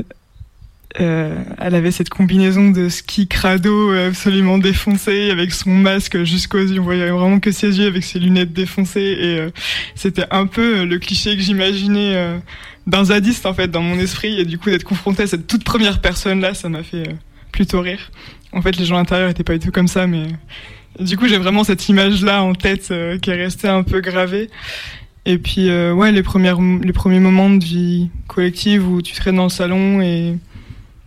euh, 1.01 1.35
elle 1.59 1.75
avait 1.75 1.91
cette 1.91 2.09
combinaison 2.09 2.69
de 2.69 2.87
ski 2.87 3.27
crado 3.27 3.91
euh, 3.91 4.09
absolument 4.09 4.57
défoncée 4.57 5.29
avec 5.29 5.51
son 5.51 5.71
masque 5.71 6.23
jusqu'aux 6.23 6.59
yeux. 6.59 6.79
On 6.79 6.83
voyait 6.83 7.09
vraiment 7.09 7.39
que 7.39 7.51
ses 7.51 7.79
yeux 7.79 7.87
avec 7.87 8.03
ses 8.03 8.19
lunettes 8.19 8.53
défoncées 8.53 9.17
et 9.19 9.39
euh, 9.39 9.49
c'était 9.95 10.25
un 10.31 10.47
peu 10.47 10.79
euh, 10.79 10.85
le 10.85 10.97
cliché 10.99 11.35
que 11.35 11.41
j'imaginais 11.41 12.39
d'un 12.87 13.05
zadiste 13.05 13.45
en 13.45 13.53
fait 13.53 13.67
dans 13.67 13.81
mon 13.81 13.99
esprit 13.99 14.39
et 14.39 14.45
du 14.45 14.57
coup 14.57 14.69
d'être 14.69 14.83
confronté 14.83 15.23
à 15.23 15.27
cette 15.27 15.47
toute 15.47 15.63
première 15.63 15.99
personne 16.01 16.39
là, 16.39 16.53
ça 16.53 16.69
m'a 16.69 16.83
fait 16.83 17.15
plutôt 17.51 17.81
rire. 17.81 18.11
En 18.53 18.61
fait, 18.61 18.77
les 18.77 18.85
gens 18.85 18.95
à 18.95 18.99
l'intérieur 18.99 19.33
pas 19.33 19.53
du 19.53 19.65
tout 19.65 19.71
comme 19.71 19.87
ça, 19.87 20.07
mais 20.07 20.27
du 20.99 21.17
coup 21.17 21.27
j'ai 21.27 21.37
vraiment 21.37 21.63
cette 21.63 21.89
image 21.89 22.23
là 22.23 22.43
en 22.43 22.53
tête 22.53 22.93
qui 23.21 23.29
est 23.29 23.35
restée 23.35 23.67
un 23.67 23.83
peu 23.83 23.99
gravée. 24.01 24.49
Et 25.25 25.37
puis 25.39 25.69
ouais, 25.69 26.11
les 26.11 26.23
premières 26.23 26.59
les 26.61 26.93
premiers 26.93 27.19
moments 27.19 27.49
de 27.49 27.63
vie 27.63 28.09
collective 28.27 28.87
où 28.87 29.01
tu 29.01 29.13
traînes 29.13 29.37
dans 29.37 29.43
le 29.43 29.49
salon 29.49 30.01
et 30.01 30.35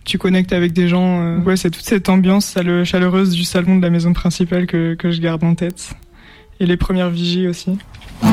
tu 0.09 0.19
connectes 0.19 0.53
avec 0.55 0.73
des 0.73 0.89
gens. 0.89 1.21
euh, 1.21 1.39
ouais, 1.41 1.57
c'est 1.57 1.71
toute 1.71 1.85
cette 1.85 2.09
ambiance 2.09 2.57
chaleureuse 2.85 3.31
du 3.31 3.45
salon 3.45 3.77
de 3.77 3.83
la 3.83 3.91
maison 3.91 4.15
principale 4.15 4.67
que, 4.67 4.95
que 4.95 5.11
je 5.11 5.21
garde 5.21 5.45
en 5.45 5.55
tête. 5.55 5.93
Et 6.61 6.67
les 6.67 6.79
premières 6.79 7.11
vigies 7.11 7.47
aussi. 7.47 7.79
Well, 8.23 8.33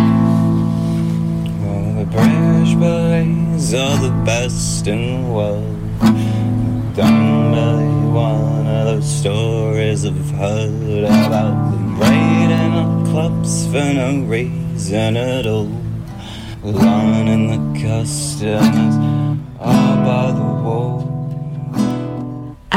the 1.99 2.05
British 2.09 2.75
boys 2.75 3.73
are 3.73 3.97
the 4.01 4.11
best 4.25 4.87
in 4.87 5.21
the 5.21 5.27
world. 5.29 5.63
Don't 6.95 7.51
believe 7.51 8.13
one 8.13 8.67
of 8.67 8.85
those 8.85 9.05
stories 9.05 10.05
I've 10.05 10.31
heard 10.31 11.03
about 11.03 11.71
them 11.71 11.99
raiding 11.99 12.73
up 12.73 13.05
clubs 13.11 13.67
for 13.67 13.93
no 13.93 14.23
reason 14.29 15.17
at 15.17 15.45
all. 15.45 15.67
Lining 16.63 17.51
the 17.51 17.79
customers 17.79 18.95
all 19.59 19.97
by 19.97 20.31
the 20.31 20.41
wall. 20.63 21.14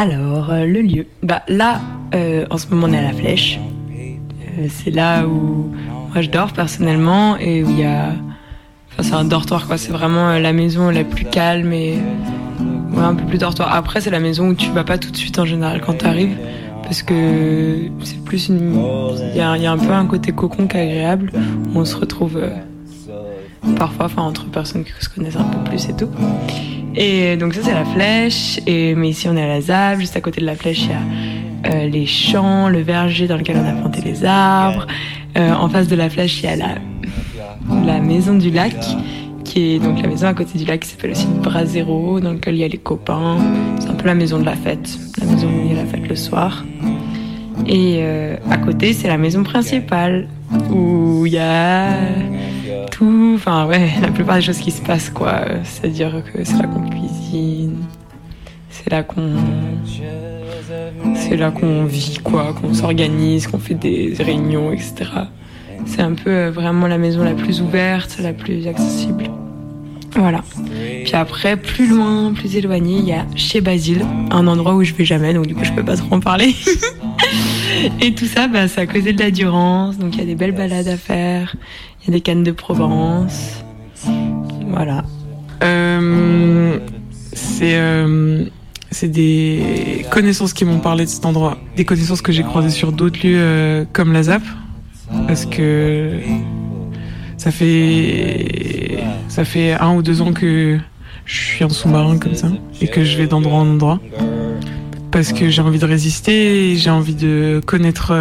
Alors, 0.00 0.52
euh, 0.52 0.64
le 0.64 0.80
lieu. 0.80 1.06
Bah 1.24 1.42
là, 1.48 1.80
euh, 2.14 2.46
en 2.50 2.56
ce 2.56 2.68
moment, 2.68 2.86
on 2.88 2.92
est 2.92 2.98
à 2.98 3.02
la 3.02 3.12
flèche. 3.12 3.58
Euh, 3.90 4.66
c'est 4.70 4.92
là 4.92 5.26
où 5.26 5.72
moi 6.12 6.22
je 6.22 6.30
dors 6.30 6.52
personnellement 6.52 7.36
et 7.36 7.64
où 7.64 7.70
il 7.70 7.80
y 7.80 7.84
a. 7.84 8.12
Enfin, 8.92 9.02
c'est 9.02 9.14
un 9.14 9.24
dortoir 9.24 9.66
quoi. 9.66 9.76
C'est 9.76 9.90
vraiment 9.90 10.38
la 10.38 10.52
maison 10.52 10.90
la 10.90 11.02
plus 11.02 11.24
calme 11.24 11.72
et 11.72 11.98
un 12.96 13.12
peu 13.16 13.24
plus 13.24 13.38
dortoir. 13.38 13.74
Après, 13.74 14.00
c'est 14.00 14.10
la 14.10 14.20
maison 14.20 14.50
où 14.50 14.54
tu 14.54 14.70
vas 14.70 14.84
pas 14.84 14.98
tout 14.98 15.10
de 15.10 15.16
suite 15.16 15.36
en 15.40 15.44
général 15.44 15.80
quand 15.80 15.94
t'arrives 15.98 16.36
parce 16.84 17.02
que 17.02 17.90
c'est 18.04 18.22
plus 18.24 18.50
une. 18.50 18.80
Il 19.34 19.36
y, 19.36 19.40
a- 19.40 19.50
un 19.50 19.78
peu 19.78 19.90
un 19.92 20.06
côté 20.06 20.30
cocon 20.30 20.68
qui 20.68 20.76
est 20.76 20.82
agréable 20.82 21.32
où 21.74 21.80
on 21.80 21.84
se 21.84 21.96
retrouve 21.96 22.40
parfois, 23.76 24.06
enfin 24.06 24.22
entre 24.22 24.44
personnes 24.46 24.84
qui 24.84 24.92
se 25.00 25.08
connaissent 25.08 25.34
un 25.34 25.42
peu 25.42 25.58
plus 25.68 25.88
et 25.88 25.92
tout. 25.96 26.08
Et 26.94 27.36
donc 27.36 27.54
ça 27.54 27.60
c'est 27.62 27.74
la 27.74 27.84
flèche, 27.84 28.60
et, 28.66 28.94
mais 28.94 29.10
ici 29.10 29.28
on 29.28 29.36
est 29.36 29.42
à 29.42 29.48
la 29.48 29.60
ZAB, 29.60 30.00
juste 30.00 30.16
à 30.16 30.20
côté 30.20 30.40
de 30.40 30.46
la 30.46 30.56
flèche 30.56 30.82
il 30.82 30.90
y 30.90 30.92
a 30.92 31.72
euh, 31.72 31.88
les 31.88 32.06
champs, 32.06 32.68
le 32.68 32.80
verger 32.80 33.26
dans 33.26 33.36
lequel 33.36 33.56
on 33.56 33.68
a 33.68 33.72
planté 33.72 34.00
les 34.02 34.24
arbres. 34.24 34.86
Euh, 35.36 35.52
en 35.52 35.68
face 35.68 35.88
de 35.88 35.94
la 35.94 36.08
flèche 36.08 36.42
il 36.42 36.46
y 36.46 36.52
a 36.52 36.56
la, 36.56 38.00
maison 38.00 38.34
du 38.34 38.50
lac, 38.50 38.74
qui 39.44 39.74
est 39.74 39.78
donc 39.78 40.00
la 40.00 40.08
maison 40.08 40.26
à 40.26 40.34
côté 40.34 40.58
du 40.58 40.64
lac 40.64 40.80
qui 40.80 40.88
s'appelle 40.88 41.10
aussi 41.10 41.26
le 41.26 41.42
Brasero, 41.42 42.20
dans 42.20 42.32
lequel 42.32 42.54
il 42.54 42.60
y 42.60 42.64
a 42.64 42.68
les 42.68 42.78
copains. 42.78 43.36
C'est 43.78 43.90
un 43.90 43.94
peu 43.94 44.06
la 44.06 44.14
maison 44.14 44.38
de 44.38 44.44
la 44.44 44.56
fête, 44.56 44.98
la 45.20 45.26
maison 45.26 45.48
où 45.48 45.66
il 45.66 45.74
y 45.74 45.78
a 45.78 45.82
la 45.82 45.88
fête 45.88 46.08
le 46.08 46.16
soir. 46.16 46.64
Et 47.66 47.98
euh, 47.98 48.36
à 48.50 48.56
côté 48.56 48.92
c'est 48.92 49.08
la 49.08 49.18
maison 49.18 49.42
principale, 49.42 50.28
où 50.70 51.26
il 51.26 51.32
y 51.34 51.38
a 51.38 51.90
tout, 52.90 53.32
enfin 53.34 53.66
ouais, 53.66 53.90
la 54.02 54.08
plupart 54.08 54.36
des 54.36 54.42
choses 54.42 54.58
qui 54.58 54.70
se 54.70 54.82
passent 54.82 55.10
quoi. 55.10 55.40
C'est-à-dire 55.64 56.22
que 56.32 56.44
c'est 56.44 56.56
là 56.56 56.66
qu'on 56.66 56.88
cuisine, 56.88 57.76
c'est 58.70 58.90
là 58.90 59.02
qu'on, 59.02 59.34
c'est 61.14 61.36
là 61.36 61.50
qu'on 61.50 61.84
vit 61.84 62.18
quoi, 62.22 62.54
qu'on 62.54 62.74
s'organise, 62.74 63.46
qu'on 63.46 63.58
fait 63.58 63.74
des 63.74 64.14
réunions, 64.18 64.72
etc. 64.72 65.10
C'est 65.86 66.02
un 66.02 66.14
peu 66.14 66.30
euh, 66.30 66.50
vraiment 66.50 66.86
la 66.86 66.98
maison 66.98 67.24
la 67.24 67.34
plus 67.34 67.62
ouverte, 67.62 68.18
la 68.20 68.32
plus 68.32 68.66
accessible. 68.66 69.30
Voilà. 70.16 70.42
Puis 71.04 71.14
après, 71.14 71.56
plus 71.56 71.86
loin, 71.86 72.32
plus 72.32 72.56
éloigné, 72.56 72.98
il 72.98 73.04
y 73.04 73.12
a 73.12 73.24
chez 73.36 73.60
Basile, 73.60 74.04
un 74.30 74.46
endroit 74.46 74.74
où 74.74 74.82
je 74.82 74.92
vais 74.94 75.04
jamais, 75.04 75.32
donc 75.32 75.46
du 75.46 75.54
coup 75.54 75.64
je 75.64 75.72
peux 75.72 75.84
pas 75.84 75.96
trop 75.96 76.16
en 76.16 76.20
parler. 76.20 76.54
Et 78.00 78.14
tout 78.14 78.26
ça, 78.26 78.48
bah, 78.48 78.64
à 78.76 78.86
causer 78.86 79.12
de 79.12 79.22
la 79.22 79.30
Durance, 79.30 79.98
donc 79.98 80.14
il 80.14 80.20
y 80.20 80.22
a 80.22 80.26
des 80.26 80.34
belles 80.34 80.54
balades 80.54 80.88
à 80.88 80.96
faire, 80.96 81.54
il 82.08 82.12
des 82.12 82.20
cannes 82.22 82.42
de 82.42 82.52
Provence. 82.52 83.62
Voilà. 84.66 85.04
Euh, 85.62 86.78
c'est 87.34 87.78
euh, 87.78 88.44
c'est 88.90 89.08
des 89.08 90.06
connaissances 90.10 90.54
qui 90.54 90.64
m'ont 90.64 90.78
parlé 90.78 91.04
de 91.04 91.10
cet 91.10 91.26
endroit, 91.26 91.58
des 91.76 91.84
connaissances 91.84 92.22
que 92.22 92.32
j'ai 92.32 92.44
croisées 92.44 92.70
sur 92.70 92.92
d'autres 92.92 93.18
lieux 93.26 93.36
euh, 93.36 93.84
comme 93.92 94.14
la 94.14 94.22
ZAP, 94.22 94.42
parce 95.26 95.44
que 95.44 96.20
ça 97.36 97.50
fait 97.50 99.04
ça 99.28 99.44
fait 99.44 99.72
un 99.72 99.94
ou 99.94 100.02
deux 100.02 100.22
ans 100.22 100.32
que 100.32 100.78
je 101.26 101.36
suis 101.36 101.64
en 101.64 101.68
sous-marin 101.68 102.18
comme 102.18 102.34
ça 102.34 102.48
et 102.80 102.88
que 102.88 103.04
je 103.04 103.18
vais 103.18 103.26
d'endroit 103.26 103.58
en 103.58 103.68
endroit. 103.68 104.00
parce 105.10 105.34
que 105.34 105.50
j'ai 105.50 105.60
envie 105.60 105.78
de 105.78 105.84
résister, 105.84 106.74
j'ai 106.76 106.90
envie 106.90 107.14
de 107.14 107.60
connaître 107.66 108.14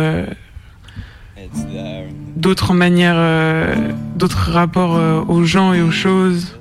d'autres 2.37 2.73
manières, 2.73 3.15
euh, 3.17 3.75
d'autres 4.15 4.51
rapports 4.51 4.95
euh, 4.95 5.21
aux 5.27 5.43
gens 5.43 5.73
et 5.73 5.81
aux 5.81 5.91
choses. 5.91 6.59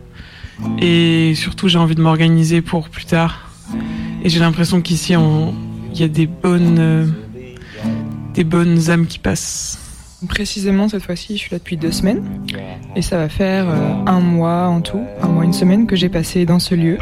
Et 0.81 1.35
surtout, 1.35 1.69
j'ai 1.69 1.79
envie 1.79 1.95
de 1.95 2.01
m'organiser 2.01 2.63
pour 2.63 2.89
plus 2.89 3.05
tard. 3.05 3.51
Et 4.25 4.31
j'ai 4.31 4.41
l'impression 4.41 4.81
qu'ici, 4.81 5.13
il 5.13 6.01
y 6.01 6.03
a 6.03 6.09
des 6.09 6.27
bonnes, 6.27 6.79
euh, 6.79 7.07
des 8.33 8.45
bonnes 8.45 8.91
âmes 8.91 9.07
qui 9.07 9.19
passent. 9.19 9.79
Précisément, 10.29 10.89
cette 10.89 11.03
fois-ci, 11.03 11.37
je 11.37 11.43
suis 11.43 11.51
là 11.53 11.59
depuis 11.59 11.77
deux 11.77 11.93
semaines. 11.93 12.25
Et 12.97 13.03
ça 13.03 13.19
va 13.19 13.29
faire 13.29 13.67
un 14.07 14.21
mois 14.21 14.67
en 14.69 14.81
tout, 14.81 15.05
un 15.21 15.29
mois, 15.29 15.45
une 15.45 15.53
semaine 15.53 15.87
que 15.87 15.95
j'ai 15.95 16.09
passé 16.09 16.47
dans 16.47 16.59
ce 16.59 16.75
lieu. 16.75 16.97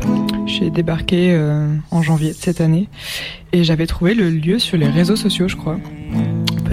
J'ai 0.47 0.71
débarqué 0.71 1.41
en 1.93 2.03
janvier 2.03 2.31
de 2.31 2.37
cette 2.37 2.61
année. 2.61 2.89
Et 3.53 3.63
j'avais 3.63 3.87
trouvé 3.87 4.15
le 4.15 4.31
lieu 4.31 4.59
sur 4.59 4.77
les 4.77 4.89
réseaux 4.89 5.17
sociaux, 5.17 5.47
je 5.47 5.55
crois. 5.55 5.79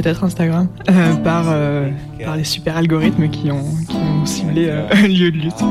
Peut-être 0.02 0.24
Instagram. 0.24 0.68
euh, 0.90 1.16
par, 1.18 1.46
euh, 1.48 1.90
par 2.24 2.36
les 2.36 2.44
super 2.44 2.78
algorithmes 2.78 3.30
qui 3.30 3.52
ont, 3.52 3.66
ciblé 4.26 4.68
euh, 4.68 4.88
un 4.92 5.08
lieu 5.08 5.32
de 5.32 5.38
lutte. 5.38 5.64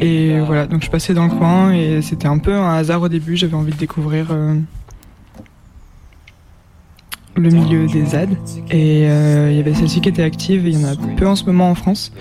Et 0.00 0.38
voilà, 0.40 0.66
donc 0.66 0.84
je 0.84 0.90
passais 0.90 1.12
dans 1.12 1.24
le 1.24 1.30
coin 1.30 1.72
et 1.72 2.02
c'était 2.02 2.28
un 2.28 2.38
peu 2.38 2.54
un 2.54 2.74
hasard 2.74 3.02
au 3.02 3.08
début. 3.08 3.36
J'avais 3.36 3.54
envie 3.54 3.72
de 3.72 3.76
découvrir 3.76 4.28
euh, 4.30 4.54
le 7.36 7.50
milieu 7.50 7.86
des 7.86 8.04
ZAD. 8.06 8.30
Et 8.70 9.08
euh, 9.08 9.50
il 9.50 9.56
y 9.56 9.60
avait 9.60 9.74
celle-ci 9.74 10.00
qui 10.00 10.08
était 10.08 10.22
active, 10.22 10.66
il 10.66 10.78
y 10.78 10.84
en 10.84 10.88
a 10.88 10.94
peu 11.16 11.26
en 11.26 11.36
ce 11.36 11.44
moment 11.44 11.70
en 11.70 11.74
France. 11.74 12.12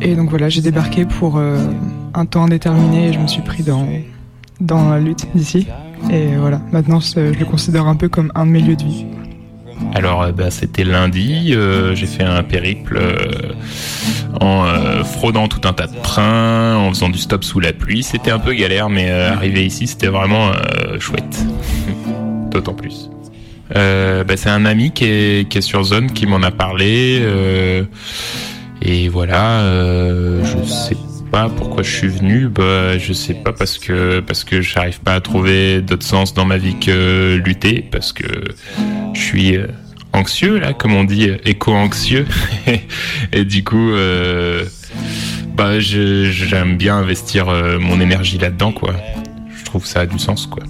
Et 0.00 0.14
donc 0.14 0.30
voilà, 0.30 0.48
j'ai 0.48 0.60
débarqué 0.60 1.04
pour 1.04 1.38
euh, 1.38 1.58
un 2.14 2.26
temps 2.26 2.44
indéterminé 2.44 3.08
et 3.08 3.12
je 3.12 3.18
me 3.18 3.26
suis 3.26 3.42
pris 3.42 3.62
dans, 3.62 3.86
dans 4.60 4.90
la 4.90 5.00
lutte 5.00 5.26
d'ici. 5.34 5.66
Et 6.10 6.36
voilà, 6.36 6.60
maintenant 6.72 7.00
je 7.00 7.18
le 7.20 7.44
considère 7.44 7.86
un 7.86 7.96
peu 7.96 8.08
comme 8.08 8.30
un 8.34 8.46
de 8.46 8.50
mes 8.50 8.60
lieux 8.60 8.76
de 8.76 8.84
vie. 8.84 9.06
Alors, 9.94 10.22
euh, 10.22 10.32
bah, 10.32 10.50
c'était 10.50 10.84
lundi. 10.84 11.52
euh, 11.54 11.94
j'ai 11.94 12.06
fait 12.06 12.22
un 12.22 12.42
périple 12.42 12.98
euh, 12.98 13.52
en 14.40 14.64
fraudant 15.04 15.48
tout 15.48 15.66
un 15.66 15.72
tas 15.72 15.86
de 15.86 15.96
trains, 16.02 16.76
en 16.76 16.88
faisant 16.90 17.08
du 17.08 17.18
stop 17.18 17.44
sous 17.44 17.60
la 17.60 17.72
pluie. 17.72 18.02
C'était 18.02 18.30
un 18.30 18.38
peu 18.38 18.52
galère, 18.54 18.88
mais 18.88 19.10
arriver 19.10 19.66
ici, 19.66 19.86
c'était 19.86 20.06
vraiment 20.08 20.52
chouette. 20.98 21.44
D'autant 22.50 22.74
plus. 22.74 23.10
Bah, 23.74 24.36
c'est 24.36 24.50
un 24.50 24.64
ami 24.64 24.92
qui 24.92 25.04
est, 25.04 25.48
qui 25.48 25.58
est 25.58 25.62
sur 25.62 25.82
zone 25.82 26.12
qui 26.12 26.26
m'en 26.26 26.42
a 26.42 26.50
parlé. 26.50 27.22
et 28.82 29.08
voilà, 29.08 29.62
je 30.42 30.64
sais 30.64 30.96
pas 31.30 31.48
pourquoi 31.48 31.82
je 31.82 31.90
suis 31.90 32.08
venu. 32.08 32.48
Bah, 32.48 32.98
je 32.98 33.12
sais 33.12 33.34
pas 33.34 33.52
parce 33.52 33.78
que 33.78 34.20
parce 34.20 34.44
que 34.44 34.60
j'arrive 34.60 35.00
pas 35.00 35.14
à 35.14 35.20
trouver 35.20 35.80
d'autre 35.80 36.04
sens 36.04 36.34
dans 36.34 36.44
ma 36.44 36.58
vie 36.58 36.78
que 36.78 37.40
lutter, 37.44 37.86
parce 37.90 38.12
que 38.12 38.26
je 39.14 39.20
suis 39.20 39.56
euh, 39.56 39.66
anxieux 40.12 40.58
là, 40.58 40.72
comme 40.72 40.94
on 40.94 41.04
dit, 41.04 41.28
euh, 41.28 41.38
éco-anxieux. 41.44 42.26
et 43.32 43.44
du 43.44 43.64
coup, 43.64 43.90
euh, 43.90 44.64
bah, 45.56 45.78
j'aime 45.78 46.76
bien 46.76 46.96
investir 46.96 47.46
mon 47.80 48.00
énergie 48.00 48.38
là-dedans, 48.38 48.72
quoi. 48.72 48.94
Je 49.56 49.64
trouve 49.64 49.86
ça 49.86 50.00
a 50.00 50.06
du 50.06 50.18
sens, 50.18 50.46
quoi. 50.46 50.64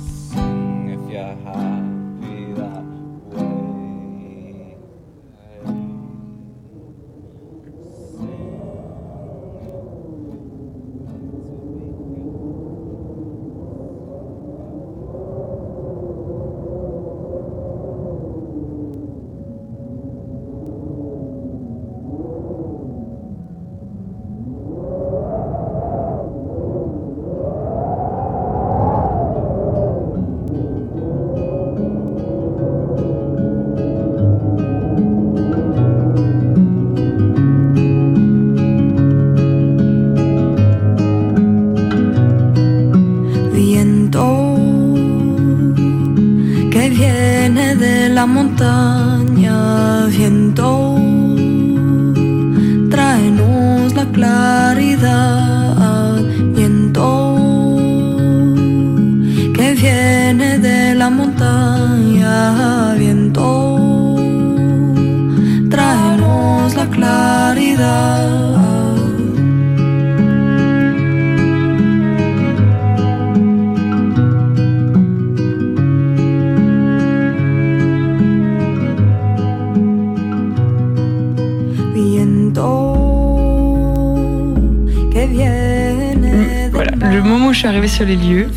Arrivée 87.70 87.86
sur 87.86 88.04
les 88.04 88.16
lieux, 88.16 88.48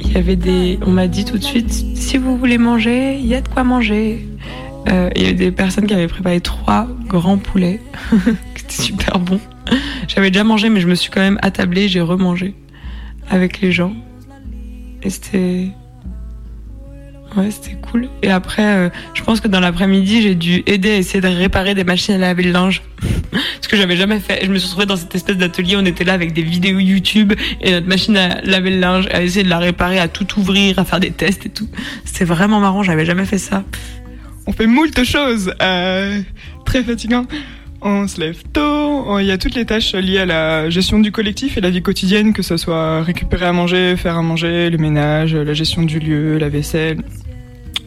il 0.00 0.12
y 0.12 0.16
avait 0.16 0.36
des. 0.36 0.78
On 0.86 0.90
m'a 0.90 1.08
dit 1.08 1.26
tout 1.26 1.36
de 1.36 1.44
suite 1.44 1.70
si 1.70 2.16
vous 2.16 2.38
voulez 2.38 2.56
manger, 2.56 3.18
il 3.18 3.26
y 3.26 3.34
a 3.34 3.42
de 3.42 3.48
quoi 3.48 3.64
manger. 3.64 4.26
Euh, 4.88 5.10
il 5.14 5.22
y 5.22 5.24
avait 5.26 5.34
des 5.34 5.52
personnes 5.52 5.86
qui 5.86 5.92
avaient 5.92 6.08
préparé 6.08 6.40
trois 6.40 6.88
grands 7.06 7.36
poulets, 7.36 7.80
qui 8.54 8.64
étaient 8.64 8.82
super 8.82 9.18
bons. 9.18 9.40
J'avais 10.08 10.30
déjà 10.30 10.42
mangé, 10.42 10.70
mais 10.70 10.80
je 10.80 10.86
me 10.86 10.94
suis 10.94 11.10
quand 11.10 11.20
même 11.20 11.38
attablée, 11.42 11.86
j'ai 11.86 12.00
remangé 12.00 12.54
avec 13.28 13.60
les 13.60 13.72
gens. 13.72 13.92
Et 15.02 15.10
c'était. 15.10 15.68
Ouais, 17.36 17.50
c'était 17.50 17.76
cool. 17.76 18.08
Et 18.22 18.30
après, 18.30 18.64
euh, 18.64 18.88
je 19.12 19.22
pense 19.22 19.40
que 19.40 19.48
dans 19.48 19.60
l'après-midi, 19.60 20.22
j'ai 20.22 20.34
dû 20.34 20.62
aider 20.66 20.92
à 20.92 20.96
essayer 20.96 21.20
de 21.20 21.28
réparer 21.28 21.74
des 21.74 21.84
machines 21.84 22.14
à 22.14 22.18
laver 22.18 22.44
le 22.44 22.52
linge. 22.52 22.82
Que 23.70 23.76
j'avais 23.76 23.96
jamais 23.96 24.18
fait. 24.18 24.44
Je 24.44 24.50
me 24.50 24.58
suis 24.58 24.66
retrouvée 24.66 24.86
dans 24.86 24.96
cette 24.96 25.14
espèce 25.14 25.36
d'atelier. 25.36 25.76
On 25.76 25.84
était 25.84 26.02
là 26.02 26.14
avec 26.14 26.32
des 26.32 26.42
vidéos 26.42 26.80
YouTube 26.80 27.34
et 27.60 27.70
notre 27.70 27.86
machine 27.86 28.16
à 28.16 28.40
laver 28.40 28.70
le 28.70 28.80
linge, 28.80 29.06
à 29.12 29.22
essayer 29.22 29.44
de 29.44 29.48
la 29.48 29.60
réparer, 29.60 30.00
à 30.00 30.08
tout 30.08 30.26
ouvrir, 30.40 30.80
à 30.80 30.84
faire 30.84 30.98
des 30.98 31.12
tests 31.12 31.46
et 31.46 31.50
tout. 31.50 31.68
C'était 32.04 32.24
vraiment 32.24 32.58
marrant. 32.58 32.82
J'avais 32.82 33.04
jamais 33.04 33.26
fait 33.26 33.38
ça. 33.38 33.62
On 34.48 34.52
fait 34.52 34.66
moult 34.66 35.04
choses, 35.04 35.54
euh, 35.62 36.20
très 36.64 36.82
fatigant. 36.82 37.26
On 37.80 38.08
se 38.08 38.20
lève 38.20 38.42
tôt, 38.52 39.20
il 39.20 39.26
y 39.26 39.30
a 39.30 39.38
toutes 39.38 39.54
les 39.54 39.66
tâches 39.66 39.94
liées 39.94 40.18
à 40.18 40.26
la 40.26 40.68
gestion 40.68 40.98
du 40.98 41.12
collectif 41.12 41.56
et 41.56 41.60
la 41.60 41.70
vie 41.70 41.80
quotidienne, 41.80 42.32
que 42.32 42.42
ce 42.42 42.56
soit 42.56 43.04
récupérer 43.04 43.46
à 43.46 43.52
manger, 43.52 43.96
faire 43.96 44.16
à 44.16 44.22
manger, 44.22 44.68
le 44.68 44.78
ménage, 44.78 45.36
la 45.36 45.54
gestion 45.54 45.82
du 45.82 46.00
lieu, 46.00 46.38
la 46.38 46.48
vaisselle, 46.48 46.98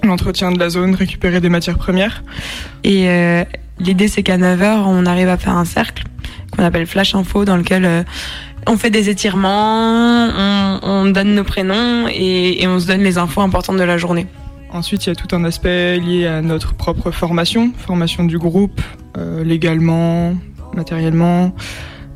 l'entretien 0.02 0.54
de 0.54 0.60
la 0.60 0.70
zone, 0.70 0.96
récupérer 0.96 1.42
des 1.42 1.50
matières 1.50 1.78
premières. 1.78 2.24
Et 2.86 3.10
euh, 3.10 3.44
l'idée, 3.80 4.08
c'est 4.08 4.24
qu'à 4.24 4.38
9h, 4.38 4.84
on 4.86 5.06
arrive 5.06 5.30
à 5.30 5.38
faire 5.38 5.56
un 5.56 5.66
cercle 5.66 6.04
qu'on 6.56 6.64
appelle 6.64 6.86
Flash 6.86 7.16
Info, 7.16 7.46
dans 7.46 7.58
lequel 7.58 7.86
euh, 7.86 8.04
on 8.68 8.78
fait 8.78 8.90
des 8.90 9.10
étirements, 9.10 10.30
on, 10.36 10.80
on 10.84 11.06
donne 11.06 11.36
nos 11.36 11.44
prénoms 11.44 12.08
et, 12.10 12.62
et 12.62 12.68
on 12.68 12.80
se 12.80 12.88
donne 12.88 13.02
les 13.02 13.18
infos 13.18 13.42
importantes 13.42 13.78
de 13.78 13.84
la 13.84 13.98
journée. 13.98 14.28
Ensuite, 14.72 15.06
il 15.06 15.10
y 15.10 15.12
a 15.12 15.16
tout 15.16 15.36
un 15.36 15.44
aspect 15.44 16.00
lié 16.00 16.26
à 16.26 16.42
notre 16.42 16.74
propre 16.74 17.12
formation, 17.12 17.72
formation 17.78 18.24
du 18.24 18.40
groupe, 18.40 18.82
euh, 19.18 19.44
légalement, 19.44 20.34
matériellement, 20.76 21.54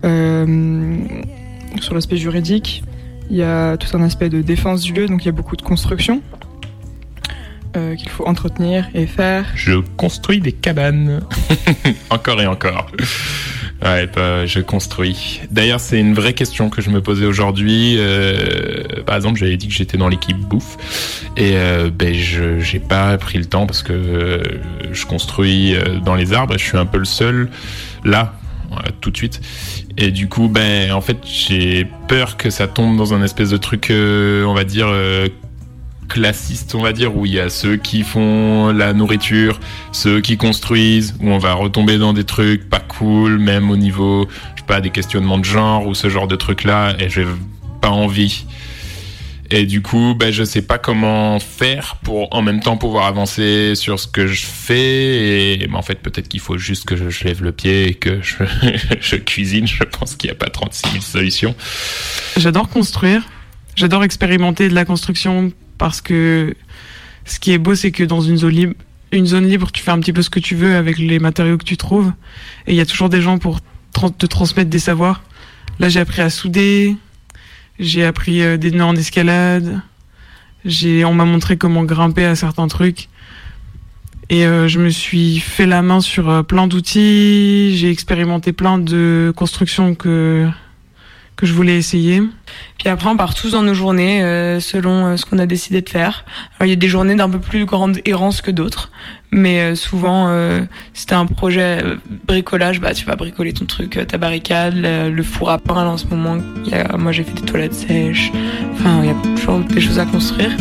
euh, 0.05 0.97
sur 1.80 1.93
l'aspect 1.93 2.18
juridique. 2.18 2.84
Il 3.30 3.38
y 3.38 3.43
a 3.43 3.78
tout 3.78 3.95
un 3.95 4.01
aspect 4.01 4.30
de 4.30 4.41
défense 4.41 4.82
du 4.82 4.93
lieu, 4.93 5.05
donc 5.05 5.24
il 5.24 5.28
y 5.28 5.30
a 5.30 5.34
beaucoup 5.34 5.55
de 5.55 5.62
construction 5.62 6.22
euh, 7.76 7.95
qu'il 7.95 8.09
faut 8.09 8.26
entretenir 8.26 8.88
et 8.93 9.07
faire. 9.07 9.45
Je 9.55 9.74
construis 9.97 10.39
des 10.39 10.51
cabanes. 10.51 11.22
encore 12.09 12.41
et 12.41 12.47
encore. 12.47 12.88
Ouais, 13.84 14.07
bah, 14.07 14.45
je 14.45 14.59
construis. 14.59 15.41
D'ailleurs, 15.51 15.80
c'est 15.80 15.99
une 15.99 16.13
vraie 16.13 16.34
question 16.34 16.70
que 16.70 16.82
je 16.82 16.89
me 16.89 17.01
posais 17.01 17.26
aujourd'hui. 17.26 17.95
Euh, 17.97 19.03
par 19.05 19.15
exemple, 19.15 19.38
j'avais 19.38 19.57
dit 19.57 19.68
que 19.68 19.74
j'étais 19.74 19.97
dans 19.97 20.07
l'équipe 20.07 20.38
bouffe 20.38 20.78
et 21.36 21.51
euh, 21.55 21.89
ben 21.91 22.13
je 22.13 22.59
j'ai 22.59 22.80
pas 22.80 23.18
pris 23.18 23.38
le 23.38 23.45
temps 23.45 23.68
parce 23.68 23.84
que 23.84 24.41
je 24.91 25.05
construis 25.05 25.76
dans 26.03 26.15
les 26.15 26.34
arbres 26.34 26.55
et 26.55 26.57
je 26.57 26.63
suis 26.63 26.78
un 26.78 26.86
peu 26.86 26.97
le 26.97 27.05
seul 27.05 27.49
là 28.03 28.34
tout 29.01 29.11
de 29.11 29.18
suite. 29.18 29.41
Et 29.97 30.11
du 30.11 30.28
coup, 30.30 30.47
ben 30.47 30.91
en 30.91 31.01
fait, 31.01 31.18
j'ai 31.26 31.88
peur 32.07 32.38
que 32.38 32.49
ça 32.49 32.68
tombe 32.68 32.97
dans 32.97 33.13
un 33.13 33.24
espèce 33.24 33.49
de 33.49 33.57
truc, 33.57 33.91
on 33.91 34.53
va 34.53 34.63
dire. 34.63 34.88
Euh, 36.08 36.14
classiste, 36.14 36.76
on 36.76 36.82
va 36.82 36.93
dire, 36.93 37.16
où 37.16 37.26
il 37.26 37.34
y 37.34 37.39
a 37.39 37.49
ceux 37.49 37.78
qui 37.78 38.03
font 38.03 38.72
la 38.72 38.93
nourriture, 38.93 39.60
ceux 39.91 40.22
qui 40.22 40.38
construisent, 40.38 41.16
où 41.22 41.30
on 41.30 41.38
va 41.38 41.53
retomber 41.53 41.97
dans 41.97 42.14
des 42.14 42.24
trucs 42.24 42.70
pas 42.70 42.80
cool, 42.80 43.38
même 43.38 43.70
au 43.70 43.78
niveau, 43.78 44.28
je 44.55 44.62
sais 44.62 44.68
pas, 44.68 44.82
des 44.82 44.89
questionnements 44.89 45.38
de 45.38 45.45
genre 45.45 45.88
ou 45.88 45.95
ce 45.95 46.10
genre 46.10 46.28
de 46.28 46.36
trucs-là, 46.36 46.95
et 46.99 47.10
j'ai 47.10 47.26
pas 47.82 47.89
envie. 47.89 48.45
Et 49.49 49.66
du 49.66 49.82
coup, 49.82 50.14
ben, 50.14 50.32
je 50.32 50.43
sais 50.43 50.62
pas 50.62 50.78
comment 50.78 51.39
faire 51.39 51.97
pour 52.03 52.34
en 52.36 52.41
même 52.41 52.60
temps 52.60 52.76
pouvoir 52.76 53.05
avancer 53.05 53.76
sur 53.76 53.97
ce 53.97 54.08
que 54.08 54.28
je 54.28 54.45
fais. 54.45 55.53
Et 55.53 55.68
ben, 55.68 55.76
en 55.76 55.82
fait, 55.82 56.01
peut-être 56.01 56.28
qu'il 56.28 56.41
faut 56.41 56.58
juste 56.58 56.86
que 56.86 56.97
je, 56.97 57.10
je 57.10 57.24
lève 57.24 57.41
le 57.41 57.53
pied 57.53 57.88
et 57.88 57.93
que 57.93 58.22
je, 58.22 58.36
je 58.99 59.16
cuisine. 59.16 59.66
Je 59.66 59.84
pense 59.84 60.16
qu'il 60.16 60.30
n'y 60.30 60.36
a 60.36 60.38
pas 60.38 60.49
36 60.49 60.89
000 60.91 61.01
solutions. 61.01 61.55
J'adore 62.36 62.68
construire. 62.68 63.24
J'adore 63.78 64.03
expérimenter 64.03 64.68
de 64.68 64.76
la 64.76 64.84
construction 64.84 65.53
parce 65.78 66.01
que 66.01 66.55
ce 67.25 67.39
qui 67.39 67.51
est 67.51 67.57
beau, 67.57 67.75
c'est 67.75 67.91
que 67.91 68.03
dans 68.03 68.21
une 68.21 68.38
zone 68.38 69.47
libre, 69.47 69.71
tu 69.71 69.84
fais 69.84 69.91
un 69.91 69.99
petit 69.99 70.13
peu 70.13 70.21
ce 70.21 70.30
que 70.30 70.39
tu 70.39 70.55
veux 70.55 70.75
avec 70.75 70.97
les 70.97 71.19
matériaux 71.19 71.57
que 71.57 71.65
tu 71.65 71.78
trouves. 71.78 72.11
Et 72.67 72.73
il 72.73 72.75
y 72.75 72.82
a 72.82 72.86
toujours 72.86 73.09
des 73.09 73.21
gens 73.21 73.38
pour 73.38 73.59
te 74.17 74.25
transmettre 74.25 74.69
des 74.69 74.80
savoirs. 74.80 75.23
Là, 75.80 75.89
j'ai 75.89 75.99
appris 75.99 76.21
à 76.21 76.30
souder. 76.30 76.95
J'ai 77.80 78.03
appris 78.03 78.41
euh, 78.41 78.57
des 78.57 78.71
nœuds 78.71 78.86
en 78.86 78.95
escalade. 78.95 79.82
On 80.65 81.13
m'a 81.13 81.25
montré 81.25 81.57
comment 81.57 81.84
grimper 81.84 82.25
à 82.25 82.36
certains 82.36 82.67
trucs. 82.67 83.09
Et 84.30 84.45
euh, 84.45 84.67
je 84.67 84.80
me 84.80 84.89
suis 84.89 85.39
fait 85.39 85.65
la 85.65 85.82
main 85.82 86.01
sur 86.01 86.30
euh, 86.30 86.43
plein 86.43 86.67
d'outils. 86.67 87.78
J'ai 87.78 87.89
expérimenté 87.89 88.51
plein 88.51 88.78
de 88.78 89.32
constructions 89.36 89.95
que 89.95 90.49
que 91.38 91.45
je 91.45 91.53
voulais 91.53 91.78
essayer. 91.78 92.23
Puis 92.78 92.89
après, 92.89 93.10
on 93.10 93.18
part 93.18 93.34
tous 93.34 93.52
dans 93.52 93.64
nos 93.64 93.74
journées 93.74 94.24
euh, 94.24 94.60
selon 94.60 95.06
euh, 95.06 95.18
ce 95.18 95.26
qu'on 95.26 95.39
a 95.39 95.45
décidé 95.45 95.82
de 95.82 95.89
faire. 95.89 96.26
Alors, 96.60 96.68
il 96.68 96.70
y 96.70 96.74
a 96.74 96.76
des 96.76 96.88
journées 96.88 97.16
d'un 97.16 97.30
peu 97.30 97.39
plus 97.39 97.66
grande 97.66 98.00
errance 98.06 98.41
que 98.41 98.52
d'autres, 98.52 98.91
mais 99.32 99.60
euh, 99.60 99.76
souvent, 99.76 100.28
euh, 100.30 100.62
c'était 100.93 101.16
un 101.16 101.26
projet 101.26 101.84
euh, 101.84 101.95
bricolage. 102.26 102.80
Bah, 102.80 102.93
tu 102.93 103.06
vas 103.06 103.16
bricoler 103.16 103.54
ton 103.54 103.66
truc, 103.66 103.98
euh, 103.98 104.06
ta 104.06 104.18
barricade, 104.18 104.76
le, 104.76 105.10
le 105.10 105.24
four 105.24 105.50
à 105.50 105.58
pain. 105.58 105.84
Là, 105.84 105.89
en 105.89 105.98
ce 105.98 106.06
moment, 106.06 106.38
y 106.66 106.74
a, 106.74 106.98
moi, 106.98 107.12
j'ai 107.12 107.24
fait 107.24 107.34
des 107.34 107.41
toilettes 107.41 107.74
sèches. 107.74 108.32
Enfin, 108.74 109.02
il 109.04 109.08
y 109.08 109.12
a 109.12 109.36
toujours 109.38 109.60
des 109.60 109.82
choses 109.82 110.00
à 110.00 110.06
construire. 110.06 110.52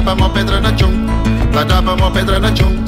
dapa 0.00 0.16
mo 0.16 0.32
pedra 0.32 0.60
na 0.60 0.72
chung, 0.72 1.04
la 1.52 1.62
dapa 1.62 1.92
mo 1.92 2.08
pedra 2.08 2.40
na 2.40 2.48
chung. 2.56 2.80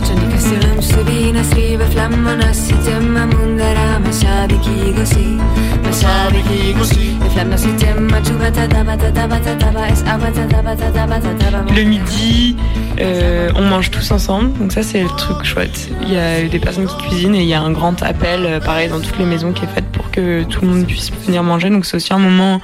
Le 11.75 11.83
midi, 11.85 12.57
euh, 13.01 13.51
on 13.55 13.63
mange 13.63 13.91
tous 13.91 14.11
ensemble, 14.11 14.53
donc 14.59 14.73
ça 14.73 14.83
c'est 14.83 15.03
le 15.03 15.09
truc 15.11 15.45
chouette. 15.45 15.91
Il 16.03 16.13
y 16.13 16.19
a 16.19 16.43
des 16.43 16.59
personnes 16.59 16.87
qui 16.87 16.97
cuisinent 17.09 17.35
et 17.35 17.43
il 17.43 17.49
y 17.49 17.55
a 17.55 17.61
un 17.61 17.71
grand 17.71 18.03
appel, 18.03 18.45
euh, 18.45 18.61
pareil 18.61 18.89
dans 18.89 19.01
toutes 19.01 19.19
les 19.19 19.25
maisons, 19.25 19.53
qui 19.53 19.65
est 19.65 19.69
fait 19.69 19.85
pour 19.93 20.11
que 20.11 20.43
tout 20.45 20.63
le 20.63 20.69
monde 20.69 20.87
puisse 20.87 21.13
venir 21.27 21.43
manger. 21.43 21.71
Donc 21.71 21.85
c'est 21.85 21.97
aussi 21.97 22.13
un 22.13 22.19
moment 22.19 22.61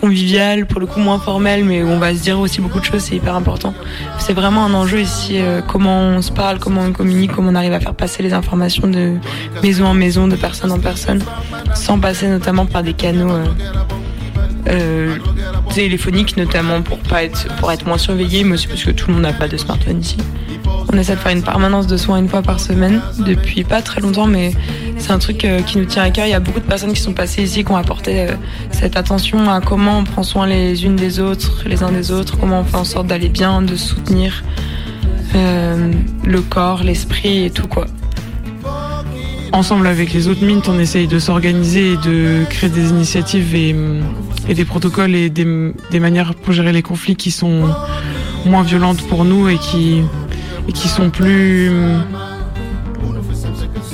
convivial, 0.00 0.66
pour 0.66 0.80
le 0.80 0.86
coup 0.86 1.00
moins 1.00 1.18
formel, 1.18 1.64
mais 1.64 1.82
où 1.82 1.88
on 1.88 1.98
va 1.98 2.14
se 2.14 2.20
dire 2.20 2.40
aussi 2.40 2.60
beaucoup 2.60 2.80
de 2.80 2.84
choses, 2.84 3.02
c'est 3.02 3.16
hyper 3.16 3.34
important. 3.34 3.74
C'est 4.18 4.34
vraiment 4.34 4.64
un 4.64 4.74
enjeu 4.74 5.00
ici, 5.00 5.38
euh, 5.38 5.60
comment 5.60 6.00
on 6.00 6.22
se 6.22 6.32
parle, 6.32 6.58
comment 6.58 6.82
on 6.82 6.92
communique, 6.92 7.19
comment 7.28 7.50
on 7.50 7.54
arrive 7.54 7.72
à 7.72 7.80
faire 7.80 7.94
passer 7.94 8.22
les 8.22 8.32
informations 8.32 8.88
de 8.88 9.14
maison 9.62 9.86
en 9.86 9.94
maison, 9.94 10.28
de 10.28 10.36
personne 10.36 10.72
en 10.72 10.78
personne, 10.78 11.22
sans 11.74 11.98
passer 11.98 12.28
notamment 12.28 12.66
par 12.66 12.82
des 12.82 12.94
canaux. 12.94 13.30
euh, 13.30 13.44
euh, 14.68 15.16
téléphonique 15.72 16.36
notamment 16.36 16.82
pour 16.82 16.98
pas 16.98 17.24
être 17.24 17.46
pour 17.56 17.72
être 17.72 17.86
moins 17.86 17.98
surveillé 17.98 18.44
mais 18.44 18.54
aussi 18.54 18.66
parce 18.66 18.84
que 18.84 18.90
tout 18.90 19.08
le 19.08 19.14
monde 19.14 19.22
n'a 19.22 19.32
pas 19.32 19.48
de 19.48 19.56
smartphone 19.56 20.00
ici 20.00 20.16
on 20.92 20.98
essaie 20.98 21.14
de 21.14 21.20
faire 21.20 21.32
une 21.32 21.42
permanence 21.42 21.86
de 21.86 21.96
soins 21.96 22.18
une 22.18 22.28
fois 22.28 22.42
par 22.42 22.60
semaine 22.60 23.00
depuis 23.20 23.64
pas 23.64 23.80
très 23.80 24.00
longtemps 24.00 24.26
mais 24.26 24.52
c'est 24.98 25.12
un 25.12 25.18
truc 25.18 25.44
euh, 25.44 25.62
qui 25.62 25.78
nous 25.78 25.86
tient 25.86 26.02
à 26.02 26.10
cœur 26.10 26.26
il 26.26 26.30
y 26.30 26.34
a 26.34 26.40
beaucoup 26.40 26.60
de 26.60 26.66
personnes 26.66 26.92
qui 26.92 27.00
sont 27.00 27.14
passées 27.14 27.42
ici 27.42 27.64
qui 27.64 27.72
ont 27.72 27.76
apporté 27.76 28.26
cette 28.70 28.96
attention 28.96 29.48
à 29.48 29.60
comment 29.60 29.98
on 29.98 30.04
prend 30.04 30.24
soin 30.24 30.46
les 30.46 30.84
unes 30.84 30.96
des 30.96 31.20
autres 31.20 31.62
les 31.66 31.82
uns 31.82 31.92
des 31.92 32.10
autres 32.10 32.38
comment 32.38 32.60
on 32.60 32.64
fait 32.64 32.76
en 32.76 32.84
sorte 32.84 33.06
d'aller 33.06 33.28
bien 33.28 33.62
de 33.62 33.76
soutenir 33.76 34.42
euh, 35.34 35.92
le 36.24 36.40
corps 36.40 36.82
l'esprit 36.82 37.44
et 37.44 37.50
tout 37.50 37.68
quoi 37.68 37.86
ensemble 39.52 39.86
avec 39.86 40.12
les 40.12 40.28
autres 40.28 40.44
mints, 40.44 40.62
on 40.68 40.78
essaye 40.78 41.06
de 41.06 41.18
s'organiser 41.18 41.92
et 41.92 41.96
de 41.96 42.44
créer 42.48 42.70
des 42.70 42.90
initiatives 42.90 43.54
et, 43.54 43.74
des 44.54 44.64
protocoles 44.64 45.14
et 45.14 45.30
des, 45.30 45.44
manières 46.00 46.34
pour 46.34 46.52
gérer 46.52 46.72
les 46.72 46.82
conflits 46.82 47.16
qui 47.16 47.30
sont 47.30 47.68
moins 48.46 48.62
violentes 48.62 49.02
pour 49.08 49.24
nous 49.24 49.48
et 49.48 49.58
qui, 49.58 50.02
et 50.68 50.72
qui 50.72 50.88
sont 50.88 51.10
plus. 51.10 51.70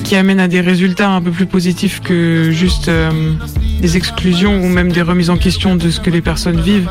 qui 0.05 0.17
amènent 0.17 0.41
à 0.41 0.49
des 0.49 0.61
résultats 0.61 1.11
un 1.11 1.21
peu 1.21 1.31
plus 1.31 1.47
positifs 1.47 2.01
que 2.01 2.51
juste 2.53 2.89
euh, 2.89 3.33
des 3.81 3.97
exclusions 3.97 4.63
ou 4.63 4.69
même 4.69 4.93
des 4.93 5.03
remises 5.03 5.31
en 5.31 5.37
question 5.37 5.77
de 5.77 5.91
ce 5.91 6.01
que 6.01 6.11
les 6.11 6.23
personnes 6.23 6.61
vivent. 6.61 6.91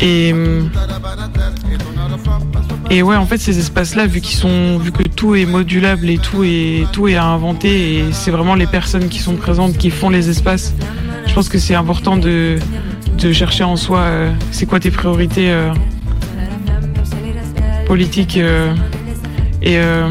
Et. 0.00 0.32
Et 2.88 3.02
ouais, 3.02 3.16
en 3.16 3.26
fait, 3.26 3.38
ces 3.38 3.58
espaces-là, 3.58 4.06
vu 4.06 4.20
qu'ils 4.20 4.36
sont, 4.36 4.78
vu 4.78 4.92
que 4.92 5.02
tout 5.02 5.34
est 5.34 5.44
modulable 5.44 6.08
et 6.08 6.18
tout 6.18 6.44
est, 6.44 6.86
tout 6.92 7.08
est 7.08 7.16
à 7.16 7.24
inventer, 7.24 7.98
et 7.98 8.04
c'est 8.12 8.30
vraiment 8.30 8.54
les 8.54 8.66
personnes 8.66 9.08
qui 9.08 9.18
sont 9.18 9.34
présentes 9.34 9.76
qui 9.76 9.90
font 9.90 10.08
les 10.08 10.30
espaces. 10.30 10.72
Je 11.26 11.34
pense 11.34 11.48
que 11.48 11.58
c'est 11.58 11.74
important 11.74 12.16
de, 12.16 12.58
de 13.18 13.32
chercher 13.32 13.64
en 13.64 13.76
soi, 13.76 13.98
euh, 13.98 14.32
c'est 14.52 14.66
quoi 14.66 14.78
tes 14.78 14.92
priorités 14.92 15.50
euh, 15.50 15.72
politiques 17.86 18.36
euh, 18.36 18.72
et 19.62 19.78
euh, 19.78 20.08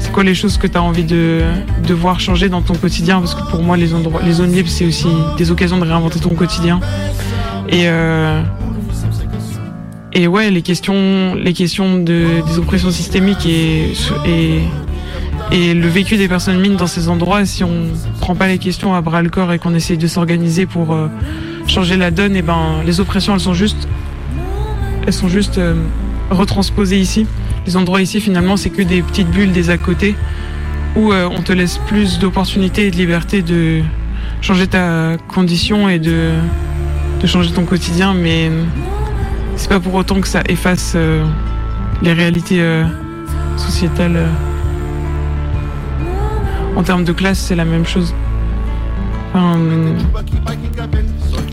c'est 0.00 0.10
quoi 0.10 0.24
les 0.24 0.34
choses 0.34 0.58
que 0.58 0.66
tu 0.66 0.76
as 0.76 0.82
envie 0.82 1.04
de, 1.04 1.42
de 1.86 1.94
voir 1.94 2.18
changer 2.18 2.48
dans 2.48 2.62
ton 2.62 2.74
quotidien? 2.74 3.20
Parce 3.20 3.34
que 3.36 3.48
pour 3.50 3.62
moi, 3.62 3.76
les 3.76 3.94
endroits, 3.94 4.20
les 4.24 4.32
zones 4.32 4.52
libres, 4.52 4.68
c'est 4.68 4.84
aussi 4.86 5.08
des 5.36 5.50
occasions 5.50 5.78
de 5.78 5.84
réinventer 5.84 6.18
ton 6.18 6.30
quotidien. 6.30 6.80
Et 7.68 7.84
euh, 7.86 8.42
et 10.12 10.26
ouais, 10.26 10.50
les 10.50 10.62
questions, 10.62 11.34
les 11.34 11.52
questions 11.52 11.98
de, 11.98 12.42
des 12.46 12.58
oppressions 12.58 12.90
systémiques 12.90 13.46
et, 13.46 13.92
et, 14.26 14.60
et 15.52 15.74
le 15.74 15.88
vécu 15.88 16.16
des 16.16 16.28
personnes 16.28 16.60
mines 16.60 16.76
dans 16.76 16.86
ces 16.86 17.08
endroits, 17.08 17.44
si 17.44 17.62
on 17.62 17.88
prend 18.20 18.34
pas 18.34 18.48
les 18.48 18.58
questions 18.58 18.94
à 18.94 19.00
bras 19.00 19.22
le 19.22 19.28
corps 19.28 19.52
et 19.52 19.58
qu'on 19.58 19.74
essaye 19.74 19.98
de 19.98 20.06
s'organiser 20.06 20.66
pour 20.66 20.92
euh, 20.92 21.08
changer 21.66 21.96
la 21.96 22.10
donne, 22.10 22.36
et 22.36 22.42
ben 22.42 22.82
les 22.86 23.00
oppressions 23.00 23.34
elles 23.34 23.40
sont 23.40 23.54
juste, 23.54 23.88
elles 25.06 25.12
sont 25.12 25.28
juste 25.28 25.58
euh, 25.58 25.74
retransposées 26.30 26.98
ici. 26.98 27.26
Les 27.66 27.76
endroits 27.76 28.00
ici 28.00 28.20
finalement 28.20 28.56
c'est 28.56 28.70
que 28.70 28.82
des 28.82 29.02
petites 29.02 29.30
bulles 29.30 29.52
des 29.52 29.68
à 29.68 29.76
côté 29.76 30.14
où 30.96 31.12
euh, 31.12 31.28
on 31.30 31.42
te 31.42 31.52
laisse 31.52 31.78
plus 31.86 32.18
d'opportunités 32.18 32.86
et 32.86 32.90
de 32.90 32.96
liberté 32.96 33.42
de 33.42 33.82
changer 34.40 34.66
ta 34.66 35.16
condition 35.28 35.88
et 35.88 35.98
de, 35.98 36.30
de 37.20 37.26
changer 37.26 37.50
ton 37.50 37.64
quotidien, 37.64 38.14
mais 38.14 38.50
c'est 39.58 39.68
pas 39.68 39.80
pour 39.80 39.94
autant 39.94 40.20
que 40.20 40.28
ça 40.28 40.42
efface 40.48 40.92
euh, 40.94 41.24
les 42.00 42.12
réalités 42.12 42.62
euh, 42.62 42.84
sociétales. 43.56 44.16
euh. 44.16 44.26
En 46.76 46.84
termes 46.84 47.02
de 47.04 47.12
classe, 47.12 47.40
c'est 47.40 47.56
la 47.56 47.64
même 47.64 47.84
chose. 47.84 48.14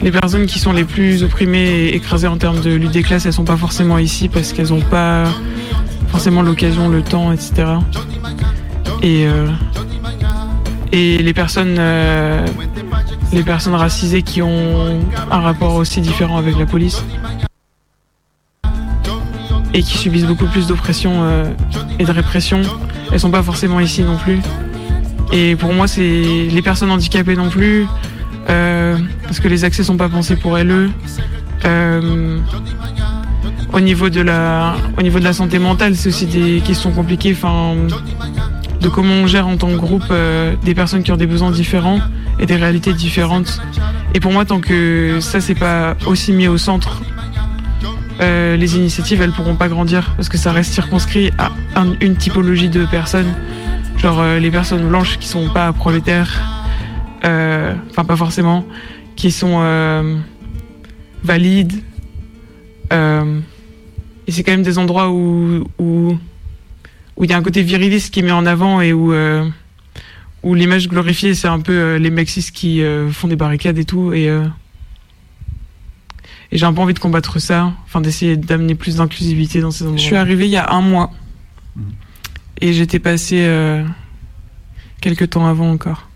Les 0.02 0.12
personnes 0.12 0.46
qui 0.46 0.60
sont 0.60 0.72
les 0.72 0.84
plus 0.84 1.24
opprimées 1.24 1.66
et 1.66 1.96
écrasées 1.96 2.28
en 2.28 2.38
termes 2.38 2.62
de 2.62 2.76
lutte 2.76 2.92
des 2.92 3.02
classes, 3.02 3.26
elles 3.26 3.34
sont 3.34 3.44
pas 3.44 3.58
forcément 3.58 3.98
ici 3.98 4.30
parce 4.30 4.54
qu'elles 4.54 4.70
n'ont 4.70 4.82
pas 4.82 5.24
forcément 6.10 6.44
l'occasion, 6.44 6.90
le 6.90 7.02
temps, 7.02 7.32
etc. 7.32 7.66
Et, 9.02 9.26
et 10.92 11.18
les 11.18 11.34
personnes, 11.34 11.80
les 13.34 13.44
personnes 13.44 13.76
racisées 13.76 14.22
qui 14.22 14.44
ont 14.44 15.02
un 15.32 15.40
rapport 15.40 15.76
aussi 15.76 16.02
différent 16.02 16.38
avec 16.38 16.58
la 16.60 16.66
police 16.68 17.04
et 19.76 19.84
qui 19.84 19.98
subissent 19.98 20.26
beaucoup 20.26 20.46
plus 20.46 20.68
d'oppression 20.68 21.12
euh, 21.16 21.52
et 22.00 22.06
de 22.06 22.12
répression. 22.12 22.62
Elles 23.12 23.20
sont 23.20 23.30
pas 23.30 23.44
forcément 23.44 23.82
ici 23.82 24.02
non 24.04 24.16
plus. 24.16 24.40
Et 25.34 25.58
pour 25.58 25.74
moi, 25.74 25.88
c'est 25.88 26.02
les 26.02 26.62
personnes 26.62 26.92
handicapées 26.92 27.36
non 27.36 27.50
plus, 27.50 27.86
euh, 28.50 28.98
parce 29.24 29.42
que 29.42 29.50
les 29.50 29.66
accès 29.66 29.84
sont 29.84 29.98
pas 29.98 30.08
pensés 30.08 30.38
pour 30.38 30.58
elles. 30.58 30.90
Euh, 31.66 32.40
au 33.74 33.82
niveau 33.82 34.10
de 34.10 34.22
la, 34.22 34.78
au 34.98 35.02
niveau 35.02 35.20
de 35.20 35.26
la 35.26 35.34
santé 35.34 35.60
mentale, 35.60 35.98
c'est 35.98 36.08
aussi 36.08 36.26
des 36.26 36.62
questions 36.62 36.92
compliquées. 36.92 37.36
De 38.80 38.88
comment 38.88 39.14
on 39.16 39.28
gère 39.28 39.48
en 39.48 39.58
tant 39.58 39.68
que 39.68 39.76
groupe 39.76 40.14
des 40.64 40.76
personnes 40.76 41.04
qui 41.04 41.12
ont 41.12 41.18
des 41.18 41.26
besoins 41.26 41.52
différents 41.52 42.00
et 42.40 42.46
des 42.46 42.56
réalités 42.56 42.94
différentes. 42.94 43.60
Et 44.14 44.22
pour 44.22 44.32
moi, 44.32 44.46
tant 44.46 44.62
que 44.62 45.18
ça 45.20 45.42
c'est 45.42 45.56
pas 45.56 45.98
aussi 46.06 46.32
mis 46.32 46.48
au 46.48 46.58
centre 46.58 47.02
euh, 48.22 48.56
les 48.56 48.78
initiatives 48.78 49.22
elles 49.22 49.32
pourront 49.32 49.56
pas 49.56 49.68
grandir 49.68 50.14
parce 50.16 50.30
que 50.30 50.38
ça 50.38 50.52
reste 50.52 50.74
circonscrit 50.74 51.32
à 51.38 51.52
un- 51.76 51.96
une 52.02 52.16
typologie 52.16 52.70
de 52.70 52.86
personnes 52.86 53.34
genre 53.98 54.20
euh, 54.22 54.40
les 54.40 54.52
personnes 54.52 54.88
blanches 54.88 55.18
qui 55.20 55.28
sont 55.28 55.50
pas 55.50 55.72
prolétaires, 55.74 56.42
euh, 57.26 57.74
enfin 57.90 58.04
pas 58.06 58.16
forcément, 58.18 58.66
qui 59.16 59.32
sont 59.32 59.56
euh, 59.62 60.16
valides. 61.24 61.82
Et 64.28 64.32
c'est 64.32 64.44
quand 64.44 64.52
même 64.54 64.64
des 64.64 64.78
endroits 64.78 65.10
où 65.12 65.64
où 65.80 66.18
où 67.18 67.24
il 67.24 67.30
y 67.30 67.34
a 67.34 67.38
un 67.38 67.42
côté 67.44 67.62
viriliste 67.62 68.14
qui 68.14 68.24
mis 68.24 68.32
en 68.32 68.46
avant 68.46 68.82
et 68.82 68.92
où 68.94 69.14
où 70.44 70.54
l'image 70.56 70.88
glorifiée 70.88 71.34
c'est 71.36 71.48
un 71.48 71.60
peu 71.60 71.96
les 71.96 72.10
mecs 72.10 72.30
cis 72.30 72.52
qui 72.52 72.82
font 73.12 73.28
des 73.28 73.36
barricades 73.36 73.78
et 73.78 73.86
tout 73.86 74.14
et 74.14 74.30
et 76.56 76.58
j'ai 76.58 76.66
un 76.66 76.72
peu 76.72 76.80
envie 76.80 76.94
de 76.94 77.00
combattre 77.00 77.38
ça, 77.40 77.74
enfin 77.84 78.00
d'essayer 78.00 78.38
d'amener 78.38 78.76
plus 78.76 78.96
d'inclusivité 78.96 79.60
dans 79.60 79.72
ces 79.72 79.84
endroits. 79.84 79.98
Je 79.98 80.04
suis 80.04 80.16
arrivée 80.16 80.46
il 80.46 80.52
y 80.52 80.56
a 80.56 80.72
un 80.72 80.80
mois. 80.80 81.12
Et 82.62 82.72
j'étais 82.72 83.00
passée 83.00 83.44
euh, 83.46 83.84
quelques 85.02 85.32
temps 85.32 85.48
avant 85.48 85.70
encore. 85.70 86.08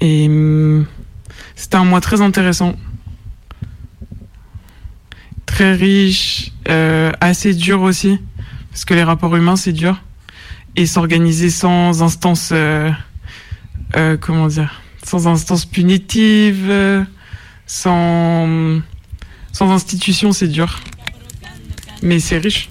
Et 0.00 0.26
hum, 0.26 0.84
c'était 1.54 1.76
un 1.76 1.84
mois 1.84 2.00
très 2.00 2.22
intéressant, 2.22 2.74
très 5.46 5.72
riche, 5.72 6.50
euh, 6.68 7.12
assez 7.20 7.54
dur 7.54 7.82
aussi, 7.82 8.18
parce 8.72 8.84
que 8.84 8.94
les 8.94 9.04
rapports 9.04 9.36
humains 9.36 9.54
c'est 9.54 9.72
dur. 9.72 10.02
Et 10.74 10.86
s'organiser 10.86 11.50
sans 11.50 12.02
instance, 12.02 12.50
euh, 12.52 12.90
comment 14.20 14.48
dire, 14.48 14.82
sans 15.04 15.28
instance 15.28 15.66
punitive, 15.66 17.06
sans 17.70 18.80
sans 19.52 19.70
institution 19.70 20.32
c'est 20.32 20.48
dur, 20.48 20.80
mais 22.02 22.18
c'est 22.18 22.38
riche. 22.38 22.68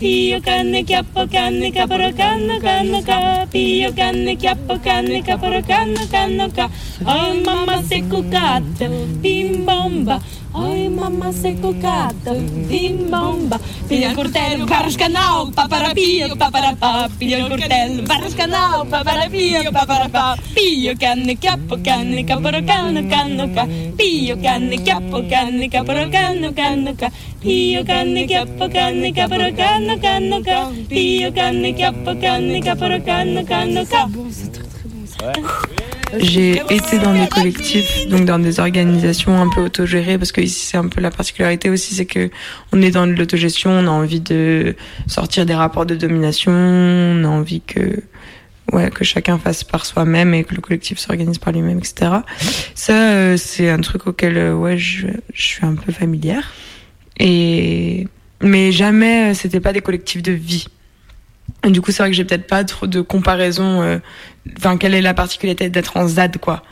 Pio 0.00 0.40
canne 0.40 0.82
chiappo 0.82 1.26
canne 1.26 1.70
capro 1.70 2.10
canno 2.14 2.56
canno 2.56 3.02
ca. 3.02 3.46
Pio 3.50 3.92
canne 3.92 4.34
chiappo 4.34 4.78
canne 4.80 5.20
capro 5.20 5.60
canno 5.60 6.00
canno 6.08 6.48
ca. 6.48 6.70
Oh 7.04 7.34
mamma 7.44 7.82
sei 7.82 8.06
cucata 8.08 8.88
bim 8.88 9.62
bomba. 9.62 10.18
Oi 10.52 10.88
mamma 10.88 11.30
sei 11.30 11.56
cucata, 11.60 12.32
bim 12.32 13.08
bomba. 13.08 13.56
Piglia 13.86 14.08
il 14.08 14.14
coltello, 14.16 14.64
barascanao, 14.64 15.48
paparapio, 15.50 16.34
paparapà. 16.34 17.08
Piglia 17.16 17.38
il 17.38 17.46
coltello, 17.46 18.02
barascanao, 18.02 18.84
paparapio, 18.84 19.70
paparapà. 19.70 20.36
Pio 20.52 20.92
canne, 20.98 21.38
chiappo, 21.38 21.78
canne, 21.80 22.24
capro, 22.24 22.64
canno, 22.64 23.06
canno, 23.06 23.48
ca. 23.52 23.64
Pio 23.94 24.40
canne, 24.40 24.82
chiappo, 24.82 25.24
canne, 25.28 25.68
capro, 25.68 26.08
canno, 26.08 26.52
canno, 26.52 26.94
ca. 26.96 27.10
Pio 27.38 27.84
canne, 27.84 28.24
chiappo, 28.24 28.66
canne, 28.66 29.12
capro, 29.12 29.52
canno, 29.52 29.98
canno, 29.98 30.40
ca. 30.40 30.68
Pio 30.88 31.32
canne, 31.32 31.72
chiappo, 31.74 32.16
canne, 32.18 32.60
capro, 32.60 33.00
canno, 33.02 33.44
canno, 33.44 33.84
ca. 33.84 34.08
J'ai 36.18 36.62
été 36.70 36.98
dans 36.98 37.12
des 37.12 37.28
collectifs, 37.28 38.08
donc 38.08 38.24
dans 38.24 38.38
des 38.38 38.60
organisations 38.60 39.40
un 39.40 39.48
peu 39.48 39.60
autogérées, 39.62 40.18
parce 40.18 40.32
que 40.32 40.40
ici 40.40 40.66
c'est 40.66 40.76
un 40.76 40.88
peu 40.88 41.00
la 41.00 41.10
particularité 41.10 41.70
aussi, 41.70 41.94
c'est 41.94 42.06
que 42.06 42.30
on 42.72 42.82
est 42.82 42.90
dans 42.90 43.06
de 43.06 43.12
l'autogestion, 43.12 43.70
on 43.70 43.86
a 43.86 43.90
envie 43.90 44.20
de 44.20 44.74
sortir 45.06 45.46
des 45.46 45.54
rapports 45.54 45.86
de 45.86 45.94
domination, 45.94 46.52
on 46.52 47.24
a 47.24 47.28
envie 47.28 47.60
que 47.60 48.02
ouais 48.72 48.90
que 48.90 49.04
chacun 49.04 49.38
fasse 49.38 49.64
par 49.64 49.86
soi-même 49.86 50.34
et 50.34 50.44
que 50.44 50.54
le 50.54 50.60
collectif 50.60 50.98
s'organise 50.98 51.38
par 51.38 51.52
lui-même, 51.52 51.78
etc. 51.78 52.12
Ça 52.74 53.12
euh, 53.12 53.36
c'est 53.36 53.70
un 53.70 53.80
truc 53.80 54.06
auquel 54.06 54.36
euh, 54.36 54.54
ouais 54.54 54.78
je, 54.78 55.06
suis 55.34 55.64
un 55.64 55.74
peu 55.74 55.92
familière 55.92 56.52
et 57.18 58.06
mais 58.42 58.72
jamais 58.72 59.30
euh, 59.30 59.34
c'était 59.34 59.60
pas 59.60 59.72
des 59.72 59.80
collectifs 59.80 60.22
de 60.22 60.32
vie. 60.32 60.66
Du 61.64 61.80
coup, 61.82 61.90
c'est 61.92 62.02
vrai 62.02 62.10
que 62.10 62.16
j'ai 62.16 62.24
peut-être 62.24 62.46
pas 62.46 62.64
trop 62.64 62.86
de 62.86 63.00
comparaison. 63.00 63.82
euh, 63.82 63.98
Enfin, 64.56 64.76
quelle 64.78 64.94
est 64.94 65.02
la 65.02 65.12
particularité 65.14 65.68
d'être 65.68 65.96
en 65.98 66.08
ZAD, 66.08 66.38
quoi 66.38 66.62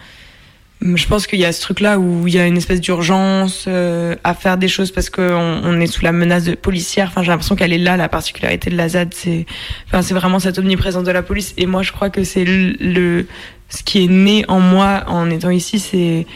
Je 0.80 1.07
pense 1.07 1.26
qu'il 1.26 1.39
y 1.39 1.45
a 1.45 1.53
ce 1.53 1.61
truc-là 1.61 1.99
où 1.99 2.26
il 2.26 2.32
y 2.34 2.39
a 2.39 2.47
une 2.47 2.57
espèce 2.57 2.80
d'urgence 2.80 3.66
euh, 3.68 4.16
à 4.24 4.32
faire 4.32 4.57
des 4.57 4.68
choses 4.68 4.91
parce 4.91 5.11
qu'on 5.11 5.22
on 5.62 5.78
est 5.80 5.86
sous 5.86 6.03
la 6.03 6.12
menace 6.12 6.45
de 6.45 6.55
policière. 6.55 7.09
Enfin, 7.09 7.22
j'ai 7.22 7.28
l'impression 7.30 7.57
qu'elle 7.57 7.74
est 7.74 7.78
là, 7.78 7.97
la 7.99 8.09
particularité 8.09 8.70
de 8.70 8.76
la 8.76 8.89
ZAD. 8.89 9.12
C'est, 9.12 9.45
enfin, 9.89 10.01
c'est 10.01 10.14
vraiment 10.14 10.39
cette 10.39 10.59
omniprésence 10.59 11.05
de 11.05 11.11
la 11.12 11.22
police. 11.22 11.53
Et 11.59 11.66
moi, 11.66 11.82
je 11.82 11.93
crois 11.93 12.09
que 12.09 12.24
c'est 12.24 12.45
le, 12.47 12.72
le- 12.80 13.26
ce 13.68 13.82
qui 13.82 14.03
est 14.05 14.09
né 14.09 14.47
en 14.49 14.61
moi 14.61 15.05
en 15.09 15.28
étant 15.28 15.51
ici, 15.51 15.78
c'est, 15.78 16.26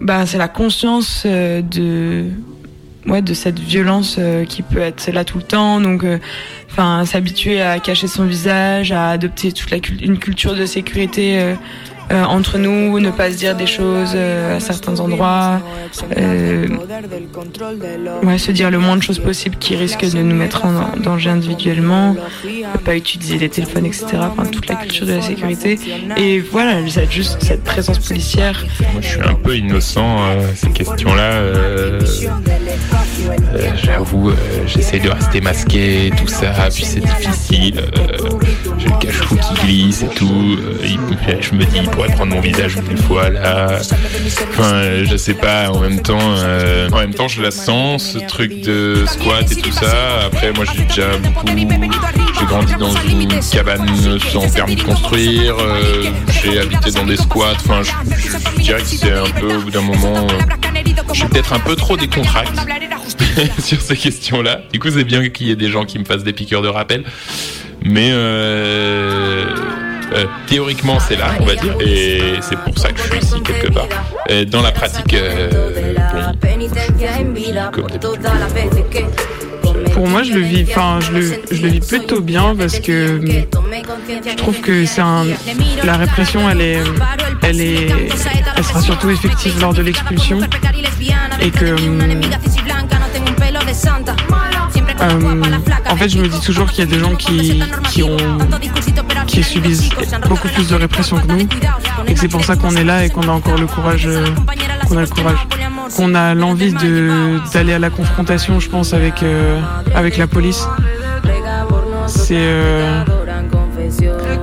bah, 0.00 0.26
c'est 0.26 0.36
la 0.38 0.48
conscience 0.48 1.22
euh, 1.24 1.62
de 1.62 2.26
ouais, 3.06 3.22
de 3.22 3.34
cette 3.34 3.58
violence 3.58 4.16
euh, 4.18 4.44
qui 4.44 4.62
peut 4.62 4.80
être 4.80 5.10
là 5.12 5.24
tout 5.24 5.38
le 5.38 5.44
temps. 5.44 5.80
Donc, 5.80 6.04
euh, 6.04 6.18
enfin, 6.70 7.04
s'habituer 7.04 7.60
à 7.60 7.78
cacher 7.78 8.06
son 8.06 8.24
visage, 8.24 8.92
à 8.92 9.10
adopter 9.10 9.52
toute 9.52 9.70
la 9.70 9.78
une 10.00 10.18
culture 10.18 10.54
de 10.54 10.66
sécurité 10.66 11.54
euh, 12.10 12.24
entre 12.24 12.58
nous, 12.58 13.00
ne 13.00 13.10
pas 13.10 13.30
se 13.30 13.36
dire 13.36 13.56
des 13.56 13.66
choses 13.66 14.12
euh, 14.14 14.56
à 14.56 14.60
certains 14.60 15.00
endroits, 15.00 15.60
euh, 16.18 16.68
ouais, 18.22 18.38
se 18.38 18.52
dire 18.52 18.70
le 18.70 18.78
moins 18.78 18.96
de 18.96 19.02
choses 19.02 19.18
possible 19.18 19.56
qui 19.56 19.74
risquent 19.74 20.10
de 20.10 20.22
nous 20.22 20.36
mettre 20.36 20.66
en 20.66 20.96
danger 20.98 21.30
individuellement, 21.30 22.14
ne 22.44 22.78
pas 22.84 22.94
utiliser 22.94 23.38
les 23.38 23.48
téléphones, 23.48 23.86
etc. 23.86 24.06
Enfin, 24.20 24.44
toute 24.44 24.68
la 24.68 24.74
culture 24.74 25.06
de 25.06 25.14
la 25.14 25.22
sécurité. 25.22 25.78
Et 26.16 26.40
voilà, 26.40 26.84
juste 27.08 27.38
cette 27.42 27.64
présence 27.64 27.98
policière. 27.98 28.64
Moi, 28.92 29.00
je 29.00 29.08
suis 29.08 29.20
un 29.22 29.34
peu 29.34 29.56
innocent 29.56 30.18
ces 30.56 30.70
questions-là. 30.70 31.40
J'avoue, 33.82 34.32
j'essaie 34.66 34.98
de 34.98 35.08
rester 35.08 35.40
masqué, 35.40 36.10
tout 36.18 36.28
ça, 36.28 36.52
puis 36.72 36.84
c'est 36.84 37.00
difficile. 37.00 37.82
J'ai 38.78 38.88
le 38.88 38.98
cache-cou 39.00 39.36
qui 39.36 39.66
glisse 39.66 40.02
et 40.02 40.08
tout. 40.08 40.58
je 41.40 41.54
me 41.54 41.64
dis, 41.64 41.88
il 41.94 41.96
pourrait 41.96 42.08
prendre 42.08 42.34
mon 42.34 42.40
visage 42.40 42.76
une 42.90 42.96
fois 42.96 43.30
là. 43.30 43.78
Enfin, 44.50 45.04
je 45.04 45.16
sais 45.16 45.34
pas. 45.34 45.70
En 45.70 45.78
même 45.78 46.02
temps, 46.02 46.18
euh, 46.20 46.88
en 46.90 46.96
même 46.98 47.14
temps, 47.14 47.28
je 47.28 47.40
la 47.40 47.52
sens, 47.52 48.14
ce 48.14 48.18
truc 48.18 48.62
de 48.62 49.04
squat 49.06 49.50
et 49.52 49.54
tout 49.54 49.70
ça. 49.70 50.24
Après, 50.26 50.52
moi, 50.52 50.64
j'ai 50.74 50.82
déjà 50.82 51.16
beaucoup. 51.18 51.46
J'ai 51.46 52.46
grandi 52.46 52.74
dans 52.80 52.92
une 52.96 53.28
cabane 53.52 53.88
sans 54.32 54.52
permis 54.52 54.74
de 54.74 54.82
construire. 54.82 55.56
euh, 55.60 56.02
j'ai 56.42 56.58
habité 56.58 56.90
dans 56.90 57.06
des 57.06 57.16
squats. 57.16 57.54
Enfin, 57.64 57.82
je, 57.82 58.60
dirais 58.60 58.80
que 58.80 58.86
c'est 58.86 59.12
un 59.12 59.30
peu 59.30 59.54
au 59.54 59.60
bout 59.60 59.70
d'un 59.70 59.82
moment. 59.82 60.26
euh, 60.26 60.38
je 61.12 61.20
suis 61.20 61.28
peut-être 61.28 61.52
un 61.52 61.60
peu 61.60 61.76
trop 61.76 61.96
décontracté 61.96 62.50
sur 63.60 63.80
ces 63.80 63.96
questions-là. 63.96 64.62
Du 64.72 64.80
coup, 64.80 64.88
c'est 64.90 65.04
bien 65.04 65.28
qu'il 65.28 65.46
y 65.46 65.52
ait 65.52 65.56
des 65.56 65.70
gens 65.70 65.84
qui 65.84 66.00
me 66.00 66.04
fassent 66.04 66.24
des 66.24 66.32
piqûres 66.32 66.62
de 66.62 66.68
rappel. 66.68 67.04
Mais 67.84 68.08
euh, 68.12 69.44
euh, 70.12 70.26
théoriquement, 70.46 70.98
c'est 71.00 71.16
là, 71.16 71.30
on 71.40 71.44
va 71.44 71.54
dire, 71.56 71.74
et 71.80 72.34
c'est 72.40 72.58
pour 72.58 72.78
ça 72.78 72.90
que 72.92 72.98
je 73.00 73.08
suis 73.08 73.18
ici 73.18 73.42
quelque 73.42 73.72
part. 73.72 73.88
Dans 74.48 74.62
la 74.62 74.72
pratique, 74.72 75.14
euh. 75.14 75.50
Pour 79.92 80.08
moi, 80.08 80.22
je 80.22 80.32
le 80.32 80.40
vis, 80.40 80.64
enfin, 80.68 80.98
je 81.00 81.12
le, 81.12 81.42
je 81.50 81.62
le 81.62 81.68
vis 81.68 81.80
plutôt 81.80 82.20
bien 82.20 82.54
parce 82.56 82.78
que 82.80 83.20
je 84.26 84.34
trouve 84.36 84.60
que 84.60 84.84
c'est 84.86 85.00
un, 85.00 85.24
la 85.84 85.96
répression, 85.96 86.48
elle 86.50 86.60
est, 86.60 86.78
elle 87.42 87.60
est, 87.60 87.88
elle 88.56 88.64
sera 88.64 88.80
surtout 88.80 89.10
effective 89.10 89.60
lors 89.60 89.74
de 89.74 89.82
l'expulsion 89.82 90.40
et 91.40 91.50
que, 91.50 91.72
hum, 91.74 92.00
euh, 95.10 95.42
en 95.90 95.96
fait, 95.96 96.08
je 96.08 96.18
me 96.18 96.28
dis 96.28 96.40
toujours 96.40 96.70
qu'il 96.70 96.84
y 96.84 96.86
a 96.86 96.90
des 96.90 96.98
gens 96.98 97.14
qui, 97.14 97.62
subissent 99.42 99.90
beaucoup 100.28 100.48
plus 100.48 100.68
de 100.68 100.74
répression 100.74 101.18
que 101.18 101.26
nous, 101.26 101.48
et 102.06 102.16
c'est 102.16 102.28
pour 102.28 102.44
ça 102.44 102.56
qu'on 102.56 102.74
est 102.76 102.84
là 102.84 103.04
et 103.04 103.10
qu'on 103.10 103.22
a 103.22 103.32
encore 103.32 103.58
le 103.58 103.66
courage, 103.66 104.06
euh, 104.06 104.24
qu'on 104.88 104.96
a 104.96 105.02
le 105.02 105.06
courage, 105.06 105.38
qu'on 105.96 106.14
a 106.14 106.34
l'envie 106.34 106.72
d'aller 107.52 107.72
à 107.72 107.78
la 107.78 107.90
confrontation, 107.90 108.60
je 108.60 108.68
pense, 108.68 108.94
avec 108.94 109.22
euh, 109.22 109.60
la 110.18 110.26
police. 110.26 110.66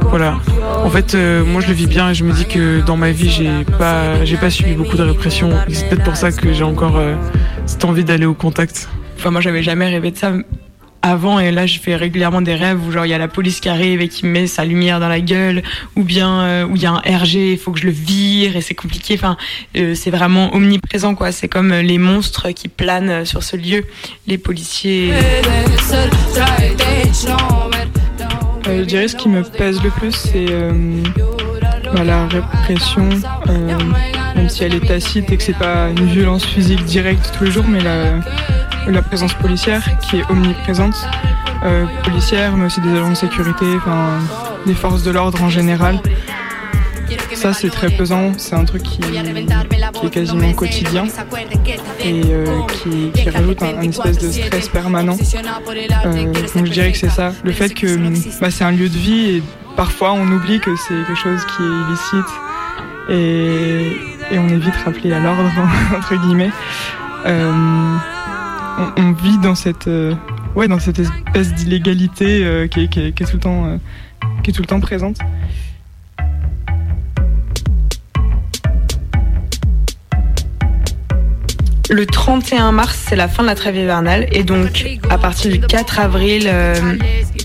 Voilà. 0.09 0.35
En 0.83 0.89
fait, 0.89 1.15
moi, 1.45 1.61
je 1.61 1.67
le 1.67 1.73
vis 1.73 1.87
bien 1.87 2.09
et 2.09 2.13
je 2.13 2.23
me 2.23 2.33
dis 2.33 2.45
que 2.45 2.81
dans 2.81 2.97
ma 2.97 3.11
vie, 3.11 3.29
j'ai 3.29 3.63
pas, 3.77 4.15
pas 4.39 4.49
subi 4.49 4.73
beaucoup 4.73 4.97
de 4.97 5.03
répression. 5.03 5.51
C'est 5.69 5.89
peut-être 5.89 6.03
pour 6.03 6.17
ça 6.17 6.31
que 6.31 6.53
j'ai 6.53 6.63
encore 6.63 6.99
cette 7.65 7.85
envie 7.85 8.03
d'aller 8.03 8.25
au 8.25 8.33
contact. 8.33 8.89
Enfin, 9.21 9.29
moi, 9.29 9.41
j'avais 9.41 9.61
jamais 9.61 9.87
rêvé 9.87 10.09
de 10.09 10.17
ça. 10.17 10.33
avant 11.03 11.39
et 11.39 11.51
là 11.51 11.67
je 11.67 11.79
fais 11.79 11.95
régulièrement 11.95 12.41
des 12.41 12.55
rêves 12.55 12.79
où 12.83 12.91
genre 12.91 13.05
il 13.05 13.09
y 13.09 13.13
a 13.13 13.19
la 13.19 13.27
police 13.27 13.59
qui 13.59 13.69
arrive 13.69 14.01
et 14.01 14.07
qui 14.07 14.25
me 14.25 14.31
met 14.31 14.47
sa 14.47 14.65
lumière 14.65 14.99
dans 14.99 15.09
la 15.09 15.19
gueule 15.19 15.63
ou 15.95 16.03
bien 16.03 16.41
euh, 16.41 16.65
où 16.65 16.75
il 16.75 16.81
y 16.81 16.85
a 16.87 16.91
un 16.91 16.99
RG 16.99 17.53
il 17.53 17.57
faut 17.57 17.71
que 17.71 17.79
je 17.79 17.85
le 17.85 17.91
vire 17.91 18.55
et 18.55 18.61
c'est 18.61 18.73
compliqué. 18.75 19.13
Enfin 19.15 19.37
euh, 19.77 19.93
c'est 19.93 20.09
vraiment 20.09 20.55
omniprésent 20.55 21.13
quoi. 21.13 21.31
C'est 21.31 21.47
comme 21.47 21.71
euh, 21.71 21.81
les 21.83 21.99
monstres 21.99 22.49
qui 22.49 22.67
planent 22.67 23.23
sur 23.25 23.43
ce 23.43 23.57
lieu. 23.57 23.83
Les 24.25 24.39
policiers. 24.39 25.11
Je 28.65 28.83
dirais 28.83 29.07
ce 29.07 29.15
qui 29.15 29.29
me 29.29 29.43
pèse 29.43 29.83
le 29.83 29.89
plus, 29.91 30.13
c'est 30.13 30.47
bah, 31.93 32.03
la 32.03 32.27
répression, 32.27 33.09
euh, 33.49 33.77
même 34.35 34.49
si 34.49 34.63
elle 34.63 34.75
est 34.75 34.87
tacite 34.87 35.31
et 35.31 35.37
que 35.37 35.43
c'est 35.43 35.57
pas 35.57 35.89
une 35.89 36.05
violence 36.05 36.45
physique 36.45 36.83
directe 36.85 37.31
tous 37.37 37.43
les 37.43 37.51
jours, 37.51 37.65
mais 37.67 37.79
la, 37.81 39.01
présence 39.01 39.33
policière 39.33 39.83
qui 39.99 40.17
est 40.17 40.29
omniprésente, 40.29 40.95
euh, 41.63 41.85
policière, 42.03 42.55
mais 42.55 42.65
aussi 42.65 42.81
des 42.81 42.91
agents 42.91 43.09
de 43.09 43.15
sécurité, 43.15 43.65
enfin 43.77 44.19
des 44.65 44.73
forces 44.73 45.03
de 45.03 45.11
l'ordre 45.11 45.41
en 45.43 45.49
général. 45.49 45.99
Ça, 47.33 47.53
c'est 47.53 47.69
très 47.69 47.89
pesant, 47.89 48.31
c'est 48.37 48.55
un 48.55 48.65
truc 48.65 48.83
qui, 48.83 49.01
est 49.01 50.09
quasiment 50.09 50.53
quotidien 50.53 51.05
et 52.03 52.21
euh, 52.25 52.61
qui, 53.13 53.29
rajoute 53.29 53.61
un, 53.63 53.81
espèce 53.81 54.17
de 54.17 54.31
stress 54.31 54.69
permanent. 54.69 55.17
Donc 55.17 56.65
je 56.65 56.71
dirais 56.71 56.91
que 56.91 56.97
c'est 56.97 57.09
ça, 57.09 57.33
le 57.43 57.51
fait 57.51 57.73
que 57.73 57.97
bah, 58.39 58.51
c'est 58.51 58.63
un 58.63 58.71
lieu 58.71 58.89
de 58.89 58.97
vie 58.97 59.29
et 59.29 59.43
parfois 59.75 60.11
on 60.13 60.27
oublie 60.31 60.59
que 60.59 60.75
c'est 60.75 60.93
quelque 60.93 61.15
chose 61.15 61.45
qui 61.45 61.63
est 61.63 61.81
illicite 61.87 62.31
et, 63.09 64.37
on 64.37 64.47
est 64.47 64.57
vite 64.57 64.75
rappelé 64.85 65.11
à 65.11 65.19
l'ordre, 65.19 65.43
entre 65.97 66.15
guillemets. 66.15 66.51
Euh, 67.25 67.51
on, 68.97 69.11
vit 69.11 69.37
dans 69.39 69.55
cette, 69.55 69.87
euh, 69.87 70.15
ouais, 70.55 70.67
dans 70.67 70.79
cette 70.79 70.99
espèce 70.99 71.53
d'illégalité 71.53 72.45
euh, 72.45 72.67
qui, 72.67 72.81
est- 72.83 73.13
tout 73.13 73.33
le 73.33 73.39
temps, 73.39 73.79
qui 74.43 74.51
est 74.51 74.53
tout 74.53 74.61
le 74.61 74.67
temps 74.67 74.79
présente. 74.79 75.17
Le 81.91 82.05
31 82.05 82.71
mars, 82.71 82.97
c'est 83.09 83.17
la 83.17 83.27
fin 83.27 83.43
de 83.43 83.47
la 83.49 83.55
trêve 83.55 83.75
hivernale. 83.75 84.25
Et 84.31 84.45
donc, 84.45 84.85
à 85.09 85.17
partir 85.17 85.51
du 85.51 85.59
4 85.59 85.99
avril, 85.99 86.45
euh, 86.47 86.95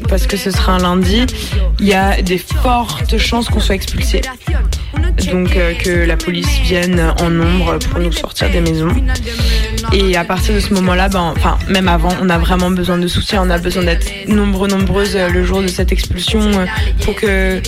parce 0.08 0.28
que 0.28 0.36
ce 0.36 0.52
sera 0.52 0.74
un 0.74 0.78
lundi, 0.78 1.26
il 1.80 1.86
y 1.86 1.94
a 1.94 2.22
des 2.22 2.38
fortes 2.38 3.18
chances 3.18 3.48
qu'on 3.48 3.58
soit 3.58 3.74
expulsé. 3.74 4.20
Donc, 5.32 5.56
euh, 5.56 5.74
que 5.74 6.06
la 6.06 6.16
police 6.16 6.60
vienne 6.60 7.12
en 7.20 7.28
nombre 7.28 7.78
pour 7.78 7.98
nous 7.98 8.12
sortir 8.12 8.48
des 8.48 8.60
maisons. 8.60 8.94
Et 9.92 10.16
à 10.16 10.24
partir 10.24 10.54
de 10.54 10.60
ce 10.60 10.74
moment-là, 10.74 11.08
ben, 11.08 11.32
enfin, 11.36 11.58
même 11.68 11.88
avant, 11.88 12.10
on 12.20 12.28
a 12.28 12.38
vraiment 12.38 12.70
besoin 12.70 12.98
de 12.98 13.06
soutien. 13.06 13.42
On 13.42 13.50
a 13.50 13.58
besoin 13.58 13.84
d'être 13.84 14.06
nombreux, 14.28 14.68
nombreuses 14.68 15.16
euh, 15.16 15.28
le 15.28 15.44
jour 15.44 15.62
de 15.62 15.68
cette 15.68 15.92
expulsion 15.92 16.40
euh, 16.40 16.66
pour 17.04 17.14
que, 17.14 17.60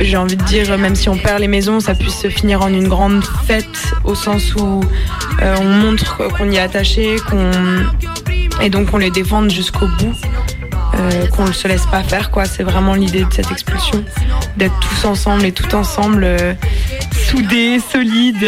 j'ai 0.00 0.16
envie 0.16 0.36
de 0.36 0.44
dire, 0.44 0.76
même 0.78 0.94
si 0.94 1.08
on 1.08 1.16
perd 1.16 1.40
les 1.40 1.48
maisons, 1.48 1.80
ça 1.80 1.94
puisse 1.94 2.18
se 2.18 2.28
finir 2.28 2.62
en 2.62 2.68
une 2.68 2.88
grande 2.88 3.24
fête 3.46 3.94
au 4.04 4.14
sens 4.14 4.54
où 4.54 4.82
euh, 5.42 5.56
on 5.60 5.64
montre 5.64 6.28
qu'on 6.36 6.50
y 6.50 6.56
est 6.56 6.60
attaché, 6.60 7.16
qu'on 7.28 7.50
et 8.60 8.70
donc 8.70 8.88
on 8.92 8.98
les 8.98 9.10
défende 9.10 9.50
jusqu'au 9.50 9.86
bout, 9.98 10.14
qu'on 11.32 11.46
ne 11.46 11.52
se 11.52 11.66
laisse 11.66 11.86
pas 11.86 12.02
faire 12.02 12.30
quoi. 12.30 12.44
C'est 12.44 12.62
vraiment 12.62 12.94
l'idée 12.94 13.24
de 13.24 13.32
cette 13.32 13.50
expulsion, 13.50 14.04
d'être 14.56 14.78
tous 14.80 15.06
ensemble 15.06 15.44
et 15.46 15.52
tout 15.52 15.74
ensemble, 15.74 16.28
soudés, 17.28 17.80
solides. 17.80 18.46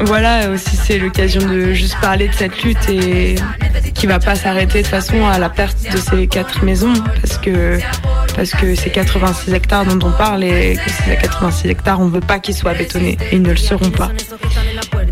Voilà 0.00 0.50
aussi 0.50 0.76
c'est 0.76 0.98
l'occasion 0.98 1.40
de 1.46 1.72
juste 1.72 1.96
parler 2.00 2.28
de 2.28 2.34
cette 2.34 2.62
lutte 2.62 2.88
et 2.88 3.36
qui 3.94 4.06
va 4.06 4.18
pas 4.18 4.34
s'arrêter 4.34 4.82
de 4.82 4.86
façon 4.86 5.26
à 5.26 5.38
la 5.38 5.48
perte 5.48 5.76
de 5.92 5.96
ces 5.96 6.26
quatre 6.26 6.64
maisons 6.64 6.92
parce 7.20 7.38
que 7.38 7.78
parce 8.34 8.50
que 8.50 8.74
c'est 8.74 8.90
86 8.90 9.54
hectares 9.54 9.86
dont 9.86 10.08
on 10.08 10.12
parle 10.12 10.44
et 10.44 10.76
que 10.76 10.90
ces 10.90 11.16
86 11.16 11.68
hectares 11.68 12.00
on 12.00 12.08
veut 12.08 12.20
pas 12.20 12.38
qu'ils 12.38 12.54
soient 12.54 12.74
bétonnés 12.74 13.16
et 13.30 13.36
ils 13.36 13.42
ne 13.42 13.50
le 13.50 13.56
seront 13.56 13.90
pas. 13.90 14.10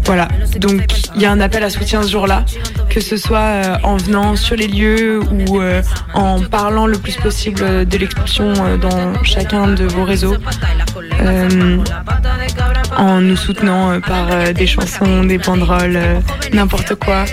Voilà, 0.04 0.28
donc 0.58 0.82
il 1.14 1.22
y 1.22 1.26
a 1.26 1.30
un 1.30 1.40
appel 1.40 1.62
à 1.62 1.70
soutien 1.70 2.02
ce 2.02 2.10
jour-là, 2.10 2.44
que 2.90 3.00
ce 3.00 3.16
soit 3.16 3.38
euh, 3.38 3.76
en 3.84 3.96
venant 3.96 4.34
sur 4.34 4.56
les 4.56 4.66
lieux 4.66 5.20
ou 5.20 5.60
euh, 5.60 5.80
en 6.14 6.40
parlant 6.40 6.86
le 6.86 6.98
plus 6.98 7.16
possible 7.16 7.86
de 7.86 7.98
l'expulsion 7.98 8.52
euh, 8.52 8.76
dans 8.76 9.22
chacun 9.22 9.68
de 9.68 9.84
vos 9.84 10.04
réseaux, 10.04 10.34
euh, 11.20 11.78
en 12.96 13.20
nous 13.20 13.36
soutenant 13.36 13.92
euh, 13.92 14.00
par 14.00 14.30
euh, 14.30 14.52
des 14.52 14.66
chansons, 14.66 15.24
des 15.24 15.38
banderoles, 15.38 15.96
euh, 15.96 16.20
n'importe 16.52 16.94
quoi. 16.96 17.24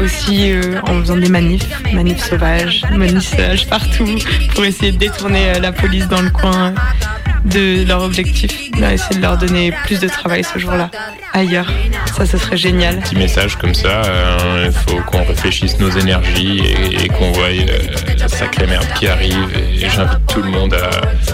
Aussi 0.00 0.54
en 0.88 1.00
faisant 1.00 1.18
des 1.18 1.28
manifs, 1.28 1.82
manifs 1.92 2.24
sauvages, 2.24 2.82
manifs 2.96 3.28
sauvages 3.28 3.68
partout 3.68 4.16
pour 4.54 4.64
essayer 4.64 4.90
de 4.90 4.96
détourner 4.96 5.60
la 5.60 5.70
police 5.70 6.08
dans 6.08 6.22
le 6.22 6.30
coin 6.30 6.72
de 7.44 7.86
leur 7.86 8.02
objectif, 8.02 8.70
là, 8.78 8.92
essayer 8.92 9.16
de 9.16 9.22
leur 9.22 9.38
donner 9.38 9.72
plus 9.84 10.00
de 10.00 10.08
travail 10.08 10.44
ce 10.44 10.58
jour-là 10.58 10.90
ailleurs. 11.32 11.70
Ça, 12.16 12.26
ce 12.26 12.38
serait 12.38 12.56
génial. 12.56 13.00
Petit 13.00 13.16
message 13.16 13.56
comme 13.56 13.74
ça, 13.74 14.02
euh, 14.04 14.66
il 14.66 14.72
faut 14.72 15.00
qu'on 15.02 15.24
réfléchisse 15.24 15.78
nos 15.78 15.90
énergies 15.90 16.60
et, 16.60 17.04
et 17.04 17.08
qu'on 17.08 17.32
voie 17.32 17.46
euh, 17.46 17.66
la 18.18 18.28
sacrée 18.28 18.66
merde 18.66 18.86
qui 18.98 19.06
arrive. 19.06 19.48
Et 19.72 19.88
j'invite 19.88 20.26
tout 20.28 20.42
le 20.42 20.50
monde 20.50 20.74
à 20.74 20.90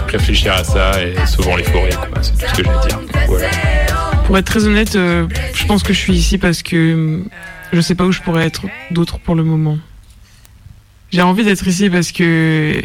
réfléchir 0.07 0.53
à 0.53 0.63
ça 0.63 0.91
et 1.03 1.13
sauvons 1.25 1.55
les 1.55 1.63
forêts, 1.63 1.89
quoi. 1.89 2.21
C'est 2.21 2.33
tout 2.33 2.45
ce 2.47 2.61
que 2.61 2.63
j'ai 2.63 2.69
à 2.69 2.87
dire. 2.87 2.99
Voilà. 3.27 3.47
Pour 4.25 4.37
être 4.37 4.45
très 4.45 4.65
honnête, 4.65 4.95
euh, 4.95 5.25
je 5.53 5.65
pense 5.65 5.83
que 5.83 5.93
je 5.93 5.99
suis 5.99 6.13
ici 6.13 6.37
parce 6.37 6.61
que 6.61 6.75
euh, 6.75 7.23
je 7.71 7.81
sais 7.81 7.95
pas 7.95 8.03
où 8.03 8.11
je 8.11 8.21
pourrais 8.21 8.45
être 8.45 8.63
d'autre 8.91 9.19
pour 9.19 9.35
le 9.35 9.43
moment. 9.43 9.77
J'ai 11.11 11.21
envie 11.21 11.45
d'être 11.45 11.65
ici 11.67 11.89
parce 11.89 12.11
que 12.11 12.81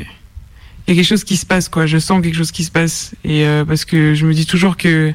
y 0.89 0.93
a 0.93 0.95
quelque 0.95 1.09
chose 1.09 1.25
qui 1.25 1.37
se 1.37 1.47
passe, 1.47 1.69
quoi. 1.69 1.87
Je 1.87 1.99
sens 1.99 2.23
quelque 2.23 2.37
chose 2.37 2.53
qui 2.53 2.65
se 2.65 2.71
passe 2.71 3.15
et 3.25 3.47
euh, 3.47 3.65
parce 3.65 3.85
que 3.85 4.15
je 4.15 4.27
me 4.27 4.35
dis 4.35 4.47
toujours 4.47 4.77
que 4.77 5.13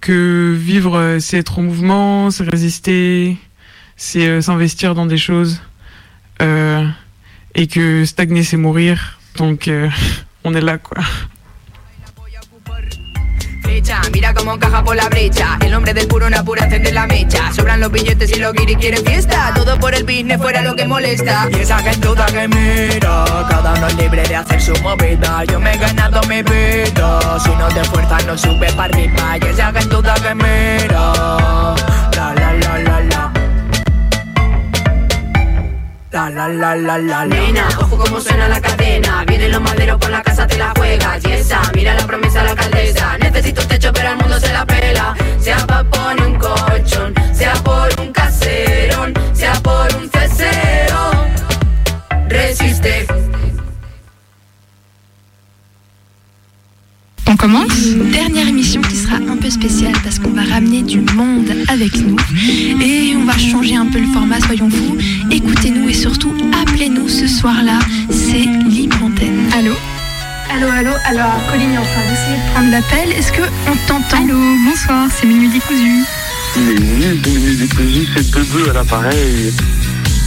que 0.00 0.54
vivre, 0.58 0.96
euh, 0.96 1.18
c'est 1.18 1.38
être 1.38 1.58
en 1.58 1.62
mouvement, 1.62 2.30
c'est 2.30 2.48
résister, 2.48 3.38
c'est 3.96 4.26
euh, 4.26 4.40
s'investir 4.42 4.94
dans 4.94 5.06
des 5.06 5.18
choses 5.18 5.60
et 7.56 7.68
que 7.68 8.04
stagner, 8.04 8.42
c'est 8.42 8.58
mourir. 8.58 9.18
Donc 9.36 9.70
on 10.44 10.54
est 10.54 10.60
là, 10.60 10.76
quoi. 10.76 11.02
Mira 14.12 14.32
cómo 14.34 14.54
encaja 14.54 14.84
por 14.84 14.94
la 14.94 15.08
brecha. 15.08 15.58
El 15.60 15.74
hombre 15.74 15.92
del 15.92 16.06
puro 16.06 16.28
una 16.28 16.44
pura 16.44 16.64
encender 16.64 16.94
la 16.94 17.08
mecha. 17.08 17.52
Sobran 17.52 17.80
los 17.80 17.90
billetes 17.90 18.30
y 18.30 18.38
los 18.38 18.52
guiris 18.52 18.76
quieren 18.76 19.04
fiesta. 19.04 19.52
Todo 19.52 19.80
por 19.80 19.94
el 19.94 20.04
business 20.04 20.40
fuera 20.40 20.62
lo 20.62 20.76
que 20.76 20.86
molesta. 20.86 21.48
Y 21.50 21.56
esa 21.56 21.78
gentuza 21.78 22.26
que 22.26 22.46
mira 22.46 23.24
Cada 23.48 23.74
uno 23.74 23.86
es 23.88 23.96
libre 23.96 24.22
de 24.28 24.36
hacer 24.36 24.62
su 24.62 24.72
movida. 24.80 25.42
Yo 25.44 25.58
me 25.58 25.74
he 25.74 25.78
ganado 25.78 26.20
mi 26.28 26.42
vida. 26.42 27.40
Si 27.42 27.50
no 27.50 27.66
te 27.68 27.80
esfuerzas 27.80 28.24
no 28.26 28.38
subes 28.38 28.72
para 28.74 28.94
arriba. 28.94 29.38
Y 29.42 29.46
esa 29.46 29.72
gentuza 29.72 30.14
que 30.14 30.34
mira 30.36 31.74
la 32.14 32.34
La 36.14 36.30
la 36.30 36.46
la 36.46 36.76
la 36.76 36.96
la 36.96 37.26
Nena, 37.26 37.66
ojo 37.76 37.98
como 37.98 38.20
suena 38.20 38.46
la 38.46 38.60
cadena. 38.60 39.24
Vienen 39.26 39.50
los 39.50 39.60
maderos 39.60 39.98
por 39.98 40.10
la 40.10 40.22
casa, 40.22 40.46
te 40.46 40.56
la 40.56 40.72
juegas 40.76 41.24
Y 41.24 41.32
esa, 41.32 41.60
mira 41.74 41.92
la 41.92 42.06
promesa 42.06 42.44
la 42.44 42.50
alcaldesa. 42.50 43.18
Necesito 43.18 43.62
un 43.62 43.66
techo 43.66 43.92
pero 43.92 44.10
el 44.10 44.18
mundo 44.18 44.38
se 44.38 44.52
la 44.52 44.64
pela. 44.64 45.16
Sea 45.40 45.58
pa' 45.66 45.82
poner 45.82 46.24
un 46.24 46.38
colchón 46.38 47.14
Sea 47.32 47.54
por 47.64 47.88
un 48.00 48.12
caserón 48.12 49.12
Sea 49.32 49.54
por 49.54 49.92
un 49.96 50.08
ceseo 50.08 51.10
Resiste 52.28 53.23
On 57.34 57.36
commence 57.36 57.88
Dernière 58.12 58.46
émission 58.46 58.80
qui 58.80 58.94
sera 58.94 59.16
un 59.16 59.36
peu 59.36 59.50
spéciale 59.50 59.94
parce 60.04 60.20
qu'on 60.20 60.30
va 60.30 60.44
ramener 60.44 60.82
du 60.82 61.00
monde 61.00 61.50
avec 61.66 61.96
nous 61.96 62.16
et 62.80 63.16
on 63.16 63.24
va 63.24 63.36
changer 63.36 63.74
un 63.74 63.86
peu 63.86 63.98
le 63.98 64.06
format, 64.06 64.38
soyons 64.38 64.70
fous. 64.70 64.96
Écoutez-nous 65.32 65.88
et 65.88 65.94
surtout 65.94 66.32
appelez-nous 66.62 67.08
ce 67.08 67.26
soir-là, 67.26 67.80
c'est 68.08 68.46
libre 68.68 68.98
antenne. 69.02 69.50
Allô 69.52 69.72
Allô, 70.54 70.68
allô, 70.68 70.92
alors 71.06 71.32
Colline 71.50 71.72
est 71.72 71.78
en 71.78 71.82
train 71.82 72.08
d'essayer 72.08 72.36
de 72.36 72.52
prendre 72.52 72.70
l'appel. 72.70 73.10
Est-ce 73.18 73.32
qu'on 73.32 73.76
t'entend 73.88 74.22
Allô, 74.22 74.38
bonsoir, 74.64 75.08
c'est 75.10 75.26
Minuit 75.26 75.48
Décousu. 75.48 76.04
Il 76.56 76.70
est 76.70 76.80
nul 76.80 77.20
de 77.20 77.30
minuit 77.30 77.56
décousu, 77.56 78.08
c'est 78.14 78.30
Bebe 78.30 78.68
à 78.70 78.74
l'appareil. 78.74 79.52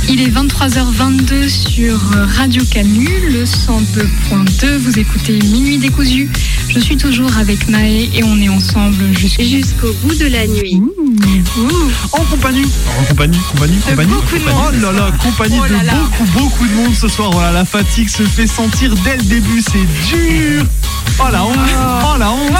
Il 0.09 0.21
est 0.21 0.29
23h22 0.29 1.49
sur 1.49 1.99
Radio 2.37 2.63
Canu, 2.71 3.09
le 3.29 3.43
102.2. 3.43 4.77
Vous 4.77 4.99
écoutez 4.99 5.39
Minuit 5.51 5.77
décousu. 5.77 6.29
Je 6.69 6.79
suis 6.79 6.97
toujours 6.97 7.35
avec 7.37 7.67
Naé 7.69 8.09
et 8.13 8.23
on 8.23 8.37
est 8.39 8.49
ensemble 8.49 9.03
jusqu'au 9.17 9.91
bout 10.03 10.15
de 10.15 10.27
la 10.27 10.45
nuit. 10.47 10.81
En 12.13 12.23
compagnie. 12.25 12.65
En 12.99 13.03
compagnie, 13.05 13.37
compagnie, 13.51 13.77
compagnie. 13.79 14.11
beaucoup 14.11 14.37
de 14.37 14.43
monde 14.43 14.53
Oh 14.67 14.81
là 14.81 14.91
là, 14.91 15.11
compagnie 15.21 15.57
Oh 15.59 15.63
là 15.71 15.79
de 15.79 15.85
là. 15.85 15.93
beaucoup, 15.93 16.39
beaucoup 16.39 16.67
de 16.67 16.73
monde 16.73 16.93
ce 16.95 17.07
soir. 17.07 17.31
Voilà, 17.31 17.51
la 17.51 17.65
fatigue 17.65 18.09
se 18.09 18.23
fait 18.23 18.47
sentir 18.47 18.93
dès 19.03 19.17
le 19.17 19.23
début, 19.23 19.61
c'est 19.61 20.15
dur. 20.15 20.65
Oh 21.19 21.23
la 21.31 21.45
honte, 21.45 21.55
oh 21.57 22.17
la 22.19 22.31
honte. 22.31 22.51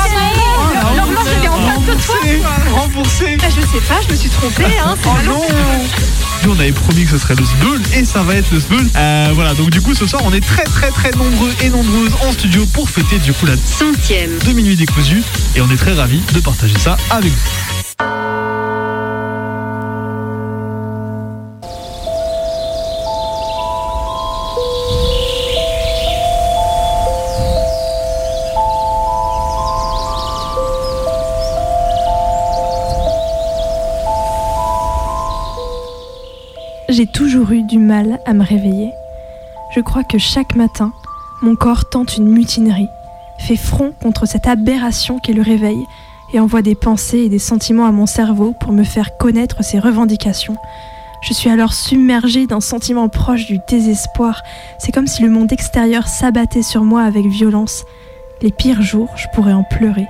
L'horloge, 0.95 1.27
elle 1.38 1.43
est 1.43 1.47
en 1.47 1.57
face 1.61 1.85
de 1.85 1.93
toi, 2.05 2.49
Remboursé. 2.71 3.38
Ah, 3.43 3.47
je 3.49 3.61
sais 3.61 3.83
pas, 3.88 4.01
je 4.05 4.11
me 4.11 4.15
suis 4.17 4.29
trompée, 4.29 4.65
hein, 4.83 4.95
Oh 5.05 5.09
non. 5.25 5.39
radio, 5.41 6.51
on 6.55 6.59
avait 6.59 6.71
promis 6.71 7.03
que 7.05 7.11
ce 7.11 7.17
serait 7.17 7.35
le 7.35 7.45
Sbeul 7.45 7.81
et 7.95 8.05
ça 8.05 8.21
va 8.23 8.35
être 8.35 8.51
le 8.51 8.59
Sbeul. 8.59 8.88
Euh, 8.95 9.31
voilà, 9.33 9.53
donc 9.53 9.69
du 9.69 9.81
coup 9.81 9.93
ce 9.93 10.05
soir 10.07 10.21
on 10.25 10.33
est 10.33 10.45
très 10.45 10.63
très 10.63 10.89
très 10.91 11.11
nombreux 11.11 11.51
et 11.61 11.69
nombreuses 11.69 12.13
en 12.27 12.31
studio 12.31 12.65
pour 12.73 12.89
fêter 12.89 13.19
du 13.19 13.33
coup 13.33 13.45
la 13.45 13.55
centième 13.57 14.38
de 14.45 14.51
Minuit 14.53 14.75
décousu 14.75 15.23
et 15.55 15.61
on 15.61 15.69
est 15.71 15.77
très 15.77 15.93
ravis 15.93 16.21
de 16.33 16.39
partager 16.39 16.77
ça 16.77 16.97
avec 17.09 17.31
vous. 17.31 17.76
Eu 37.51 37.63
du 37.63 37.79
mal 37.79 38.19
à 38.25 38.33
me 38.33 38.43
réveiller. 38.43 38.91
Je 39.75 39.81
crois 39.81 40.03
que 40.03 40.17
chaque 40.17 40.55
matin, 40.55 40.91
mon 41.41 41.55
corps 41.55 41.89
tente 41.89 42.17
une 42.17 42.27
mutinerie, 42.27 42.89
fait 43.39 43.55
front 43.55 43.93
contre 44.01 44.25
cette 44.25 44.47
aberration 44.47 45.19
qu'est 45.19 45.33
le 45.33 45.41
réveil 45.41 45.77
et 46.33 46.39
envoie 46.39 46.61
des 46.61 46.75
pensées 46.75 47.19
et 47.19 47.29
des 47.29 47.39
sentiments 47.39 47.85
à 47.85 47.91
mon 47.91 48.05
cerveau 48.05 48.53
pour 48.59 48.71
me 48.71 48.83
faire 48.83 49.17
connaître 49.17 49.63
ses 49.63 49.79
revendications. 49.79 50.57
Je 51.21 51.33
suis 51.33 51.49
alors 51.49 51.73
submergée 51.73 52.47
d'un 52.47 52.61
sentiment 52.61 53.09
proche 53.09 53.45
du 53.45 53.59
désespoir. 53.67 54.43
C'est 54.77 54.91
comme 54.91 55.07
si 55.07 55.23
le 55.23 55.29
monde 55.29 55.51
extérieur 55.51 56.07
s'abattait 56.07 56.61
sur 56.61 56.83
moi 56.83 57.03
avec 57.03 57.25
violence. 57.25 57.85
Les 58.41 58.51
pires 58.51 58.81
jours, 58.81 59.09
je 59.15 59.27
pourrais 59.33 59.53
en 59.53 59.63
pleurer. 59.63 60.07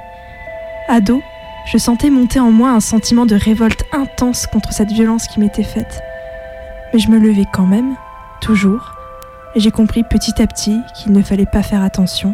Ado, 0.89 1.21
je 1.71 1.77
sentais 1.77 2.09
monter 2.09 2.39
en 2.39 2.51
moi 2.51 2.71
un 2.71 2.79
sentiment 2.79 3.25
de 3.25 3.35
révolte 3.35 3.83
intense 3.93 4.47
contre 4.47 4.73
cette 4.73 4.91
violence 4.91 5.27
qui 5.27 5.39
m'était 5.39 5.63
faite. 5.63 6.01
Mais 6.97 7.03
je 7.03 7.11
me 7.11 7.19
levais 7.19 7.45
quand 7.53 7.67
même, 7.67 7.95
toujours, 8.41 8.95
et 9.53 9.59
j'ai 9.59 9.69
compris 9.69 10.01
petit 10.01 10.41
à 10.41 10.47
petit 10.47 10.81
qu'il 10.95 11.11
ne 11.11 11.21
fallait 11.21 11.45
pas 11.45 11.61
faire 11.61 11.83
attention, 11.83 12.33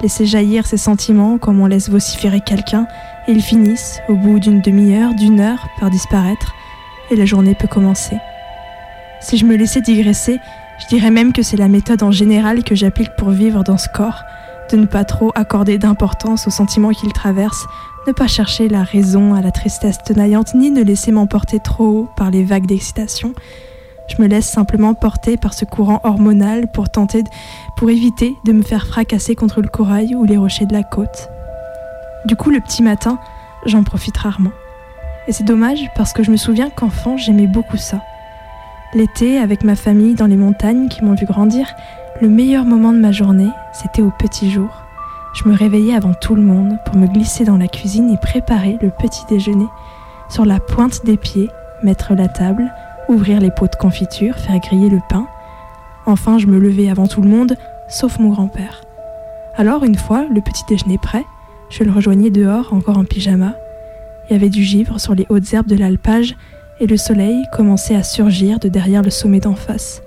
laisser 0.00 0.24
jaillir 0.24 0.68
ces 0.68 0.76
sentiments 0.76 1.36
comme 1.36 1.58
on 1.58 1.66
laisse 1.66 1.90
vociférer 1.90 2.40
quelqu'un, 2.40 2.86
et 3.26 3.32
ils 3.32 3.42
finissent, 3.42 3.98
au 4.08 4.14
bout 4.14 4.38
d'une 4.38 4.60
demi-heure, 4.60 5.14
d'une 5.14 5.40
heure, 5.40 5.66
par 5.80 5.90
disparaître, 5.90 6.54
et 7.10 7.16
la 7.16 7.24
journée 7.24 7.56
peut 7.56 7.66
commencer. 7.66 8.16
Si 9.20 9.36
je 9.36 9.44
me 9.44 9.56
laissais 9.56 9.80
digresser, 9.80 10.38
je 10.78 10.86
dirais 10.86 11.10
même 11.10 11.32
que 11.32 11.42
c'est 11.42 11.56
la 11.56 11.66
méthode 11.66 12.04
en 12.04 12.12
général 12.12 12.62
que 12.62 12.76
j'applique 12.76 13.16
pour 13.18 13.30
vivre 13.30 13.64
dans 13.64 13.78
ce 13.78 13.88
corps, 13.88 14.22
de 14.70 14.76
ne 14.76 14.86
pas 14.86 15.02
trop 15.02 15.32
accorder 15.34 15.76
d'importance 15.76 16.46
aux 16.46 16.52
sentiments 16.52 16.90
qu'il 16.90 17.12
traverse, 17.12 17.66
ne 18.06 18.12
pas 18.12 18.28
chercher 18.28 18.68
la 18.68 18.84
raison 18.84 19.34
à 19.34 19.40
la 19.40 19.50
tristesse 19.50 19.98
tenaillante, 19.98 20.54
ni 20.54 20.70
ne 20.70 20.84
laisser 20.84 21.10
m'emporter 21.10 21.58
trop 21.58 21.88
haut 21.88 22.08
par 22.16 22.30
les 22.30 22.44
vagues 22.44 22.66
d'excitation. 22.66 23.34
Je 24.08 24.22
me 24.22 24.26
laisse 24.26 24.48
simplement 24.48 24.94
porter 24.94 25.36
par 25.36 25.54
ce 25.54 25.64
courant 25.64 26.00
hormonal 26.02 26.66
pour 26.66 26.88
tenter, 26.88 27.24
pour 27.76 27.90
éviter 27.90 28.34
de 28.44 28.52
me 28.52 28.62
faire 28.62 28.86
fracasser 28.86 29.34
contre 29.34 29.60
le 29.60 29.68
corail 29.68 30.14
ou 30.14 30.24
les 30.24 30.36
rochers 30.36 30.66
de 30.66 30.72
la 30.72 30.82
côte. 30.82 31.28
Du 32.24 32.34
coup, 32.34 32.50
le 32.50 32.60
petit 32.60 32.82
matin, 32.82 33.18
j'en 33.66 33.84
profite 33.84 34.16
rarement. 34.16 34.52
Et 35.28 35.32
c'est 35.32 35.44
dommage 35.44 35.90
parce 35.94 36.12
que 36.12 36.22
je 36.22 36.30
me 36.30 36.36
souviens 36.36 36.70
qu'enfant, 36.70 37.16
j'aimais 37.16 37.46
beaucoup 37.46 37.76
ça. 37.76 38.00
L'été, 38.94 39.38
avec 39.38 39.62
ma 39.62 39.76
famille 39.76 40.14
dans 40.14 40.26
les 40.26 40.36
montagnes 40.36 40.88
qui 40.88 41.04
m'ont 41.04 41.14
vu 41.14 41.26
grandir, 41.26 41.74
le 42.22 42.28
meilleur 42.28 42.64
moment 42.64 42.92
de 42.92 42.98
ma 42.98 43.12
journée, 43.12 43.50
c'était 43.72 44.02
au 44.02 44.10
petit 44.10 44.50
jour. 44.50 44.70
Je 45.34 45.46
me 45.48 45.54
réveillais 45.54 45.94
avant 45.94 46.14
tout 46.14 46.34
le 46.34 46.42
monde 46.42 46.78
pour 46.84 46.96
me 46.96 47.06
glisser 47.06 47.44
dans 47.44 47.58
la 47.58 47.68
cuisine 47.68 48.10
et 48.10 48.16
préparer 48.16 48.78
le 48.80 48.90
petit 48.90 49.24
déjeuner. 49.28 49.66
Sur 50.30 50.46
la 50.46 50.58
pointe 50.58 51.04
des 51.04 51.16
pieds, 51.16 51.50
mettre 51.82 52.14
la 52.14 52.28
table, 52.28 52.72
ouvrir 53.08 53.40
les 53.40 53.50
pots 53.50 53.66
de 53.66 53.76
confiture, 53.76 54.36
faire 54.36 54.58
griller 54.60 54.90
le 54.90 55.00
pain. 55.08 55.26
Enfin, 56.06 56.38
je 56.38 56.46
me 56.46 56.58
levais 56.58 56.90
avant 56.90 57.06
tout 57.06 57.20
le 57.20 57.28
monde, 57.28 57.56
sauf 57.88 58.18
mon 58.18 58.30
grand-père. 58.30 58.82
Alors, 59.56 59.84
une 59.84 59.96
fois 59.96 60.24
le 60.32 60.40
petit 60.40 60.62
déjeuner 60.68 60.98
prêt, 60.98 61.24
je 61.70 61.84
le 61.84 61.90
rejoignais 61.90 62.30
dehors, 62.30 62.72
encore 62.72 62.98
en 62.98 63.04
pyjama. 63.04 63.54
Il 64.28 64.32
y 64.32 64.36
avait 64.36 64.50
du 64.50 64.62
givre 64.62 65.00
sur 65.00 65.14
les 65.14 65.26
hautes 65.28 65.52
herbes 65.52 65.66
de 65.66 65.76
l'alpage 65.76 66.36
et 66.80 66.86
le 66.86 66.96
soleil 66.96 67.44
commençait 67.52 67.94
à 67.94 68.02
surgir 68.02 68.58
de 68.58 68.68
derrière 68.68 69.02
le 69.02 69.10
sommet 69.10 69.40
d'en 69.40 69.54
face. 69.54 70.02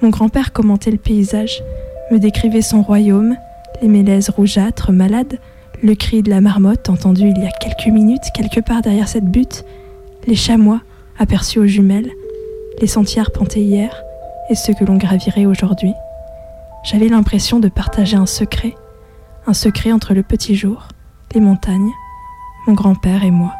Mon 0.00 0.08
grand-père 0.08 0.52
commentait 0.52 0.90
le 0.90 0.98
paysage, 0.98 1.62
me 2.10 2.18
décrivait 2.18 2.62
son 2.62 2.82
royaume, 2.82 3.36
les 3.80 3.88
mélèzes 3.88 4.30
rougeâtres, 4.30 4.90
malades, 4.92 5.38
le 5.82 5.94
cri 5.94 6.22
de 6.22 6.30
la 6.30 6.40
marmotte 6.40 6.88
entendu 6.88 7.28
il 7.28 7.42
y 7.42 7.46
a 7.46 7.50
quelques 7.50 7.92
minutes 7.92 8.22
quelque 8.34 8.60
part 8.60 8.82
derrière 8.82 9.08
cette 9.08 9.24
butte, 9.24 9.64
les 10.26 10.36
chamois 10.36 10.80
aperçus 11.18 11.58
aux 11.58 11.66
jumelles, 11.66 12.10
les 12.82 12.88
sentiers 12.88 13.20
arpentés 13.20 13.62
hier 13.62 14.02
et 14.50 14.56
ceux 14.56 14.74
que 14.74 14.84
l'on 14.84 14.96
gravirait 14.96 15.46
aujourd'hui. 15.46 15.94
J'avais 16.82 17.08
l'impression 17.08 17.60
de 17.60 17.68
partager 17.68 18.16
un 18.16 18.26
secret, 18.26 18.74
un 19.46 19.54
secret 19.54 19.92
entre 19.92 20.14
le 20.14 20.24
petit 20.24 20.56
jour, 20.56 20.88
les 21.32 21.40
montagnes, 21.40 21.92
mon 22.66 22.74
grand-père 22.74 23.22
et 23.22 23.30
moi. 23.30 23.52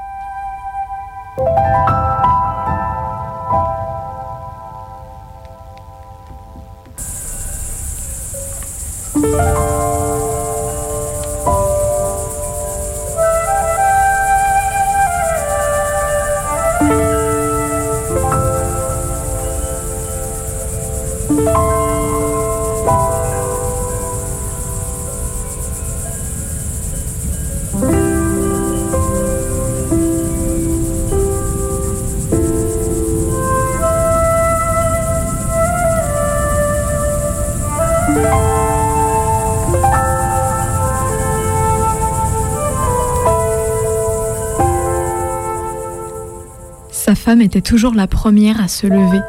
Femme 47.22 47.40
était 47.40 47.60
toujours 47.60 47.94
la 47.94 48.08
première 48.08 48.60
à 48.60 48.66
se 48.66 48.88
lever. 48.88 49.20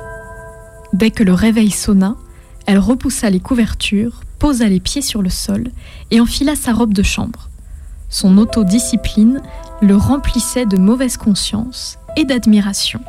Dès 0.93 1.11
que 1.11 1.23
le 1.23 1.33
réveil 1.33 1.69
sonna, 1.69 2.15
elle 2.65 2.79
repoussa 2.79 3.29
les 3.29 3.39
couvertures, 3.39 4.21
posa 4.39 4.67
les 4.67 4.79
pieds 4.79 5.03
sur 5.03 5.21
le 5.21 5.29
sol 5.29 5.65
et 6.09 6.19
enfila 6.19 6.55
sa 6.55 6.73
robe 6.73 6.93
de 6.93 7.03
chambre. 7.03 7.49
Son 8.09 8.39
autodiscipline 8.39 9.41
le 9.83 9.95
remplissait 9.95 10.65
de 10.65 10.75
mauvaise 10.75 11.17
conscience 11.17 11.99
et 12.17 12.25
d'admiration. 12.25 12.99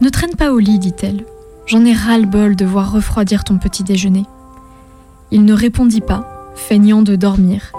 Ne 0.00 0.10
traîne 0.10 0.36
pas 0.36 0.52
au 0.52 0.60
lit, 0.60 0.78
dit-elle. 0.78 1.24
J'en 1.66 1.84
ai 1.84 1.92
ras-le-bol 1.92 2.54
de 2.54 2.64
voir 2.64 2.92
refroidir 2.92 3.42
ton 3.42 3.58
petit 3.58 3.82
déjeuner. 3.82 4.26
Il 5.32 5.44
ne 5.44 5.54
répondit 5.54 6.02
pas, 6.02 6.52
feignant 6.54 7.02
de 7.02 7.16
dormir. 7.16 7.72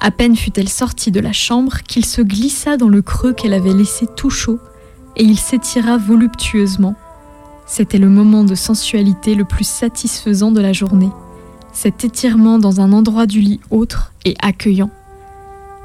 À 0.00 0.12
peine 0.12 0.36
fut-elle 0.36 0.68
sortie 0.68 1.10
de 1.10 1.20
la 1.20 1.32
chambre 1.32 1.78
qu'il 1.78 2.06
se 2.06 2.22
glissa 2.22 2.76
dans 2.76 2.88
le 2.88 3.02
creux 3.02 3.32
qu'elle 3.32 3.54
avait 3.54 3.74
laissé 3.74 4.06
tout 4.16 4.30
chaud 4.30 4.60
et 5.16 5.24
il 5.24 5.38
s'étira 5.38 5.98
voluptueusement. 5.98 6.94
C'était 7.66 7.98
le 7.98 8.08
moment 8.08 8.44
de 8.44 8.54
sensualité 8.54 9.34
le 9.34 9.44
plus 9.44 9.66
satisfaisant 9.66 10.52
de 10.52 10.60
la 10.60 10.72
journée, 10.72 11.10
cet 11.72 12.04
étirement 12.04 12.58
dans 12.58 12.80
un 12.80 12.92
endroit 12.92 13.26
du 13.26 13.40
lit 13.40 13.60
autre 13.70 14.12
et 14.24 14.34
accueillant. 14.42 14.90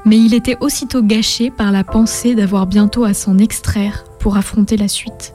Mais 0.04 0.18
il 0.18 0.34
était 0.34 0.56
aussitôt 0.60 1.02
gâché 1.02 1.50
par 1.50 1.72
la 1.72 1.84
pensée 1.84 2.34
d'avoir 2.34 2.66
bientôt 2.66 3.04
à 3.04 3.14
s'en 3.14 3.38
extraire 3.38 4.04
pour 4.20 4.36
affronter 4.36 4.76
la 4.76 4.88
suite. 4.88 5.34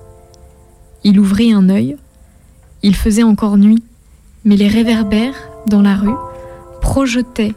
Il 1.04 1.20
ouvrit 1.20 1.52
un 1.52 1.70
œil. 1.70 1.98
Il 2.82 2.96
faisait 2.96 3.24
encore 3.24 3.58
nuit, 3.58 3.84
mais 4.46 4.56
les 4.56 4.68
réverbères, 4.68 5.36
dans 5.68 5.82
la 5.82 5.96
rue, 5.96 6.16
projetaient 6.82 7.56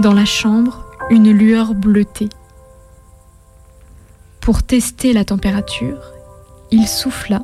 dans 0.00 0.12
la 0.12 0.24
chambre 0.24 0.84
une 1.10 1.30
lueur 1.30 1.74
bleutée. 1.74 2.28
Pour 4.48 4.62
tester 4.62 5.12
la 5.12 5.26
température, 5.26 6.00
il 6.70 6.88
souffla 6.88 7.42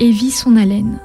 et 0.00 0.10
vit 0.10 0.30
son 0.30 0.56
haleine. 0.56 0.98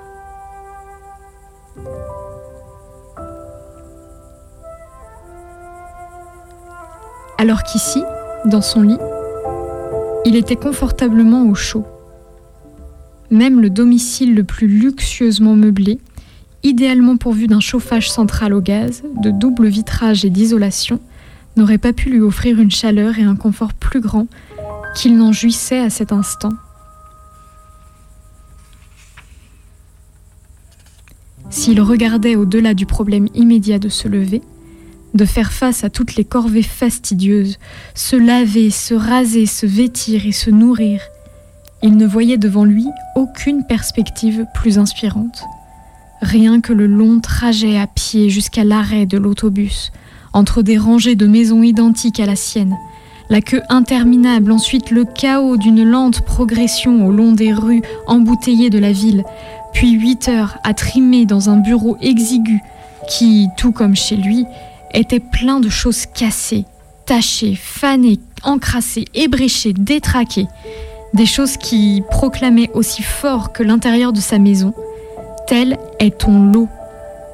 Alors 7.37 7.63
qu'ici, 7.63 8.01
dans 8.45 8.61
son 8.61 8.83
lit, 8.83 8.97
il 10.23 10.37
était 10.37 10.55
confortablement 10.55 11.49
au 11.49 11.53
chaud. 11.53 11.83
Même 13.29 13.59
le 13.59 13.69
domicile 13.69 14.35
le 14.35 14.45
plus 14.45 14.67
luxueusement 14.67 15.57
meublé, 15.57 15.99
idéalement 16.63 17.17
pourvu 17.17 17.47
d'un 17.47 17.59
chauffage 17.59 18.09
central 18.09 18.53
au 18.53 18.61
gaz, 18.61 19.03
de 19.21 19.31
double 19.31 19.67
vitrage 19.67 20.23
et 20.23 20.29
d'isolation, 20.29 21.01
n'aurait 21.57 21.77
pas 21.77 21.91
pu 21.91 22.09
lui 22.09 22.21
offrir 22.21 22.61
une 22.61 22.71
chaleur 22.71 23.19
et 23.19 23.23
un 23.23 23.35
confort 23.35 23.73
plus 23.73 23.99
grand 23.99 24.27
qu'il 24.97 25.15
n'en 25.15 25.31
jouissait 25.31 25.79
à 25.79 25.91
cet 25.91 26.11
instant. 26.11 26.53
S'il 31.51 31.79
regardait 31.81 32.35
au-delà 32.35 32.73
du 32.73 32.87
problème 32.87 33.27
immédiat 33.35 33.77
de 33.77 33.89
se 33.89 34.07
lever, 34.07 34.41
de 35.13 35.23
faire 35.23 35.53
face 35.53 35.83
à 35.83 35.91
toutes 35.91 36.15
les 36.15 36.25
corvées 36.25 36.63
fastidieuses, 36.63 37.59
se 37.93 38.15
laver, 38.15 38.71
se 38.71 38.95
raser, 38.95 39.45
se 39.45 39.67
vêtir 39.67 40.25
et 40.25 40.31
se 40.31 40.49
nourrir, 40.49 40.99
il 41.83 41.95
ne 41.95 42.07
voyait 42.07 42.39
devant 42.39 42.65
lui 42.65 42.87
aucune 43.15 43.67
perspective 43.67 44.45
plus 44.55 44.79
inspirante. 44.79 45.43
Rien 46.23 46.59
que 46.59 46.73
le 46.73 46.87
long 46.87 47.19
trajet 47.19 47.77
à 47.77 47.85
pied 47.85 48.31
jusqu'à 48.31 48.63
l'arrêt 48.63 49.05
de 49.05 49.19
l'autobus, 49.19 49.91
entre 50.33 50.63
des 50.63 50.79
rangées 50.79 51.15
de 51.15 51.27
maisons 51.27 51.61
identiques 51.61 52.19
à 52.19 52.25
la 52.25 52.35
sienne, 52.35 52.75
la 53.29 53.41
queue 53.41 53.61
interminable, 53.69 54.51
ensuite 54.51 54.91
le 54.91 55.05
chaos 55.05 55.57
d'une 55.57 55.83
lente 55.83 56.21
progression 56.21 57.05
au 57.05 57.11
long 57.11 57.33
des 57.33 57.53
rues 57.53 57.81
embouteillées 58.07 58.69
de 58.69 58.79
la 58.79 58.91
ville, 58.91 59.23
puis 59.73 59.91
huit 59.91 60.29
heures 60.29 60.57
à 60.63 60.73
trimer 60.73 61.25
dans 61.25 61.49
un 61.49 61.57
bureau 61.57 61.97
exigu 62.01 62.61
qui, 63.07 63.47
tout 63.57 63.71
comme 63.71 63.95
chez 63.95 64.15
lui, 64.15 64.45
était 64.93 65.19
plein 65.19 65.59
de 65.59 65.69
choses 65.69 66.05
cassées, 66.05 66.65
tachées, 67.05 67.55
fanées, 67.55 68.19
encrassées, 68.43 69.05
ébréchées, 69.13 69.73
détraquées, 69.73 70.47
des 71.13 71.25
choses 71.25 71.57
qui 71.57 72.03
proclamaient 72.09 72.71
aussi 72.73 73.03
fort 73.03 73.51
que 73.53 73.63
l'intérieur 73.63 74.13
de 74.13 74.19
sa 74.19 74.39
maison. 74.39 74.73
Tel 75.47 75.77
est 75.99 76.19
ton 76.19 76.51
lot. 76.51 76.67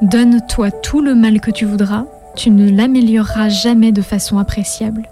Donne-toi 0.01 0.71
tout 0.71 1.01
le 1.01 1.15
mal 1.15 1.39
que 1.39 1.51
tu 1.51 1.65
voudras, 1.65 2.05
tu 2.35 2.49
ne 2.49 2.69
l'amélioreras 2.69 3.49
jamais 3.49 3.91
de 3.91 4.01
façon 4.01 4.37
appréciable. 4.37 5.03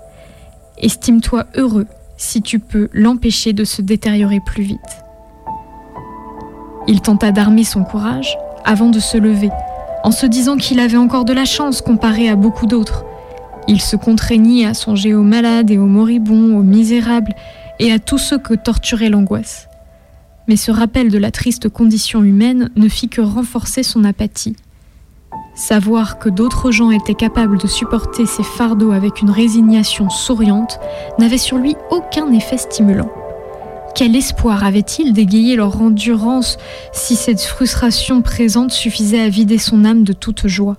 Estime-toi 0.81 1.45
heureux 1.55 1.85
si 2.17 2.41
tu 2.41 2.59
peux 2.59 2.89
l'empêcher 2.91 3.53
de 3.53 3.63
se 3.63 3.81
détériorer 3.81 4.39
plus 4.45 4.63
vite. 4.63 4.79
Il 6.87 7.01
tenta 7.01 7.31
d'armer 7.31 7.63
son 7.63 7.83
courage 7.83 8.35
avant 8.65 8.89
de 8.89 8.99
se 8.99 9.17
lever, 9.17 9.49
en 10.03 10.11
se 10.11 10.25
disant 10.25 10.57
qu'il 10.57 10.79
avait 10.79 10.97
encore 10.97 11.25
de 11.25 11.33
la 11.33 11.45
chance 11.45 11.81
comparé 11.81 12.29
à 12.29 12.35
beaucoup 12.35 12.65
d'autres. 12.65 13.05
Il 13.67 13.79
se 13.79 13.95
contraignit 13.95 14.65
à 14.65 14.73
songer 14.73 15.13
aux 15.13 15.23
malades 15.23 15.69
et 15.69 15.77
aux 15.77 15.85
moribonds, 15.85 16.57
aux 16.57 16.63
misérables 16.63 17.33
et 17.79 17.91
à 17.91 17.99
tous 17.99 18.17
ceux 18.17 18.39
que 18.39 18.55
torturait 18.55 19.09
l'angoisse. 19.09 19.67
Mais 20.47 20.55
ce 20.55 20.71
rappel 20.71 21.09
de 21.09 21.17
la 21.19 21.31
triste 21.31 21.69
condition 21.69 22.23
humaine 22.23 22.71
ne 22.75 22.89
fit 22.89 23.07
que 23.07 23.21
renforcer 23.21 23.83
son 23.83 24.03
apathie. 24.03 24.55
Savoir 25.53 26.17
que 26.17 26.29
d'autres 26.29 26.71
gens 26.71 26.91
étaient 26.91 27.13
capables 27.13 27.57
de 27.57 27.67
supporter 27.67 28.25
ces 28.25 28.43
fardeaux 28.43 28.91
avec 28.91 29.21
une 29.21 29.29
résignation 29.29 30.09
souriante 30.09 30.79
n'avait 31.19 31.37
sur 31.37 31.57
lui 31.57 31.75
aucun 31.89 32.31
effet 32.31 32.57
stimulant. 32.57 33.11
Quel 33.93 34.15
espoir 34.15 34.63
avait-il 34.63 35.11
d'égayer 35.11 35.57
leur 35.57 35.81
endurance 35.81 36.57
si 36.93 37.17
cette 37.17 37.41
frustration 37.41 38.21
présente 38.21 38.71
suffisait 38.71 39.19
à 39.19 39.29
vider 39.29 39.57
son 39.57 39.83
âme 39.83 40.03
de 40.03 40.13
toute 40.13 40.47
joie? 40.47 40.77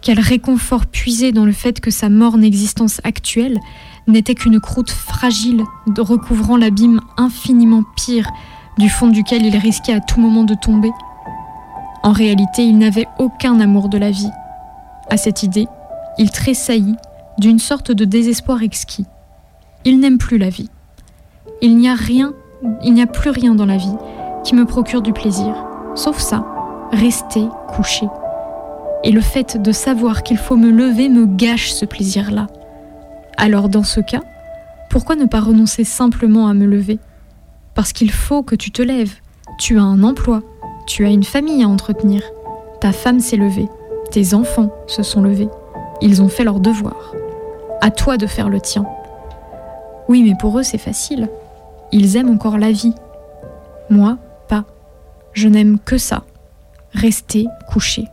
Quel 0.00 0.20
réconfort 0.20 0.86
puisé 0.86 1.32
dans 1.32 1.44
le 1.44 1.52
fait 1.52 1.80
que 1.80 1.90
sa 1.90 2.08
morne 2.08 2.44
existence 2.44 3.00
actuelle 3.02 3.58
n'était 4.06 4.36
qu'une 4.36 4.60
croûte 4.60 4.92
fragile 4.92 5.64
recouvrant 5.98 6.56
l'abîme 6.56 7.00
infiniment 7.16 7.82
pire 7.96 8.30
du 8.78 8.88
fond 8.88 9.08
duquel 9.08 9.44
il 9.44 9.56
risquait 9.56 9.94
à 9.94 10.00
tout 10.00 10.20
moment 10.20 10.44
de 10.44 10.54
tomber? 10.54 10.92
En 12.06 12.12
réalité, 12.12 12.62
il 12.62 12.78
n'avait 12.78 13.08
aucun 13.18 13.58
amour 13.58 13.88
de 13.88 13.98
la 13.98 14.12
vie. 14.12 14.30
À 15.10 15.16
cette 15.16 15.42
idée, 15.42 15.66
il 16.18 16.30
tressaillit 16.30 16.94
d'une 17.36 17.58
sorte 17.58 17.90
de 17.90 18.04
désespoir 18.04 18.62
exquis. 18.62 19.06
Il 19.84 19.98
n'aime 19.98 20.16
plus 20.16 20.38
la 20.38 20.48
vie. 20.48 20.70
Il 21.62 21.76
n'y 21.76 21.88
a 21.88 21.96
rien, 21.96 22.32
il 22.84 22.94
n'y 22.94 23.02
a 23.02 23.08
plus 23.08 23.30
rien 23.30 23.56
dans 23.56 23.66
la 23.66 23.76
vie 23.76 23.96
qui 24.44 24.54
me 24.54 24.66
procure 24.66 25.02
du 25.02 25.12
plaisir, 25.12 25.66
sauf 25.96 26.18
ça, 26.18 26.46
rester 26.92 27.42
couché. 27.74 28.06
Et 29.02 29.10
le 29.10 29.20
fait 29.20 29.60
de 29.60 29.72
savoir 29.72 30.22
qu'il 30.22 30.38
faut 30.38 30.56
me 30.56 30.70
lever 30.70 31.08
me 31.08 31.26
gâche 31.26 31.72
ce 31.72 31.86
plaisir-là. 31.86 32.46
Alors 33.36 33.68
dans 33.68 33.82
ce 33.82 33.98
cas, 33.98 34.22
pourquoi 34.90 35.16
ne 35.16 35.24
pas 35.24 35.40
renoncer 35.40 35.82
simplement 35.82 36.46
à 36.46 36.54
me 36.54 36.66
lever? 36.66 37.00
Parce 37.74 37.92
qu'il 37.92 38.12
faut 38.12 38.44
que 38.44 38.54
tu 38.54 38.70
te 38.70 38.80
lèves. 38.80 39.16
Tu 39.58 39.76
as 39.76 39.82
un 39.82 40.04
emploi, 40.04 40.42
tu 40.86 41.04
as 41.04 41.10
une 41.10 41.24
famille 41.24 41.62
à 41.62 41.68
entretenir. 41.68 42.22
Ta 42.80 42.92
femme 42.92 43.20
s'est 43.20 43.36
levée, 43.36 43.68
tes 44.10 44.34
enfants 44.34 44.70
se 44.86 45.02
sont 45.02 45.20
levés. 45.20 45.48
Ils 46.00 46.22
ont 46.22 46.28
fait 46.28 46.44
leur 46.44 46.60
devoir. 46.60 47.14
À 47.80 47.90
toi 47.90 48.16
de 48.16 48.26
faire 48.26 48.48
le 48.48 48.60
tien. 48.60 48.86
Oui, 50.08 50.22
mais 50.22 50.36
pour 50.38 50.58
eux, 50.58 50.62
c'est 50.62 50.78
facile. 50.78 51.28
Ils 51.92 52.16
aiment 52.16 52.30
encore 52.30 52.58
la 52.58 52.70
vie. 52.70 52.94
Moi, 53.90 54.18
pas. 54.48 54.64
Je 55.32 55.48
n'aime 55.48 55.78
que 55.84 55.98
ça. 55.98 56.22
Rester 56.94 57.46
couché. 57.68 58.04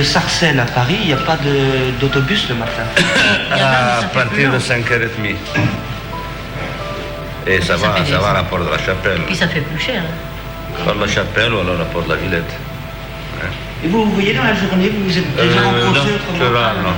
De, 0.00 0.04
Sarcelles 0.04 0.58
à 0.60 0.64
Paris, 0.64 0.96
il 1.02 1.06
n'y 1.08 1.12
a 1.12 1.16
pas 1.16 1.36
de- 1.36 1.90
d'autobus 2.00 2.48
le 2.48 2.54
matin. 2.56 2.84
À 3.52 4.02
partir 4.14 4.50
de 4.52 4.58
5h30. 4.58 5.36
Et 7.46 7.60
ça 7.60 7.76
va, 7.76 7.96
ça 8.04 8.18
va 8.18 8.30
à 8.30 8.34
la 8.34 8.42
porte 8.44 8.64
de 8.66 8.70
la 8.70 8.78
chapelle. 8.78 9.20
Puis 9.26 9.36
ça 9.36 9.48
fait 9.48 9.60
plus 9.60 9.78
cher. 9.80 10.02
Porte 10.84 10.96
de 10.98 11.04
la 11.04 11.08
chapelle 11.10 11.52
ou 11.54 11.58
alors 11.60 11.76
la 11.78 11.84
porte 11.84 12.06
de 12.08 12.12
la 12.14 12.18
Villette. 12.18 12.52
Et 13.84 13.88
vous, 13.88 14.04
vous 14.04 14.12
voyez 14.12 14.34
dans 14.34 14.44
la 14.44 14.54
journée, 14.54 14.90
vous 14.90 15.04
vous 15.04 15.18
êtes 15.18 15.36
déjà 15.36 15.60
Euh, 15.60 15.64
rencontrés 15.64 16.10
non, 16.10 16.16
autrement 16.34 16.58
rare, 16.60 16.74
non. 16.82 16.90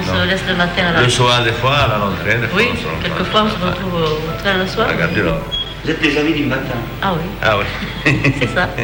On 0.00 0.02
se 0.06 0.12
Non. 0.18 0.24
laisse 0.24 0.40
le 0.48 0.54
matin 0.54 0.82
à 0.88 0.92
la 0.92 1.02
Le 1.02 1.08
soir, 1.10 1.42
des 1.42 1.52
fois, 1.52 1.76
à 1.76 1.88
la 1.88 1.98
rentrée, 1.98 2.36
des 2.40 2.46
fois. 2.46 2.56
Oui, 2.58 2.68
on 2.72 2.76
se 2.76 2.84
rencontre. 2.86 3.02
quelquefois 3.04 3.42
on 3.44 3.50
se 3.50 3.66
retrouve 3.66 3.94
au 3.94 4.42
train 4.42 4.54
le 4.58 4.66
soir. 4.66 4.86
À 4.88 4.92
la 4.92 4.96
gare 4.98 5.08
du 5.10 5.20
Nord. 5.22 5.40
Vous 5.84 5.90
êtes 5.90 6.00
des 6.02 6.18
amis 6.18 6.32
du 6.32 6.44
matin. 6.44 6.78
Ah 7.02 7.12
oui, 7.14 7.28
Ah 7.42 7.56
oui. 7.58 8.12
c'est 8.40 8.54
ça. 8.54 8.68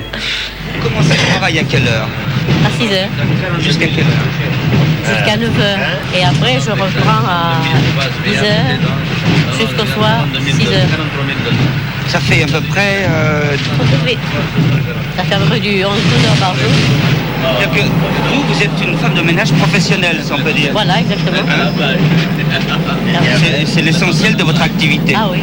Vous 0.74 0.88
commencez 0.88 1.14
le 1.16 1.30
travail 1.30 1.58
à 1.58 1.64
quelle 1.64 1.88
heure? 1.88 2.06
À 2.66 2.70
6 2.78 2.92
heures 2.92 3.08
Jusqu'à 3.60 3.86
quelle 3.86 4.04
heure 4.04 4.28
jusqu'à 5.06 5.36
9 5.36 5.60
heures. 5.60 5.78
Et 6.16 6.24
après, 6.24 6.54
je 6.64 6.70
reprends 6.70 7.24
à 7.28 7.60
10 8.24 8.38
heures 8.38 8.78
jusqu'au 9.58 9.86
soir, 9.86 10.26
6 10.42 10.66
heures. 10.68 10.88
Ça 12.08 12.20
fait 12.20 12.42
à 12.42 12.46
peu 12.46 12.60
près... 12.62 13.06
euh. 13.08 13.56
Ça 15.16 15.24
fait 15.24 15.34
à 15.34 15.38
peu 15.38 15.44
près 15.46 15.60
du 15.60 15.68
11-12 15.68 15.82
heures 15.84 16.38
par 16.40 16.54
jour. 16.54 16.70
que 17.74 17.80
vous, 17.80 18.42
vous 18.48 18.62
êtes 18.62 18.70
une 18.86 18.96
femme 18.98 19.14
de 19.14 19.20
ménage 19.22 19.52
professionnelle, 19.52 20.20
si 20.24 20.32
on 20.32 20.38
peut 20.38 20.52
dire. 20.52 20.70
Voilà, 20.72 21.00
exactement. 21.00 21.42
C'est- 23.38 23.66
C'est 23.66 23.82
l'essentiel 23.82 24.36
de 24.36 24.42
votre 24.44 24.62
activité. 24.62 25.14
Ah 25.16 25.28
oui. 25.30 25.38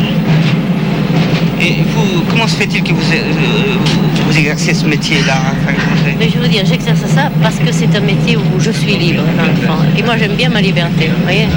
Et 1.62 1.84
vous, 1.94 2.24
comment 2.28 2.48
se 2.48 2.56
fait-il 2.56 2.82
que 2.82 2.92
vous, 2.92 3.12
euh, 3.14 4.36
exercez 4.36 4.74
ce 4.74 4.86
métier-là 4.86 5.36
enfin, 5.52 5.78
Mais 6.18 6.28
je 6.28 6.40
veux 6.40 6.48
dire, 6.48 6.66
j'exerce 6.66 7.06
ça 7.06 7.30
parce 7.42 7.58
que 7.58 7.72
c'est 7.72 7.96
un 7.96 8.00
métier 8.00 8.36
où 8.36 8.60
je 8.60 8.72
suis 8.72 8.98
libre, 8.98 9.22
dans. 9.68 10.00
Et 10.00 10.02
moi, 10.02 10.18
j'aime 10.18 10.34
bien 10.34 10.50
ma 10.50 10.62
liberté, 10.62 11.10
vous 11.16 11.24
voyez 11.24 11.48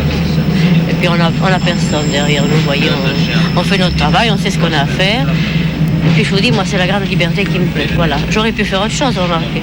Et 0.90 0.94
puis, 0.94 1.08
on 1.08 1.14
a, 1.14 1.30
on 1.42 1.46
a 1.46 1.58
personne 1.58 2.10
derrière 2.12 2.42
nous, 2.42 2.50
vous 2.50 2.64
voyez. 2.66 2.90
On, 3.56 3.60
on 3.60 3.64
fait 3.64 3.78
notre 3.78 3.96
travail, 3.96 4.30
on 4.30 4.36
sait 4.36 4.50
ce 4.50 4.58
qu'on 4.58 4.72
a 4.72 4.80
à 4.82 4.86
faire. 4.86 5.26
Et 5.26 6.10
puis, 6.14 6.24
je 6.24 6.30
vous 6.34 6.40
dis, 6.40 6.52
moi, 6.52 6.64
c'est 6.66 6.76
la 6.76 6.86
grande 6.86 7.08
liberté 7.08 7.44
qui 7.44 7.58
me 7.58 7.66
plaît. 7.66 7.88
Voilà. 7.94 8.16
J'aurais 8.30 8.52
pu 8.52 8.64
faire 8.64 8.82
autre 8.82 8.92
chose, 8.92 9.16
remarquez. 9.16 9.62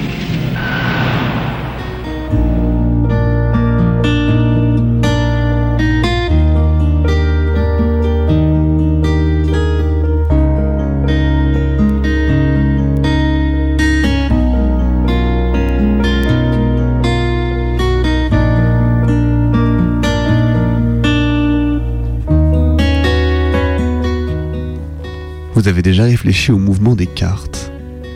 Vous 25.62 25.68
avez 25.68 25.82
déjà 25.82 26.02
réfléchi 26.02 26.50
au 26.50 26.58
mouvement 26.58 26.96
des 26.96 27.06
cartes 27.06 27.70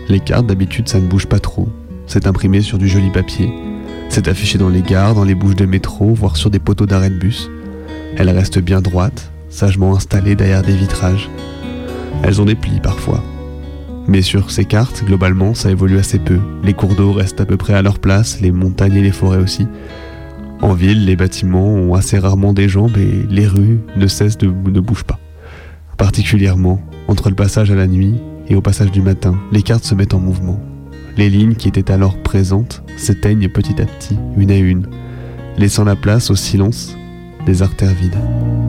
Les 0.09 0.19
cartes, 0.19 0.49
d'habitude, 0.49 0.89
ça 0.89 0.99
ne 0.99 1.07
bouge 1.07 1.27
pas 1.27 1.39
trop. 1.39 1.69
C'est 2.09 2.27
imprimé 2.27 2.61
sur 2.61 2.77
du 2.77 2.89
joli 2.89 3.09
papier. 3.09 3.49
C'est 4.09 4.27
affiché 4.27 4.59
dans 4.59 4.69
les 4.69 4.83
gares, 4.83 5.15
dans 5.15 5.23
les 5.23 5.37
bouches 5.37 5.55
de 5.55 5.65
métro, 5.65 6.13
voire 6.13 6.37
sur 6.37 6.51
des 6.51 6.59
poteaux 6.59 6.87
d'arrêt 6.87 7.09
de 7.09 7.19
bus. 7.19 7.49
Elles 8.17 8.31
restent 8.31 8.59
bien 8.59 8.81
droites, 8.81 9.31
sagement 9.49 9.95
installées 9.95 10.35
derrière 10.35 10.65
des 10.65 10.75
vitrages. 10.75 11.31
Elles 12.25 12.41
ont 12.41 12.47
des 12.47 12.57
plis 12.57 12.81
parfois. 12.83 13.23
Mais 14.09 14.23
sur 14.23 14.51
ces 14.51 14.65
cartes, 14.65 15.05
globalement, 15.05 15.55
ça 15.55 15.71
évolue 15.71 15.99
assez 15.99 16.19
peu. 16.19 16.41
Les 16.65 16.75
cours 16.75 16.97
d'eau 16.97 17.13
restent 17.13 17.41
à 17.41 17.47
peu 17.47 17.57
près 17.57 17.75
à 17.75 17.83
leur 17.83 18.01
place, 18.01 18.41
les 18.41 18.51
montagnes 18.51 18.97
et 18.97 19.03
les 19.03 19.13
forêts 19.13 19.39
aussi. 19.39 19.69
En 20.63 20.73
ville, 20.73 21.05
les 21.05 21.15
bâtiments 21.15 21.75
ont 21.75 21.95
assez 21.95 22.19
rarement 22.19 22.53
des 22.53 22.69
jambes 22.69 22.99
et 22.99 23.25
les 23.31 23.47
rues 23.47 23.79
ne 23.95 24.09
cessent 24.09 24.37
de 24.37 24.49
ne 24.49 24.81
bougent 24.81 25.05
pas. 25.05 25.21
Particulièrement, 25.97 26.83
entre 27.09 27.29
le 27.29 27.35
passage 27.35 27.71
à 27.71 27.75
la 27.75 27.87
nuit 27.87 28.15
et 28.49 28.55
au 28.55 28.61
passage 28.61 28.91
du 28.91 29.03
matin, 29.03 29.39
les 29.53 29.63
cartes 29.63 29.85
se 29.85 29.95
mettent 29.95 30.15
en 30.15 30.21
mouvement. 30.21 30.61
Les 31.17 31.31
lignes 31.31 31.55
qui 31.55 31.69
étaient 31.69 31.91
alors 31.91 32.17
présentes 32.23 32.83
s'éteignent 32.97 33.49
petit 33.49 33.81
à 33.81 33.87
petit, 33.87 34.17
une 34.37 34.51
à 34.51 34.57
une, 34.57 34.87
laissant 35.57 35.85
la 35.85 35.97
place 35.97 36.31
au 36.31 36.37
silence 36.37 36.97
des 37.47 37.63
artères 37.63 37.95
vides. 37.95 38.66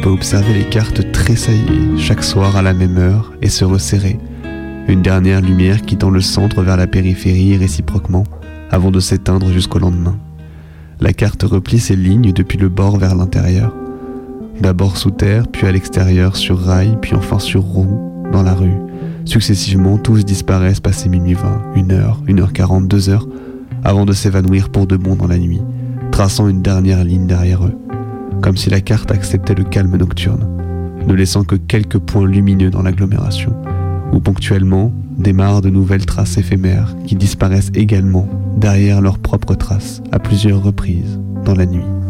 Peut 0.00 0.10
observer 0.10 0.54
les 0.54 0.64
cartes 0.64 1.12
tressailler 1.12 1.98
chaque 1.98 2.22
soir 2.22 2.56
à 2.56 2.62
la 2.62 2.72
même 2.72 2.96
heure 2.96 3.32
et 3.42 3.48
se 3.48 3.64
resserrer. 3.64 4.18
Une 4.88 5.02
dernière 5.02 5.40
lumière 5.42 5.82
quittant 5.82 6.10
le 6.10 6.20
centre 6.20 6.62
vers 6.62 6.76
la 6.76 6.86
périphérie 6.86 7.56
réciproquement, 7.56 8.24
avant 8.70 8.90
de 8.90 9.00
s'éteindre 9.00 9.52
jusqu'au 9.52 9.78
lendemain. 9.78 10.16
La 11.00 11.12
carte 11.12 11.42
replie 11.42 11.78
ses 11.78 11.96
lignes 11.96 12.32
depuis 12.32 12.58
le 12.58 12.68
bord 12.68 12.98
vers 12.98 13.14
l'intérieur. 13.14 13.74
D'abord 14.60 14.96
sous 14.96 15.10
terre, 15.10 15.48
puis 15.48 15.66
à 15.66 15.72
l'extérieur, 15.72 16.36
sur 16.36 16.58
rail, 16.58 16.96
puis 17.00 17.14
enfin 17.14 17.38
sur 17.38 17.62
roue, 17.62 18.24
dans 18.32 18.42
la 18.42 18.54
rue. 18.54 18.78
Successivement, 19.24 19.98
tous 19.98 20.24
disparaissent 20.24 20.80
passé 20.80 21.08
minuit 21.08 21.34
20, 21.34 21.62
1 21.76 21.90
heure, 21.90 22.22
1 22.28 22.38
heure 22.38 22.52
40, 22.52 22.88
2 22.88 23.10
heures, 23.10 23.28
avant 23.84 24.06
de 24.06 24.12
s'évanouir 24.12 24.70
pour 24.70 24.86
de 24.86 24.96
bon 24.96 25.14
dans 25.14 25.26
la 25.26 25.38
nuit, 25.38 25.60
traçant 26.10 26.48
une 26.48 26.62
dernière 26.62 27.04
ligne 27.04 27.26
derrière 27.26 27.64
eux 27.64 27.74
comme 28.40 28.56
si 28.56 28.70
la 28.70 28.80
carte 28.80 29.10
acceptait 29.10 29.54
le 29.54 29.64
calme 29.64 29.96
nocturne, 29.96 30.46
ne 31.06 31.14
laissant 31.14 31.44
que 31.44 31.56
quelques 31.56 31.98
points 31.98 32.26
lumineux 32.26 32.70
dans 32.70 32.82
l'agglomération, 32.82 33.54
où 34.12 34.20
ponctuellement 34.20 34.92
démarrent 35.18 35.62
de 35.62 35.70
nouvelles 35.70 36.06
traces 36.06 36.38
éphémères 36.38 36.94
qui 37.06 37.14
disparaissent 37.14 37.72
également 37.74 38.28
derrière 38.56 39.00
leurs 39.00 39.18
propres 39.18 39.54
traces 39.54 40.02
à 40.12 40.18
plusieurs 40.18 40.62
reprises 40.62 41.20
dans 41.44 41.54
la 41.54 41.66
nuit. 41.66 41.84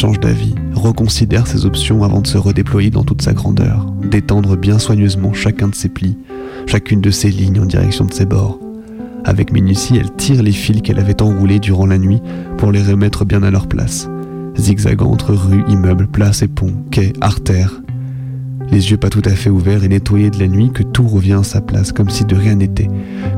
change 0.00 0.18
d'avis, 0.18 0.54
reconsidère 0.72 1.46
ses 1.46 1.66
options 1.66 2.04
avant 2.04 2.22
de 2.22 2.26
se 2.26 2.38
redéployer 2.38 2.88
dans 2.88 3.04
toute 3.04 3.20
sa 3.20 3.34
grandeur, 3.34 3.84
d'étendre 4.10 4.56
bien 4.56 4.78
soigneusement 4.78 5.34
chacun 5.34 5.68
de 5.68 5.74
ses 5.74 5.90
plis, 5.90 6.16
chacune 6.66 7.02
de 7.02 7.10
ses 7.10 7.30
lignes 7.30 7.60
en 7.60 7.66
direction 7.66 8.06
de 8.06 8.12
ses 8.14 8.24
bords. 8.24 8.58
Avec 9.26 9.52
minutie, 9.52 9.98
elle 9.98 10.10
tire 10.16 10.42
les 10.42 10.52
fils 10.52 10.80
qu'elle 10.80 10.98
avait 10.98 11.20
enroulés 11.20 11.58
durant 11.58 11.84
la 11.84 11.98
nuit 11.98 12.22
pour 12.56 12.72
les 12.72 12.82
remettre 12.82 13.26
bien 13.26 13.42
à 13.42 13.50
leur 13.50 13.66
place, 13.66 14.08
zigzagant 14.56 15.10
entre 15.10 15.34
rues, 15.34 15.64
immeubles, 15.68 16.06
places 16.06 16.40
et 16.40 16.48
ponts, 16.48 16.82
quais, 16.90 17.12
artères. 17.20 17.82
Les 18.70 18.90
yeux 18.92 18.96
pas 18.96 19.10
tout 19.10 19.22
à 19.26 19.30
fait 19.32 19.50
ouverts 19.50 19.84
et 19.84 19.88
nettoyés 19.88 20.30
de 20.30 20.38
la 20.38 20.48
nuit, 20.48 20.70
que 20.72 20.82
tout 20.82 21.06
revient 21.06 21.40
à 21.40 21.42
sa 21.42 21.60
place, 21.60 21.92
comme 21.92 22.08
si 22.08 22.24
de 22.24 22.36
rien 22.36 22.54
n'était, 22.54 22.88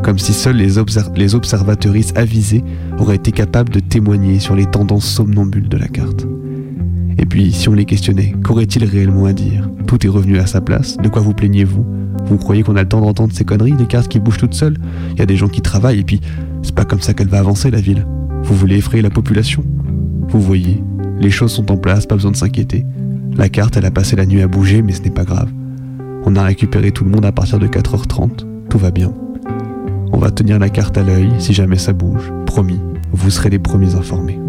comme 0.04 0.20
si 0.20 0.32
seules 0.32 0.58
les, 0.58 0.78
obser- 0.78 1.10
les 1.16 1.34
observatrices 1.34 2.12
avisées 2.14 2.62
auraient 3.00 3.16
été 3.16 3.32
capables 3.32 3.70
de 3.72 3.80
témoigner 3.80 4.38
sur 4.38 4.54
les 4.54 4.66
tendances 4.66 5.06
somnambules 5.06 5.68
de 5.68 5.76
la 5.76 5.88
carte. 5.88 6.24
Et 7.22 7.24
puis, 7.24 7.52
si 7.52 7.68
on 7.68 7.72
les 7.72 7.84
questionnait, 7.84 8.34
qu'aurait-il 8.42 8.84
réellement 8.84 9.26
à 9.26 9.32
dire? 9.32 9.70
Tout 9.86 10.04
est 10.04 10.08
revenu 10.08 10.38
à 10.38 10.46
sa 10.46 10.60
place, 10.60 10.96
de 10.96 11.08
quoi 11.08 11.22
vous 11.22 11.34
plaignez-vous? 11.34 11.86
Vous 12.24 12.36
croyez 12.36 12.64
qu'on 12.64 12.74
a 12.74 12.82
le 12.82 12.88
temps 12.88 13.00
d'entendre 13.00 13.32
ces 13.32 13.44
conneries, 13.44 13.74
des 13.74 13.86
cartes 13.86 14.08
qui 14.08 14.18
bougent 14.18 14.38
toutes 14.38 14.54
seules? 14.54 14.76
Il 15.12 15.20
y 15.20 15.22
a 15.22 15.26
des 15.26 15.36
gens 15.36 15.46
qui 15.46 15.62
travaillent, 15.62 16.00
et 16.00 16.04
puis, 16.04 16.20
c'est 16.62 16.74
pas 16.74 16.84
comme 16.84 17.00
ça 17.00 17.14
qu'elle 17.14 17.28
va 17.28 17.38
avancer, 17.38 17.70
la 17.70 17.80
ville. 17.80 18.04
Vous 18.42 18.56
voulez 18.56 18.78
effrayer 18.78 19.04
la 19.04 19.10
population? 19.10 19.62
Vous 20.30 20.40
voyez, 20.40 20.82
les 21.20 21.30
choses 21.30 21.52
sont 21.52 21.70
en 21.70 21.76
place, 21.76 22.06
pas 22.06 22.16
besoin 22.16 22.32
de 22.32 22.36
s'inquiéter. 22.36 22.84
La 23.36 23.48
carte, 23.48 23.76
elle 23.76 23.86
a 23.86 23.92
passé 23.92 24.16
la 24.16 24.26
nuit 24.26 24.42
à 24.42 24.48
bouger, 24.48 24.82
mais 24.82 24.92
ce 24.92 25.02
n'est 25.02 25.10
pas 25.10 25.24
grave. 25.24 25.52
On 26.24 26.34
a 26.34 26.42
récupéré 26.42 26.90
tout 26.90 27.04
le 27.04 27.10
monde 27.10 27.24
à 27.24 27.30
partir 27.30 27.60
de 27.60 27.68
4h30, 27.68 28.44
tout 28.68 28.78
va 28.78 28.90
bien. 28.90 29.12
On 30.12 30.18
va 30.18 30.32
tenir 30.32 30.58
la 30.58 30.70
carte 30.70 30.98
à 30.98 31.04
l'œil 31.04 31.30
si 31.38 31.52
jamais 31.52 31.78
ça 31.78 31.92
bouge, 31.92 32.32
promis, 32.46 32.80
vous 33.12 33.30
serez 33.30 33.48
les 33.48 33.60
premiers 33.60 33.94
informés. 33.94 34.40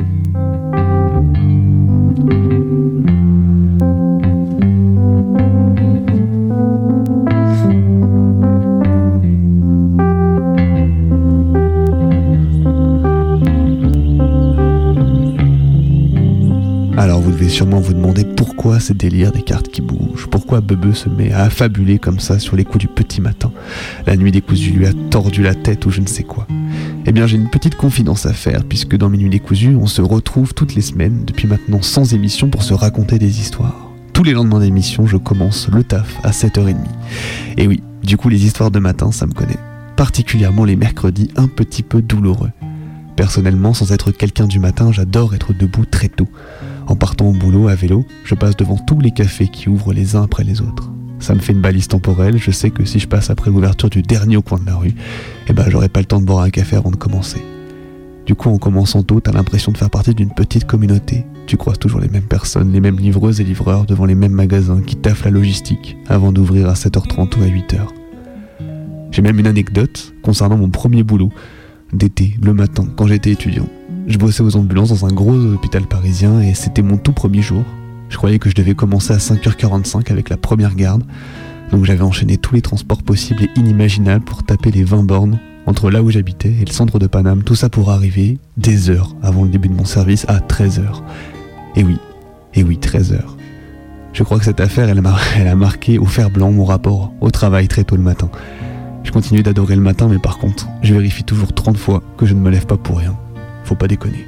Sûrement 17.54 17.80
vous 17.80 17.94
demander 17.94 18.26
pourquoi 18.26 18.80
ces 18.80 18.96
délires 18.96 19.32
des 19.32 19.44
cartes 19.44 19.68
qui 19.68 19.82
bougent, 19.82 20.28
pourquoi 20.28 20.60
Bebe 20.60 20.94
se 20.94 21.08
met 21.08 21.32
à 21.32 21.44
affabuler 21.44 22.00
comme 22.00 22.20
ça 22.20 22.40
sur 22.40 22.56
les 22.56 22.66
coups 22.66 22.80
du 22.80 22.88
petit 22.88 23.22
matin. 23.22 23.52
La 24.08 24.18
nuit 24.18 24.32
décousue 24.32 24.72
lui 24.72 24.88
a 24.88 24.94
tordu 25.12 25.44
la 25.44 25.54
tête 25.54 25.86
ou 25.86 25.92
je 25.92 26.02
ne 26.02 26.08
sais 26.08 26.24
quoi. 26.24 26.48
Eh 27.06 27.12
bien 27.12 27.28
j'ai 27.28 27.38
une 27.38 27.52
petite 27.52 27.76
confidence 27.76 28.26
à 28.26 28.34
faire 28.34 28.64
puisque 28.64 28.98
dans 28.98 29.08
Minuit 29.08 29.30
décousu 29.30 29.76
on 29.76 29.86
se 29.86 30.02
retrouve 30.02 30.56
toutes 30.56 30.74
les 30.74 30.82
semaines 30.82 31.26
depuis 31.26 31.48
maintenant 31.48 31.84
100 31.84 32.14
émissions 32.14 32.50
pour 32.50 32.64
se 32.64 32.74
raconter 32.74 33.20
des 33.20 33.40
histoires. 33.40 33.92
Tous 34.14 34.24
les 34.24 34.34
lendemains 34.34 34.60
d'émission 34.60 35.06
je 35.06 35.18
commence 35.18 35.70
le 35.72 35.84
taf 35.84 36.18
à 36.24 36.32
7h30. 36.32 36.76
Et 37.58 37.68
oui, 37.68 37.84
du 38.02 38.18
coup 38.18 38.30
les 38.30 38.46
histoires 38.46 38.72
de 38.72 38.80
matin 38.80 39.12
ça 39.12 39.28
me 39.28 39.34
connaît. 39.34 39.60
Particulièrement 39.96 40.66
les 40.66 40.76
mercredis 40.76 41.30
un 41.36 41.48
petit 41.48 41.84
peu 41.84 42.02
douloureux. 42.02 42.50
Personnellement, 43.16 43.76
sans 43.76 43.92
être 43.92 44.12
quelqu'un 44.12 44.48
du 44.48 44.60
matin, 44.60 44.92
j'adore 44.92 45.36
être 45.36 45.54
debout 45.54 45.86
très 45.86 46.10
tôt. 46.10 46.28
En 46.88 46.96
partant 46.96 47.28
au 47.28 47.32
boulot 47.32 47.68
à 47.68 47.76
vélo, 47.76 48.06
je 48.24 48.36
passe 48.36 48.56
devant 48.56 48.78
tous 48.78 49.00
les 49.00 49.12
cafés 49.12 49.48
qui 49.48 49.70
ouvrent 49.70 49.94
les 49.94 50.16
uns 50.16 50.24
après 50.24 50.44
les 50.44 50.62
autres. 50.62 50.92
Ça 51.20 51.34
me 51.34 51.40
fait 51.40 51.54
une 51.54 51.62
balise 51.62 51.88
temporelle, 51.88 52.38
je 52.38 52.52
sais 52.52 52.70
que 52.70 52.84
si 52.84 53.00
je 53.00 53.08
passe 53.08 53.30
après 53.30 53.50
l'ouverture 53.50 53.90
du 53.90 54.02
dernier 54.02 54.36
au 54.36 54.42
coin 54.42 54.60
de 54.60 54.66
la 54.66 54.76
rue, 54.76 54.94
eh 55.48 55.54
ben 55.54 55.66
j'aurai 55.70 55.88
pas 55.88 56.02
le 56.02 56.06
temps 56.06 56.20
de 56.20 56.26
boire 56.26 56.44
un 56.44 56.50
café 56.50 56.76
avant 56.76 56.92
de 56.92 56.98
commencer. 56.98 57.42
Du 58.26 58.36
coup, 58.36 58.50
en 58.50 58.58
commençant 58.58 59.04
tôt, 59.04 59.20
t'as 59.20 59.32
l'impression 59.32 59.72
de 59.72 59.78
faire 59.78 59.90
partie 59.90 60.14
d'une 60.14 60.34
petite 60.34 60.66
communauté. 60.66 61.26
Tu 61.46 61.58
croises 61.58 61.80
toujours 61.80 62.00
les 62.00 62.08
mêmes 62.08 62.24
personnes, 62.24 62.72
les 62.72 62.80
mêmes 62.80 63.00
livreuses 63.00 63.42
et 63.42 63.44
livreurs 63.44 63.86
devant 63.86 64.06
les 64.06 64.16
mêmes 64.16 64.32
magasins 64.32 64.82
qui 64.82 64.96
taffent 64.96 65.26
la 65.26 65.32
logistique 65.32 65.98
avant 66.08 66.32
d'ouvrir 66.32 66.70
à 66.70 66.74
7h30 66.74 67.38
ou 67.38 67.44
à 67.44 67.48
8h. 67.48 67.80
J'ai 69.12 69.22
même 69.22 69.40
une 69.40 69.48
anecdote 69.48 70.14
concernant 70.24 70.58
mon 70.58 70.70
premier 70.70 71.04
boulot 71.04 71.32
d'été, 71.94 72.38
le 72.42 72.54
matin, 72.54 72.86
quand 72.96 73.08
j'étais 73.08 73.32
étudiant. 73.32 73.68
Je 74.08 74.18
bossais 74.18 74.44
aux 74.44 74.56
ambulances 74.56 74.90
dans 74.90 75.06
un 75.06 75.14
gros 75.14 75.34
hôpital 75.34 75.84
parisien 75.84 76.42
et 76.42 76.54
c'était 76.54 76.82
mon 76.82 76.98
tout 76.98 77.14
premier 77.14 77.42
jour. 77.42 77.64
Je 78.10 78.18
croyais 78.18 78.40
que 78.40 78.50
je 78.50 78.56
devais 78.56 78.76
commencer 78.76 79.14
à 79.14 79.18
5h45 79.18 80.12
avec 80.12 80.30
la 80.30 80.38
première 80.38 80.76
garde. 80.76 81.04
Donc 81.72 81.86
j'avais 81.86 82.04
enchaîné 82.04 82.38
tous 82.38 82.54
les 82.54 82.62
transports 82.62 83.02
possibles 83.02 83.44
et 83.44 83.50
inimaginables 83.56 84.26
pour 84.26 84.44
taper 84.44 84.72
les 84.72 84.84
20 84.84 85.04
bornes 85.04 85.40
entre 85.66 85.90
là 85.90 86.04
où 86.04 86.12
j'habitais 86.12 86.54
et 86.62 86.66
le 86.66 86.72
centre 86.72 87.00
de 87.00 87.08
Paname. 87.08 87.44
Tout 87.44 87.56
ça 87.56 87.70
pour 87.70 87.92
arriver 87.92 88.38
des 88.58 88.90
heures 88.90 89.16
avant 89.22 89.44
le 89.44 89.50
début 89.50 89.70
de 89.70 89.74
mon 89.74 89.86
service 89.86 90.26
à 90.28 90.40
13h. 90.40 91.02
Et 91.76 91.84
oui, 91.84 91.98
et 92.54 92.64
oui, 92.64 92.78
13h. 92.82 93.22
Je 94.14 94.22
crois 94.22 94.38
que 94.38 94.46
cette 94.46 94.60
affaire, 94.60 94.90
elle 95.38 95.48
a, 95.48 95.56
marqué 95.56 95.98
au 95.98 96.06
fer 96.06 96.30
blanc 96.30 96.52
mon 96.52 96.66
rapport 96.66 97.12
au 97.22 97.32
travail 97.32 97.68
très 97.68 97.84
tôt 97.84 97.96
le 97.96 98.04
matin. 98.04 98.30
Je 99.04 99.12
continue 99.12 99.44
d'adorer 99.44 99.76
le 99.76 99.82
matin, 99.82 100.08
mais 100.08 100.20
par 100.20 100.38
contre, 100.38 100.68
je 100.82 100.94
vérifie 100.94 101.24
toujours 101.24 101.54
30 101.54 101.78
fois 101.78 102.02
que 102.18 102.26
je 102.26 102.34
ne 102.34 102.40
me 102.40 102.50
lève 102.50 102.66
pas 102.66 102.78
pour 102.78 102.98
rien. 102.98 103.16
Faut 103.64 103.76
pas 103.76 103.88
déconner. 103.88 104.26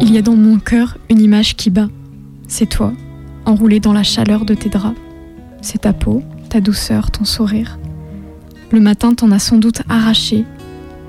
Il 0.00 0.14
y 0.14 0.18
a 0.18 0.22
dans 0.22 0.36
mon 0.36 0.58
cœur 0.58 0.96
une 1.10 1.20
image 1.20 1.54
qui 1.56 1.70
bat. 1.70 1.88
C'est 2.48 2.66
toi, 2.66 2.94
enroulé 3.44 3.78
dans 3.78 3.92
la 3.92 4.02
chaleur 4.02 4.46
de 4.46 4.54
tes 4.54 4.70
draps. 4.70 4.98
C'est 5.60 5.82
ta 5.82 5.92
peau, 5.92 6.22
ta 6.48 6.60
douceur, 6.62 7.10
ton 7.10 7.24
sourire. 7.24 7.78
Le 8.72 8.80
matin 8.80 9.14
t'en 9.14 9.30
as 9.30 9.38
sans 9.38 9.58
doute 9.58 9.82
arraché, 9.88 10.46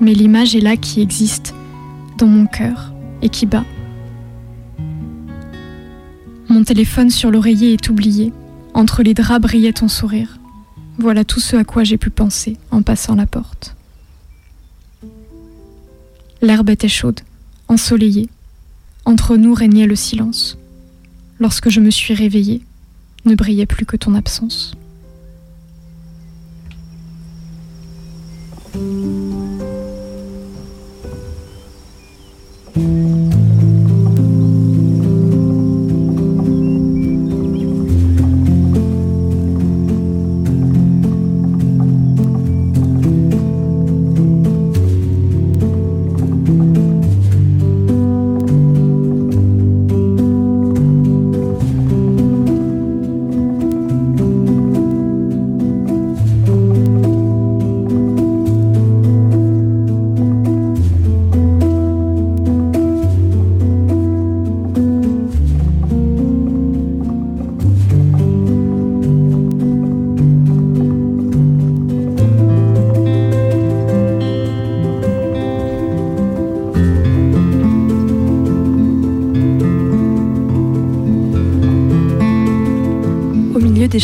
mais 0.00 0.12
l'image 0.12 0.54
est 0.54 0.60
là 0.60 0.76
qui 0.76 1.00
existe, 1.00 1.54
dans 2.18 2.26
mon 2.26 2.46
cœur, 2.46 2.92
et 3.22 3.30
qui 3.30 3.46
bat. 3.46 3.64
Mon 6.48 6.62
téléphone 6.62 7.10
sur 7.10 7.30
l'oreiller 7.30 7.72
est 7.72 7.88
oublié. 7.88 8.32
Entre 8.74 9.02
les 9.02 9.14
draps 9.14 9.40
brillait 9.40 9.72
ton 9.72 9.88
sourire. 9.88 10.38
Voilà 10.98 11.24
tout 11.24 11.40
ce 11.40 11.56
à 11.56 11.64
quoi 11.64 11.84
j'ai 11.84 11.96
pu 11.96 12.10
penser 12.10 12.58
en 12.70 12.82
passant 12.82 13.14
la 13.14 13.26
porte. 13.26 13.76
L'herbe 16.42 16.70
était 16.70 16.88
chaude, 16.88 17.20
ensoleillée. 17.68 18.28
Entre 19.04 19.36
nous 19.36 19.54
régnait 19.54 19.86
le 19.86 19.96
silence. 19.96 20.58
Lorsque 21.40 21.70
je 21.70 21.80
me 21.80 21.90
suis 21.90 22.12
réveillée, 22.12 22.60
ne 23.24 23.34
brillait 23.34 23.64
plus 23.64 23.86
que 23.86 23.96
ton 23.96 24.14
absence. 24.14 24.74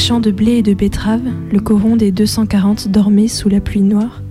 Champs 0.06 0.20
de 0.20 0.30
blé 0.30 0.58
et 0.58 0.62
de 0.62 0.72
betteraves, 0.72 1.32
le 1.50 1.58
coron 1.58 1.96
des 1.96 2.12
240 2.12 2.86
dormait 2.86 3.26
sous 3.26 3.48
la 3.48 3.60
pluie 3.60 3.82
noire. 3.82 4.22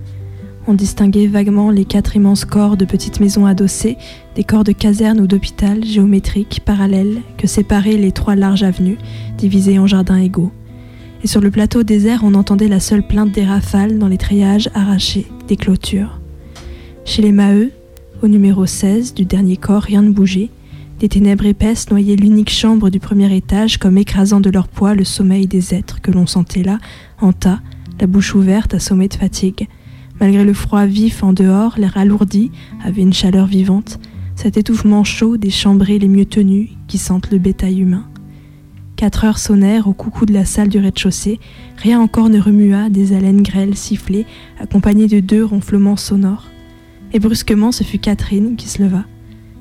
On 0.68 0.74
distinguait 0.74 1.28
vaguement 1.28 1.70
les 1.70 1.84
quatre 1.84 2.16
immenses 2.16 2.46
corps 2.46 2.78
de 2.78 2.86
petites 2.86 3.20
maisons 3.20 3.46
adossées, 3.46 3.98
des 4.36 4.46
corps 4.46 4.64
de 4.64 4.72
casernes 4.72 5.20
ou 5.20 5.28
d'hôpital 5.28 5.84
géométriques, 5.84 6.62
parallèles, 6.64 7.22
que 7.38 7.46
séparaient 7.46 7.98
les 7.98 8.14
trois 8.14 8.36
larges 8.36 8.64
avenues, 8.64 8.98
divisées 9.38 9.78
en 9.78 9.86
jardins 9.86 10.16
égaux. 10.16 10.54
Et 11.26 11.28
sur 11.28 11.42
le 11.42 11.52
plateau 11.52 11.84
désert, 11.84 12.22
on 12.24 12.36
entendait 12.36 12.70
la 12.70 12.80
seule 12.80 13.06
plainte 13.06 13.34
des 13.34 13.44
rafales 13.44 14.00
dans 14.00 14.08
les 14.08 14.18
treillages 14.18 14.70
arrachés 14.76 15.28
des 15.50 15.58
clôtures. 15.58 16.22
Chez 17.04 17.22
les 17.22 17.34
Maheu, 17.34 17.72
au 18.24 18.30
numéro 18.30 18.66
16 18.66 19.14
du 19.14 19.26
dernier 19.26 19.58
corps, 19.58 19.84
rien 19.84 20.04
ne 20.04 20.12
bougeait. 20.12 20.52
Des 21.00 21.10
ténèbres 21.10 21.46
épaisses 21.46 21.90
noyaient 21.90 22.16
l'unique 22.16 22.50
chambre 22.50 22.90
du 22.90 23.00
premier 23.00 23.36
étage 23.36 23.78
comme 23.78 23.98
écrasant 23.98 24.40
de 24.40 24.50
leur 24.50 24.70
poids 24.70 24.96
le 24.96 25.04
sommeil 25.04 25.46
des 25.46 25.74
êtres 25.74 26.02
que 26.02 26.12
l'on 26.12 26.26
sentait 26.26 26.64
là, 26.64 26.80
en 27.20 27.34
tas, 27.34 27.60
la 28.00 28.08
bouche 28.08 28.34
ouverte, 28.34 28.74
assommée 28.74 29.10
de 29.10 29.16
fatigue. 29.16 29.68
Malgré 30.22 30.46
le 30.46 30.54
froid 30.54 30.86
vif 30.86 31.22
en 31.22 31.34
dehors, 31.34 31.76
l'air 31.78 31.98
alourdi 31.98 32.50
avait 32.84 33.02
une 33.02 33.14
chaleur 33.14 33.46
vivante, 33.46 34.00
cet 34.36 34.56
étouffement 34.56 35.04
chaud 35.04 35.36
des 35.36 35.50
chambrées 35.50 36.00
les 36.00 36.08
mieux 36.08 36.26
tenues 36.26 36.70
qui 36.88 36.98
sentent 36.98 37.32
le 37.32 37.40
bétail 37.40 37.82
humain. 37.82 38.08
Quatre 38.96 39.26
heures 39.26 39.40
sonnèrent 39.40 39.90
au 39.90 39.94
coucou 39.94 40.26
de 40.26 40.34
la 40.34 40.46
salle 40.46 40.70
du 40.70 40.80
rez-de-chaussée, 40.80 41.42
rien 41.76 42.00
encore 42.00 42.30
ne 42.30 42.40
remua, 42.40 42.90
des 42.90 43.12
haleines 43.12 43.42
grêles 43.42 43.76
sifflaient, 43.76 44.26
accompagnées 44.60 45.08
de 45.08 45.20
deux 45.20 45.44
ronflements 45.44 45.98
sonores. 45.98 46.48
Et 47.12 47.20
brusquement, 47.20 47.74
ce 47.74 47.84
fut 47.84 48.00
Catherine 48.00 48.56
qui 48.56 48.70
se 48.70 48.82
leva. 48.82 49.04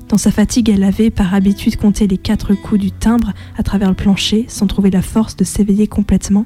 Dans 0.09 0.17
sa 0.19 0.29
fatigue, 0.29 0.69
elle 0.69 0.83
avait 0.83 1.09
par 1.09 1.33
habitude 1.33 1.77
compté 1.77 2.05
les 2.05 2.17
quatre 2.17 2.53
coups 2.53 2.79
du 2.79 2.91
timbre 2.91 3.33
à 3.57 3.63
travers 3.63 3.89
le 3.89 3.95
plancher, 3.95 4.45
sans 4.47 4.67
trouver 4.67 4.91
la 4.91 5.01
force 5.01 5.35
de 5.35 5.43
s'éveiller 5.43 5.87
complètement. 5.87 6.45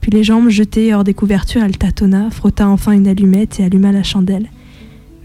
Puis 0.00 0.10
les 0.10 0.24
jambes 0.24 0.48
jetées 0.48 0.92
hors 0.92 1.04
des 1.04 1.14
couvertures, 1.14 1.62
elle 1.62 1.78
tâtonna, 1.78 2.30
frotta 2.30 2.68
enfin 2.68 2.92
une 2.92 3.06
allumette 3.06 3.60
et 3.60 3.64
alluma 3.64 3.92
la 3.92 4.02
chandelle. 4.02 4.50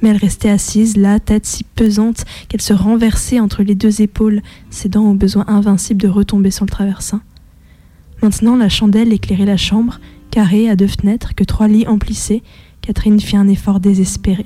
Mais 0.02 0.10
elle 0.10 0.18
restait 0.18 0.50
assise, 0.50 0.96
là, 0.96 1.20
tête 1.20 1.46
si 1.46 1.64
pesante 1.64 2.26
qu'elle 2.50 2.62
se 2.62 2.74
renversait 2.74 3.40
entre 3.40 3.64
les 3.64 3.76
deux 3.76 4.02
épaules, 4.02 4.42
cédant 4.70 5.10
au 5.10 5.14
besoin 5.14 5.46
invincible 5.48 6.02
de 6.02 6.08
retomber 6.08 6.52
sur 6.52 6.66
le 6.66 6.72
traversin. 6.72 7.22
Maintenant, 8.22 8.56
la 8.56 8.70
chandelle 8.70 9.12
éclairait 9.12 9.46
la 9.46 9.58
chambre, 9.58 10.00
carrée 10.30 10.70
à 10.70 10.76
deux 10.76 10.88
fenêtres 10.88 11.34
que 11.34 11.44
trois 11.44 11.68
lits 11.68 11.88
emplissaient. 11.88 12.44
Catherine 12.82 13.20
fit 13.20 13.38
un 13.38 13.48
effort 13.48 13.80
désespéré. 13.80 14.46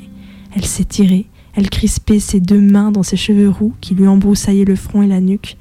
Elle 0.55 0.65
s'étirait, 0.65 1.25
elle 1.55 1.69
crispait 1.69 2.19
ses 2.19 2.39
deux 2.39 2.61
mains 2.61 2.91
dans 2.91 3.03
ses 3.03 3.17
cheveux 3.17 3.49
roux 3.49 3.73
qui 3.81 3.95
lui 3.95 4.07
embroussaillaient 4.07 4.65
le 4.65 4.75
front 4.75 5.01
et 5.01 5.07
la 5.07 5.21
nuque. 5.21 5.57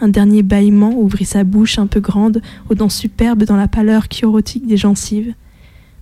Un 0.00 0.08
dernier 0.08 0.42
bâillement 0.42 0.98
ouvrit 0.98 1.24
sa 1.24 1.44
bouche 1.44 1.78
un 1.78 1.86
peu 1.86 2.00
grande, 2.00 2.42
aux 2.68 2.74
dents 2.74 2.88
superbes 2.88 3.44
dans 3.44 3.56
la 3.56 3.68
pâleur 3.68 4.08
chiorotique 4.08 4.66
des 4.66 4.76
gencives, 4.76 5.34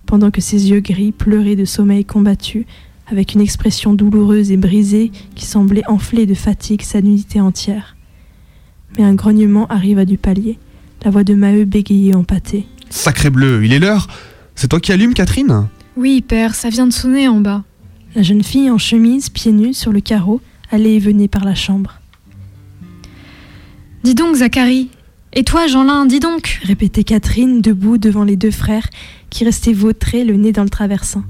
pendant 0.05 0.31
que 0.31 0.41
ses 0.41 0.69
yeux 0.69 0.79
gris 0.79 1.11
pleuraient 1.11 1.55
de 1.55 1.65
sommeil 1.65 2.05
combattu, 2.05 2.65
avec 3.07 3.33
une 3.33 3.41
expression 3.41 3.93
douloureuse 3.93 4.51
et 4.51 4.57
brisée 4.57 5.11
qui 5.35 5.45
semblait 5.45 5.87
enfler 5.87 6.25
de 6.25 6.33
fatigue 6.33 6.81
sa 6.81 7.01
nudité 7.01 7.39
entière. 7.41 7.95
Mais 8.97 9.03
un 9.03 9.13
grognement 9.13 9.67
arriva 9.67 10.05
du 10.05 10.17
palier. 10.17 10.57
La 11.03 11.11
voix 11.11 11.23
de 11.23 11.33
Maheu 11.33 11.65
bégayait 11.65 12.15
en 12.15 12.23
pâté. 12.23 12.65
Sacré 12.89 13.29
bleu, 13.29 13.65
il 13.65 13.73
est 13.73 13.79
l'heure 13.79 14.07
C'est 14.55 14.67
toi 14.67 14.79
qui 14.79 14.91
allumes, 14.91 15.13
Catherine? 15.13 15.67
Oui, 15.97 16.21
père, 16.21 16.55
ça 16.55 16.69
vient 16.69 16.87
de 16.87 16.93
sonner 16.93 17.27
en 17.27 17.41
bas. 17.41 17.63
La 18.15 18.21
jeune 18.21 18.43
fille 18.43 18.69
en 18.69 18.77
chemise, 18.77 19.29
pieds 19.29 19.51
nus, 19.51 19.73
sur 19.73 19.91
le 19.91 19.99
carreau, 19.99 20.39
allait 20.71 20.95
et 20.95 20.99
venait 20.99 21.27
par 21.27 21.45
la 21.45 21.55
chambre. 21.55 21.99
Dis 24.03 24.13
donc, 24.13 24.35
Zacharie. 24.35 24.89
Et 25.33 25.43
toi, 25.43 25.65
Jeanlin, 25.65 26.05
dis 26.05 26.19
donc 26.19 26.59
répétait 26.63 27.03
Catherine, 27.03 27.59
debout 27.61 27.97
devant 27.97 28.23
les 28.23 28.35
deux 28.35 28.51
frères, 28.51 28.87
qui 29.31 29.45
restaient 29.45 29.73
vautrés, 29.73 30.23
le 30.23 30.35
nez 30.35 30.51
dans 30.51 30.63
le 30.63 30.69
traversin. 30.69 31.25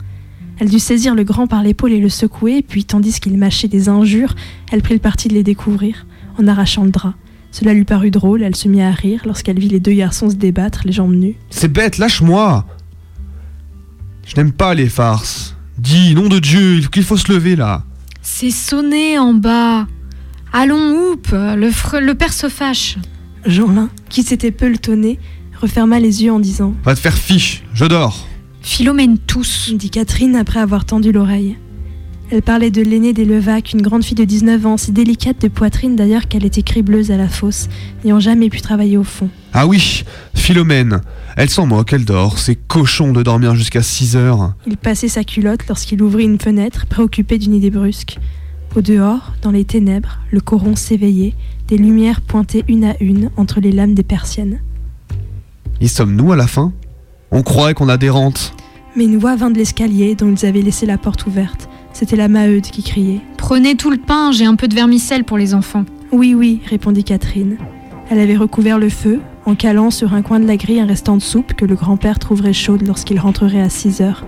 Elle 0.59 0.69
dut 0.69 0.79
saisir 0.79 1.15
le 1.15 1.23
grand 1.23 1.47
par 1.47 1.63
l'épaule 1.63 1.93
et 1.93 1.99
le 1.99 2.09
secouer, 2.09 2.61
puis 2.61 2.83
tandis 2.83 3.19
qu'il 3.21 3.37
mâchait 3.37 3.69
des 3.69 3.87
injures, 3.87 4.35
elle 4.71 4.81
prit 4.81 4.93
le 4.93 4.99
parti 4.99 5.29
de 5.29 5.33
les 5.33 5.43
découvrir, 5.43 6.05
en 6.37 6.47
arrachant 6.47 6.83
le 6.83 6.91
drap. 6.91 7.13
Cela 7.51 7.73
lui 7.73 7.85
parut 7.85 8.11
drôle, 8.11 8.43
elle 8.43 8.55
se 8.55 8.67
mit 8.67 8.81
à 8.81 8.91
rire 8.91 9.21
lorsqu'elle 9.25 9.59
vit 9.59 9.69
les 9.69 9.79
deux 9.79 9.93
garçons 9.93 10.29
se 10.29 10.35
débattre, 10.35 10.81
les 10.83 10.91
jambes 10.91 11.13
nues. 11.13 11.35
C'est 11.49 11.71
bête, 11.71 11.97
lâche-moi 11.97 12.65
Je 14.25 14.35
n'aime 14.35 14.51
pas 14.51 14.73
les 14.73 14.89
farces. 14.89 15.52
Dis, 15.77 16.13
nom 16.15 16.27
de 16.29 16.39
Dieu, 16.39 16.75
il 16.75 16.83
faut 16.83 16.89
qu'il 16.89 17.03
faut 17.03 17.17
se 17.17 17.31
lever 17.31 17.55
là. 17.55 17.83
C'est 18.21 18.51
sonné 18.51 19.17
en 19.19 19.33
bas. 19.33 19.87
Allons, 20.53 21.11
oup, 21.11 21.27
le, 21.31 21.69
fre- 21.69 21.99
le 21.99 22.13
père 22.15 22.31
se 22.33 22.47
fâche. 22.47 22.97
Jeanlin, 23.45 23.89
qui 24.09 24.23
s'était 24.23 24.51
peletonné, 24.51 25.19
referma 25.59 25.99
les 25.99 26.23
yeux 26.23 26.31
en 26.31 26.39
disant 26.39 26.73
Va 26.83 26.95
te 26.95 26.99
faire 26.99 27.17
fiche, 27.17 27.63
je 27.73 27.85
dors. 27.85 28.27
Philomène 28.61 29.17
tous, 29.17 29.71
dit 29.73 29.89
Catherine 29.89 30.35
après 30.35 30.59
avoir 30.61 30.85
tendu 30.85 31.11
l'oreille. 31.11 31.57
Elle 32.31 32.41
parlait 32.41 32.71
de 32.71 32.81
l'aînée 32.81 33.13
des 33.13 33.25
Levaque, 33.25 33.73
une 33.73 33.81
grande 33.81 34.03
fille 34.03 34.15
de 34.15 34.23
19 34.23 34.65
ans, 34.65 34.77
si 34.77 34.91
délicate 34.91 35.41
de 35.41 35.47
poitrine 35.47 35.95
d'ailleurs 35.95 36.27
qu'elle 36.27 36.45
était 36.45 36.63
cribleuse 36.63 37.11
à 37.11 37.17
la 37.17 37.27
fosse, 37.27 37.69
n'ayant 38.03 38.19
jamais 38.19 38.49
pu 38.49 38.61
travailler 38.61 38.97
au 38.97 39.03
fond. 39.03 39.29
Ah 39.53 39.67
oui, 39.67 40.03
Philomène. 40.33 41.01
Elle 41.37 41.49
s'en 41.49 41.67
moque, 41.67 41.93
elle 41.93 42.05
dort. 42.05 42.39
C'est 42.39 42.55
cochon 42.55 43.11
de 43.11 43.23
dormir 43.23 43.55
jusqu'à 43.55 43.83
6 43.83 44.15
heures. 44.15 44.53
Il 44.65 44.77
passait 44.77 45.07
sa 45.07 45.23
culotte 45.23 45.67
lorsqu'il 45.67 46.01
ouvrit 46.01 46.23
une 46.23 46.39
fenêtre, 46.39 46.85
préoccupé 46.87 47.37
d'une 47.37 47.53
idée 47.53 47.69
brusque. 47.69 48.17
Au 48.75 48.81
dehors, 48.81 49.33
dans 49.43 49.51
les 49.51 49.65
ténèbres, 49.65 50.19
le 50.31 50.41
coron 50.41 50.75
s'éveillait, 50.75 51.35
des 51.67 51.77
lumières 51.77 52.21
pointaient 52.21 52.63
une 52.67 52.85
à 52.85 52.95
une 52.99 53.29
entre 53.37 53.59
les 53.59 53.71
lames 53.71 53.93
des 53.93 54.03
persiennes. 54.03 54.59
Y 55.81 55.87
sommes-nous 55.87 56.31
à 56.31 56.35
la 56.35 56.47
fin? 56.47 56.73
On 57.29 57.43
croirait 57.43 57.73
qu'on 57.73 57.89
a 57.89 57.97
des 57.97 58.09
rentes. 58.09 58.55
Mais 58.95 59.05
une 59.05 59.17
voix 59.17 59.35
vint 59.35 59.51
de 59.51 59.57
l'escalier 59.57 60.15
dont 60.15 60.33
ils 60.33 60.45
avaient 60.45 60.61
laissé 60.61 60.85
la 60.85 60.97
porte 60.97 61.25
ouverte. 61.27 61.69
C'était 61.93 62.15
la 62.15 62.27
Maheude 62.27 62.63
qui 62.63 62.83
criait. 62.83 63.21
Prenez 63.37 63.75
tout 63.75 63.91
le 63.91 63.97
pain, 63.97 64.31
j'ai 64.31 64.45
un 64.45 64.55
peu 64.55 64.67
de 64.67 64.75
vermicelle 64.75 65.23
pour 65.23 65.37
les 65.37 65.53
enfants. 65.53 65.85
Oui, 66.11 66.33
oui, 66.33 66.59
répondit 66.65 67.03
Catherine. 67.03 67.57
Elle 68.09 68.19
avait 68.19 68.35
recouvert 68.35 68.79
le 68.79 68.89
feu, 68.89 69.21
en 69.45 69.55
calant 69.55 69.91
sur 69.91 70.13
un 70.13 70.21
coin 70.21 70.39
de 70.39 70.47
la 70.47 70.57
grille 70.57 70.79
un 70.79 70.85
restant 70.85 71.17
de 71.17 71.21
soupe 71.21 71.53
que 71.53 71.65
le 71.65 71.75
grand-père 71.75 72.19
trouverait 72.19 72.53
chaude 72.53 72.85
lorsqu'il 72.85 73.19
rentrerait 73.19 73.61
à 73.61 73.69
6 73.69 74.01
heures. 74.01 74.25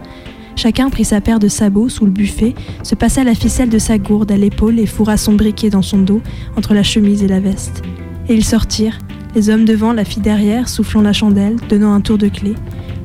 Chacun 0.55 0.89
prit 0.89 1.03
sa 1.03 1.19
paire 1.21 1.39
de 1.39 1.47
sabots 1.47 1.89
sous 1.89 2.05
le 2.05 2.11
buffet, 2.11 2.55
se 2.83 2.95
passa 2.95 3.23
la 3.23 3.35
ficelle 3.35 3.69
de 3.69 3.79
sa 3.79 3.97
gourde 3.97 4.31
à 4.31 4.37
l'épaule 4.37 4.79
et 4.79 4.85
fourra 4.85 5.17
son 5.17 5.33
briquet 5.33 5.69
dans 5.69 5.81
son 5.81 5.99
dos, 5.99 6.21
entre 6.55 6.73
la 6.73 6.83
chemise 6.83 7.23
et 7.23 7.27
la 7.27 7.41
veste. 7.41 7.81
Et 8.29 8.35
ils 8.35 8.45
sortirent, 8.45 8.99
les 9.35 9.49
hommes 9.49 9.65
devant, 9.65 9.91
la 9.91 10.05
fille 10.05 10.23
derrière, 10.23 10.69
soufflant 10.69 11.01
la 11.01 11.11
chandelle, 11.11 11.57
donnant 11.67 11.93
un 11.93 11.99
tour 11.99 12.17
de 12.17 12.29
clé. 12.29 12.55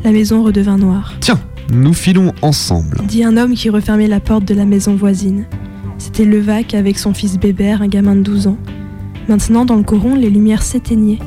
La 0.04 0.12
maison 0.12 0.44
redevint 0.44 0.78
noire. 0.78 1.14
Tiens, 1.20 1.40
nous 1.72 1.94
filons 1.94 2.32
ensemble. 2.42 3.00
Dit 3.06 3.24
un 3.24 3.36
homme 3.36 3.54
qui 3.54 3.70
refermait 3.70 4.08
la 4.08 4.20
porte 4.20 4.44
de 4.44 4.54
la 4.54 4.64
maison 4.64 4.94
voisine. 4.94 5.46
C'était 5.98 6.24
Levaque 6.24 6.74
avec 6.74 6.98
son 6.98 7.14
fils 7.14 7.38
Bébert, 7.38 7.82
un 7.82 7.88
gamin 7.88 8.16
de 8.16 8.22
12 8.22 8.46
ans. 8.48 8.58
Maintenant, 9.28 9.64
dans 9.64 9.76
le 9.76 9.82
coron, 9.82 10.14
les 10.14 10.30
lumières 10.30 10.62
s'éteignaient. 10.62 11.18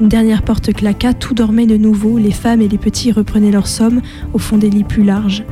Une 0.00 0.08
dernière 0.08 0.42
porte 0.42 0.72
claqua, 0.72 1.14
tout 1.14 1.34
dormait 1.34 1.66
de 1.66 1.76
nouveau, 1.76 2.18
les 2.18 2.30
femmes 2.30 2.60
et 2.60 2.68
les 2.68 2.78
petits 2.78 3.10
reprenaient 3.10 3.50
leur 3.50 3.66
somme 3.66 4.00
au 4.32 4.38
fond 4.38 4.56
des 4.56 4.70
lits 4.70 4.84
plus 4.84 5.02
larges. 5.02 5.44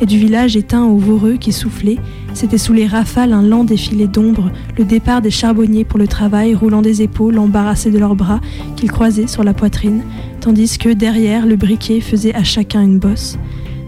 Et 0.00 0.06
du 0.06 0.18
village 0.18 0.56
éteint 0.56 0.84
au 0.84 0.96
voreux 0.96 1.36
qui 1.36 1.52
soufflait, 1.52 1.98
c'était 2.32 2.58
sous 2.58 2.72
les 2.72 2.86
rafales 2.86 3.32
un 3.32 3.42
lent 3.42 3.62
défilé 3.62 4.08
d'ombre, 4.08 4.50
le 4.76 4.84
départ 4.84 5.22
des 5.22 5.30
charbonniers 5.30 5.84
pour 5.84 6.00
le 6.00 6.08
travail, 6.08 6.54
roulant 6.54 6.82
des 6.82 7.02
épaules, 7.02 7.38
embarrassés 7.38 7.92
de 7.92 7.98
leurs 7.98 8.16
bras, 8.16 8.40
qu'ils 8.74 8.90
croisaient 8.90 9.28
sur 9.28 9.44
la 9.44 9.54
poitrine, 9.54 10.02
tandis 10.40 10.78
que 10.78 10.88
derrière, 10.88 11.46
le 11.46 11.54
briquet 11.54 12.00
faisait 12.00 12.34
à 12.34 12.42
chacun 12.42 12.82
une 12.82 12.98
bosse. 12.98 13.38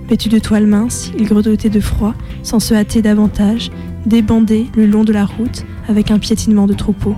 Vêtus 0.08 0.28
de 0.28 0.38
toile 0.38 0.66
mince, 0.66 1.10
ils 1.18 1.26
grelottaient 1.26 1.68
de 1.68 1.80
froid, 1.80 2.14
sans 2.44 2.60
se 2.60 2.74
hâter 2.74 3.02
davantage, 3.02 3.72
débandés 4.06 4.66
le 4.76 4.86
long 4.86 5.02
de 5.02 5.12
la 5.12 5.24
route, 5.24 5.64
avec 5.88 6.12
un 6.12 6.20
piétinement 6.20 6.68
de 6.68 6.74
troupeau. 6.74 7.16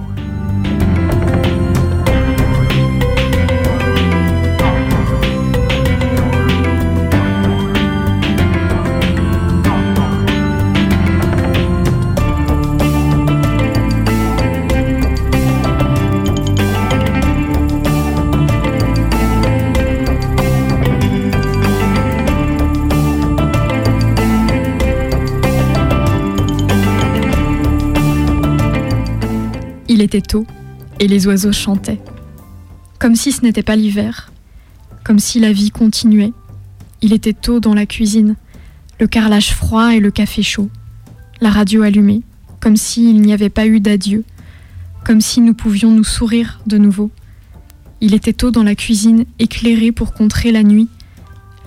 Était 30.09 30.23
tôt 30.23 30.47
et 31.01 31.07
les 31.07 31.27
oiseaux 31.27 31.53
chantaient. 31.53 32.01
Comme 32.99 33.15
si 33.15 33.31
ce 33.31 33.43
n'était 33.43 33.63
pas 33.63 33.77
l'hiver, 33.77 34.33
comme 35.05 35.19
si 35.19 35.39
la 35.39 35.53
vie 35.53 35.71
continuait. 35.71 36.33
Il 37.03 37.13
était 37.13 37.35
tôt 37.35 37.61
dans 37.61 37.75
la 37.75 37.85
cuisine, 37.85 38.37
le 38.99 39.07
carrelage 39.07 39.53
froid 39.53 39.95
et 39.95 40.01
le 40.01 40.11
café 40.11 40.43
chaud, 40.43 40.71
la 41.43 41.51
radio 41.51 41.83
allumée, 41.83 42.23
comme 42.59 42.79
s'il 42.79 43.21
n'y 43.21 43.35
avait 43.35 43.51
pas 43.51 43.67
eu 43.67 43.81
d'adieu, 43.81 44.25
comme 45.05 45.21
si 45.21 45.43
nous 45.43 45.53
pouvions 45.53 45.91
nous 45.91 46.05
sourire 46.05 46.61
de 46.67 46.79
nouveau. 46.79 47.11
Il 48.01 48.15
était 48.15 48.33
tôt 48.33 48.51
dans 48.51 48.63
la 48.63 48.75
cuisine, 48.75 49.27
éclairée 49.39 49.93
pour 49.93 50.15
contrer 50.15 50.53
la 50.53 50.63
nuit, 50.63 50.89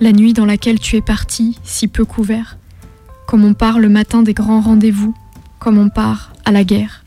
la 0.00 0.10
nuit 0.10 0.32
dans 0.32 0.46
laquelle 0.46 0.80
tu 0.80 0.96
es 0.96 1.00
parti, 1.00 1.60
si 1.62 1.86
peu 1.86 2.04
couvert, 2.04 2.58
comme 3.28 3.44
on 3.44 3.54
part 3.54 3.78
le 3.78 3.88
matin 3.88 4.22
des 4.22 4.34
grands 4.34 4.60
rendez-vous, 4.60 5.14
comme 5.60 5.78
on 5.78 5.90
part 5.90 6.32
à 6.44 6.50
la 6.50 6.64
guerre. 6.64 7.01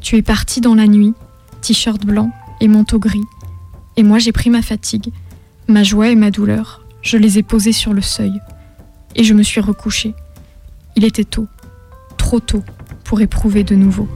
Tu 0.00 0.16
es 0.16 0.22
parti 0.22 0.60
dans 0.60 0.74
la 0.74 0.86
nuit, 0.86 1.14
t-shirt 1.60 2.04
blanc 2.04 2.30
et 2.60 2.68
manteau 2.68 2.98
gris, 2.98 3.24
et 3.96 4.02
moi 4.02 4.18
j'ai 4.18 4.32
pris 4.32 4.50
ma 4.50 4.62
fatigue, 4.62 5.12
ma 5.68 5.82
joie 5.82 6.08
et 6.08 6.16
ma 6.16 6.30
douleur, 6.30 6.84
je 7.02 7.16
les 7.16 7.38
ai 7.38 7.42
posées 7.42 7.72
sur 7.72 7.92
le 7.92 8.00
seuil, 8.00 8.40
et 9.14 9.24
je 9.24 9.34
me 9.34 9.42
suis 9.42 9.60
recouchée. 9.60 10.14
Il 10.96 11.04
était 11.04 11.24
tôt, 11.24 11.46
trop 12.16 12.40
tôt, 12.40 12.64
pour 13.04 13.20
éprouver 13.20 13.62
de 13.62 13.74
nouveau. 13.74 14.08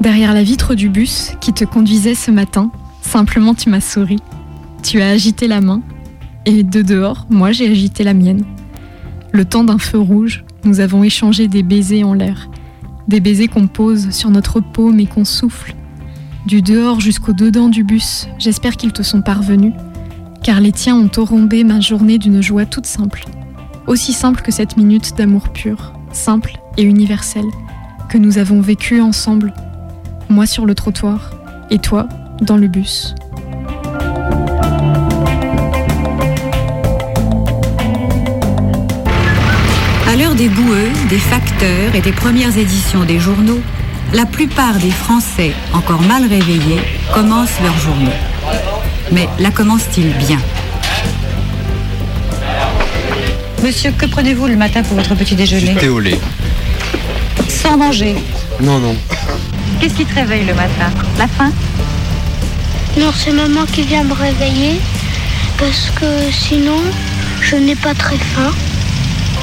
Derrière 0.00 0.32
la 0.32 0.42
vitre 0.42 0.74
du 0.74 0.88
bus 0.88 1.32
qui 1.42 1.52
te 1.52 1.66
conduisait 1.66 2.14
ce 2.14 2.30
matin, 2.30 2.70
simplement 3.02 3.54
tu 3.54 3.68
m'as 3.68 3.82
souri. 3.82 4.16
Tu 4.82 5.02
as 5.02 5.10
agité 5.10 5.46
la 5.46 5.60
main, 5.60 5.82
et 6.46 6.62
de 6.62 6.80
dehors, 6.80 7.26
moi 7.28 7.52
j'ai 7.52 7.70
agité 7.70 8.02
la 8.02 8.14
mienne. 8.14 8.44
Le 9.30 9.44
temps 9.44 9.62
d'un 9.62 9.76
feu 9.76 9.98
rouge, 9.98 10.42
nous 10.64 10.80
avons 10.80 11.04
échangé 11.04 11.48
des 11.48 11.62
baisers 11.62 12.04
en 12.04 12.14
l'air. 12.14 12.48
Des 13.08 13.20
baisers 13.20 13.48
qu'on 13.48 13.66
pose 13.66 14.08
sur 14.08 14.30
notre 14.30 14.60
paume 14.60 15.00
et 15.00 15.06
qu'on 15.06 15.26
souffle. 15.26 15.74
Du 16.46 16.62
dehors 16.62 17.00
jusqu'au 17.00 17.34
dedans 17.34 17.68
du 17.68 17.84
bus, 17.84 18.26
j'espère 18.38 18.78
qu'ils 18.78 18.94
te 18.94 19.02
sont 19.02 19.20
parvenus, 19.20 19.74
car 20.42 20.62
les 20.62 20.72
tiens 20.72 20.96
ont 20.96 21.10
orombé 21.18 21.62
ma 21.62 21.80
journée 21.80 22.16
d'une 22.16 22.42
joie 22.42 22.64
toute 22.64 22.86
simple. 22.86 23.26
Aussi 23.86 24.14
simple 24.14 24.40
que 24.40 24.50
cette 24.50 24.78
minute 24.78 25.14
d'amour 25.18 25.50
pur, 25.50 25.92
simple 26.12 26.58
et 26.78 26.84
universelle, 26.84 27.50
que 28.08 28.16
nous 28.16 28.38
avons 28.38 28.62
vécue 28.62 29.02
ensemble 29.02 29.52
moi 30.30 30.46
sur 30.46 30.64
le 30.64 30.74
trottoir 30.74 31.32
et 31.70 31.78
toi 31.78 32.08
dans 32.40 32.56
le 32.56 32.68
bus. 32.68 33.14
À 40.08 40.16
l'heure 40.16 40.34
des 40.34 40.48
boueux, 40.48 40.88
des 41.08 41.18
facteurs 41.18 41.94
et 41.94 42.00
des 42.00 42.12
premières 42.12 42.56
éditions 42.56 43.04
des 43.04 43.18
journaux, 43.18 43.60
la 44.14 44.24
plupart 44.24 44.74
des 44.74 44.90
Français, 44.90 45.52
encore 45.72 46.02
mal 46.02 46.22
réveillés, 46.22 46.80
commencent 47.12 47.60
leur 47.62 47.76
journée. 47.78 48.16
Mais 49.12 49.28
la 49.38 49.50
commencent-ils 49.50 50.12
bien? 50.16 50.38
Monsieur, 53.62 53.92
que 53.92 54.06
prenez-vous 54.06 54.46
le 54.46 54.56
matin 54.56 54.82
pour 54.82 54.96
votre 54.96 55.14
petit 55.14 55.34
déjeuner? 55.34 55.74
Thé 55.74 55.88
au 55.88 56.00
lait. 56.00 56.18
Sans 57.48 57.76
manger. 57.76 58.14
Non, 58.60 58.78
non. 58.78 58.96
Qu'est-ce 59.80 59.94
qui 59.94 60.04
te 60.04 60.14
réveille 60.14 60.44
le 60.44 60.52
matin 60.52 60.90
La 61.18 61.26
faim 61.26 61.50
Non, 62.98 63.10
c'est 63.14 63.32
maman 63.32 63.64
qui 63.64 63.82
vient 63.82 64.04
me 64.04 64.12
réveiller 64.12 64.78
parce 65.58 65.90
que 65.98 66.30
sinon 66.30 66.76
je 67.40 67.56
n'ai 67.56 67.74
pas 67.74 67.94
très 67.94 68.18
faim 68.18 68.52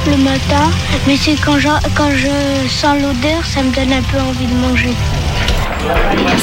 le 0.09 0.17
matin. 0.17 0.69
Mais 1.07 1.17
c'est 1.17 1.35
quand 1.43 1.57
je, 1.57 1.67
quand 1.95 2.11
je 2.11 2.69
sens 2.69 3.01
l'odeur, 3.01 3.43
ça 3.45 3.63
me 3.63 3.73
donne 3.73 3.91
un 3.91 4.03
peu 4.03 4.19
envie 4.19 4.45
de 4.45 4.53
manger. 4.53 4.93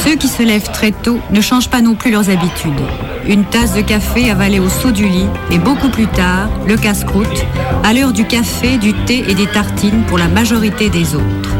Ceux 0.05 0.17
qui 0.17 0.29
se 0.29 0.43
lèvent 0.43 0.71
très 0.73 0.91
tôt 0.91 1.21
ne 1.31 1.41
changent 1.41 1.71
pas 1.71 1.81
non 1.81 1.95
plus 1.95 2.11
leurs 2.11 2.31
habitudes. 2.31 2.73
Une 3.29 3.45
tasse 3.45 3.75
de 3.75 3.81
café 3.81 4.31
avalée 4.31 4.59
au 4.59 4.69
saut 4.69 4.91
du 4.91 5.09
lit 5.09 5.29
et 5.51 5.59
beaucoup 5.59 5.89
plus 5.89 6.09
tard, 6.09 6.49
le 6.67 6.77
casse-croûte, 6.77 7.47
à 7.85 7.93
l'heure 7.93 8.13
du 8.13 8.27
café, 8.27 8.77
du 8.77 8.93
thé 8.93 9.25
et 9.29 9.35
des 9.35 9.47
tartines 9.47 10.03
pour 10.09 10.19
la 10.19 10.29
majorité 10.29 10.91
des 10.91 11.15
autres. 11.15 11.54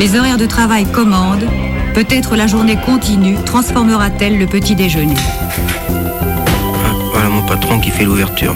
Les 0.00 0.16
horaires 0.16 0.38
de 0.38 0.46
travail 0.46 0.86
commandent, 0.86 1.46
peut-être 1.92 2.34
la 2.34 2.46
journée 2.46 2.78
continue 2.86 3.36
transformera-t-elle 3.44 4.38
le 4.38 4.46
petit 4.46 4.74
déjeuner. 4.74 5.14
Voilà 7.12 7.28
mon 7.28 7.42
patron 7.42 7.78
qui 7.78 7.90
fait 7.90 8.04
l'ouverture. 8.04 8.54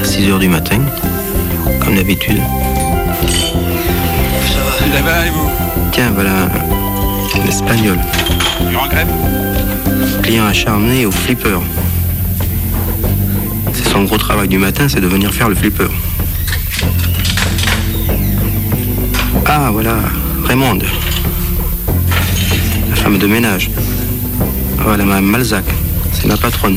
À 0.00 0.04
6 0.04 0.30
heures 0.30 0.38
du 0.38 0.48
matin, 0.48 0.80
comme 1.84 1.94
d'habitude. 1.94 2.40
Ça 4.78 5.02
va 5.02 5.26
et 5.26 5.30
vous? 5.30 5.50
Tiens, 5.92 6.10
voilà 6.14 6.48
l'espagnol. 7.44 7.98
Du 8.66 8.76
en 8.76 8.88
crème? 8.88 9.08
Client 10.22 10.46
acharné 10.46 11.04
au 11.04 11.10
flipper. 11.10 11.60
Ton 13.92 14.04
gros 14.04 14.16
travail 14.16 14.48
du 14.48 14.56
matin, 14.56 14.88
c'est 14.88 15.00
de 15.00 15.06
venir 15.06 15.34
faire 15.34 15.50
le 15.50 15.54
flipper. 15.54 15.90
Ah, 19.50 19.70
voilà, 19.72 19.96
Raymonde. 20.44 20.84
La 22.90 22.96
femme 22.96 23.16
de 23.16 23.26
ménage. 23.26 23.70
Voilà, 24.76 25.06
Madame 25.06 25.24
Malzac. 25.24 25.64
C'est 26.12 26.26
ma 26.26 26.36
patronne. 26.36 26.76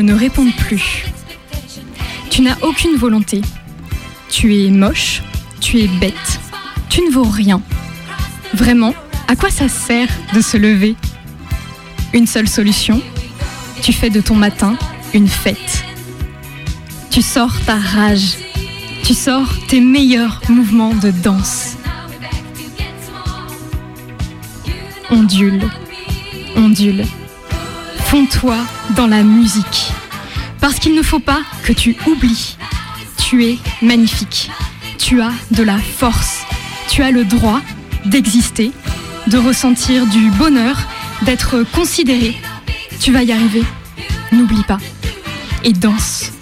Ne 0.00 0.14
répondent 0.14 0.54
plus. 0.56 1.04
Tu 2.30 2.42
n'as 2.42 2.56
aucune 2.62 2.96
volonté. 2.96 3.40
Tu 4.30 4.54
es 4.56 4.70
moche, 4.70 5.22
tu 5.60 5.80
es 5.80 5.88
bête, 5.88 6.40
tu 6.88 7.02
ne 7.02 7.10
vaux 7.10 7.24
rien. 7.24 7.62
Vraiment, 8.54 8.94
à 9.26 9.36
quoi 9.36 9.50
ça 9.50 9.68
sert 9.68 10.08
de 10.34 10.40
se 10.40 10.56
lever? 10.56 10.96
Une 12.12 12.26
seule 12.26 12.48
solution, 12.48 13.00
tu 13.82 13.92
fais 13.92 14.10
de 14.10 14.20
ton 14.20 14.34
matin 14.34 14.76
une 15.14 15.28
fête. 15.28 15.84
Tu 17.10 17.22
sors 17.22 17.58
ta 17.64 17.76
rage, 17.76 18.36
tu 19.02 19.14
sors 19.14 19.48
tes 19.66 19.80
meilleurs 19.80 20.40
mouvements 20.48 20.94
de 20.94 21.10
danse. 21.10 21.76
Ondule, 25.10 25.68
ondule. 26.56 27.04
Fonds-toi 28.08 28.56
dans 28.96 29.06
la 29.06 29.22
musique. 29.22 29.92
Parce 30.62 30.78
qu'il 30.78 30.94
ne 30.94 31.02
faut 31.02 31.18
pas 31.18 31.42
que 31.62 31.74
tu 31.74 31.94
oublies. 32.06 32.56
Tu 33.18 33.44
es 33.44 33.58
magnifique. 33.82 34.50
Tu 34.96 35.20
as 35.20 35.32
de 35.50 35.62
la 35.62 35.76
force. 35.76 36.40
Tu 36.88 37.02
as 37.02 37.10
le 37.10 37.24
droit 37.24 37.60
d'exister, 38.06 38.72
de 39.26 39.36
ressentir 39.36 40.06
du 40.06 40.30
bonheur, 40.30 40.78
d'être 41.26 41.62
considéré. 41.74 42.34
Tu 42.98 43.12
vas 43.12 43.24
y 43.24 43.30
arriver. 43.30 43.62
N'oublie 44.32 44.64
pas. 44.64 44.78
Et 45.62 45.74
danse. 45.74 46.37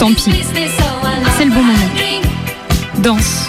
Tant 0.00 0.12
pis. 0.12 0.32
C'est 1.38 1.44
le 1.44 1.52
bon 1.52 1.62
moment. 1.62 1.90
Danse. 2.98 3.48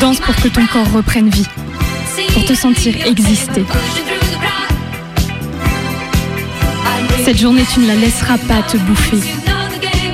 Danse 0.00 0.18
pour 0.18 0.34
que 0.34 0.48
ton 0.48 0.66
corps 0.66 0.90
reprenne 0.92 1.28
vie. 1.28 1.46
Pour 2.32 2.44
te 2.44 2.54
sentir 2.54 2.96
exister. 3.06 3.64
Cette 7.24 7.38
journée, 7.38 7.64
tu 7.72 7.78
ne 7.78 7.86
la 7.86 7.94
laisseras 7.94 8.38
pas 8.38 8.62
te 8.62 8.76
bouffer. 8.76 9.20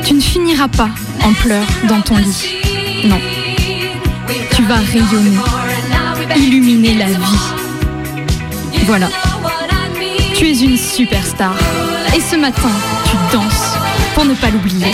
Tu 0.05 0.13
ne 0.13 0.21
finiras 0.21 0.69
pas 0.69 0.91
en 1.25 1.33
pleurs 1.33 1.67
dans 1.89 2.03
ton 2.03 2.19
lit. 2.19 2.57
Non. 3.05 3.21
Tu 4.55 4.63
vas 4.65 4.77
rayonner, 4.77 5.39
illuminer 6.37 6.95
la 6.97 7.07
vie. 7.07 7.39
Voilà. 8.85 9.09
Tu 10.43 10.49
es 10.49 10.61
une 10.65 10.77
superstar. 10.77 11.55
Et 12.17 12.21
ce 12.21 12.35
matin, 12.35 12.69
tu 13.05 13.17
danses 13.33 13.77
pour 14.13 14.25
ne 14.25 14.35
pas 14.35 14.51
l'oublier. 14.51 14.91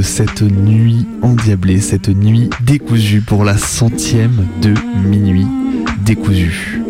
De 0.00 0.02
cette 0.02 0.40
nuit 0.40 1.04
endiablée, 1.20 1.78
cette 1.78 2.08
nuit 2.08 2.48
décousue 2.62 3.20
pour 3.20 3.44
la 3.44 3.58
centième 3.58 4.46
de 4.62 4.72
minuit 5.06 5.46
décousue. 6.06 6.80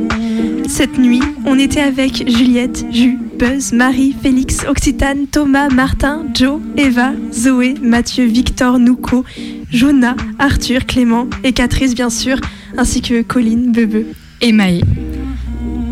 Cette 0.69 0.97
nuit, 0.97 1.21
on 1.45 1.59
était 1.59 1.81
avec 1.81 2.31
Juliette, 2.31 2.87
Ju, 2.93 3.19
Buzz, 3.37 3.73
Marie, 3.73 4.15
Félix, 4.23 4.65
Occitane, 4.65 5.27
Thomas, 5.27 5.69
Martin, 5.71 6.25
Joe, 6.33 6.61
Eva, 6.77 7.11
Zoé, 7.33 7.75
Mathieu, 7.83 8.27
Victor, 8.27 8.79
Nouko, 8.79 9.25
Jonah, 9.73 10.15
Arthur, 10.39 10.87
Clément 10.87 11.27
et 11.43 11.53
Catrice 11.53 11.97
bien 11.97 12.11
sûr, 12.11 12.37
ainsi 12.79 13.03
que 13.03 13.23
Colline, 13.23 13.73
Bebe. 13.73 14.07
Et 14.41 14.53
Maë. 14.53 14.83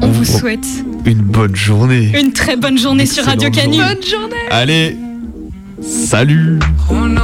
On 0.02 0.06
vous 0.06 0.24
souhaite 0.24 0.84
Une 1.04 1.22
bonne 1.22 1.56
journée. 1.56 2.12
une 2.16 2.32
très 2.32 2.56
bonne 2.56 2.78
journée 2.78 3.06
sur 3.06 3.24
Radio 3.24 3.52
journée. 3.52 3.78
Bonne 3.78 4.04
journée 4.04 4.36
Allez, 4.52 4.96
salut 5.82 6.60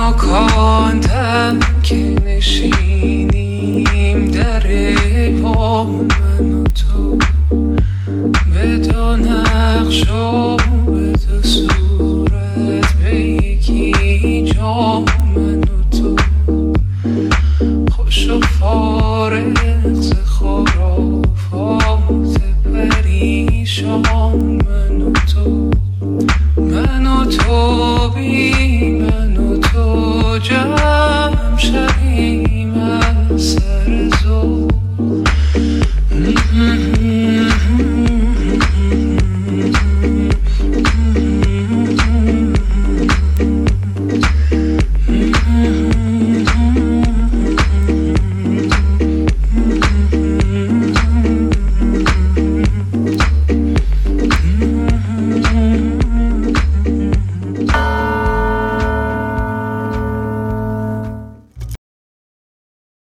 خنکاندم 0.05 1.61
که 1.83 1.97
نشینیم 2.27 3.85
در 4.31 4.63
پا 5.43 5.85
من 5.85 6.53
و 6.53 6.65
تو. 6.65 7.19
به 8.55 8.77
دو 8.77 9.17
نقش 9.17 10.05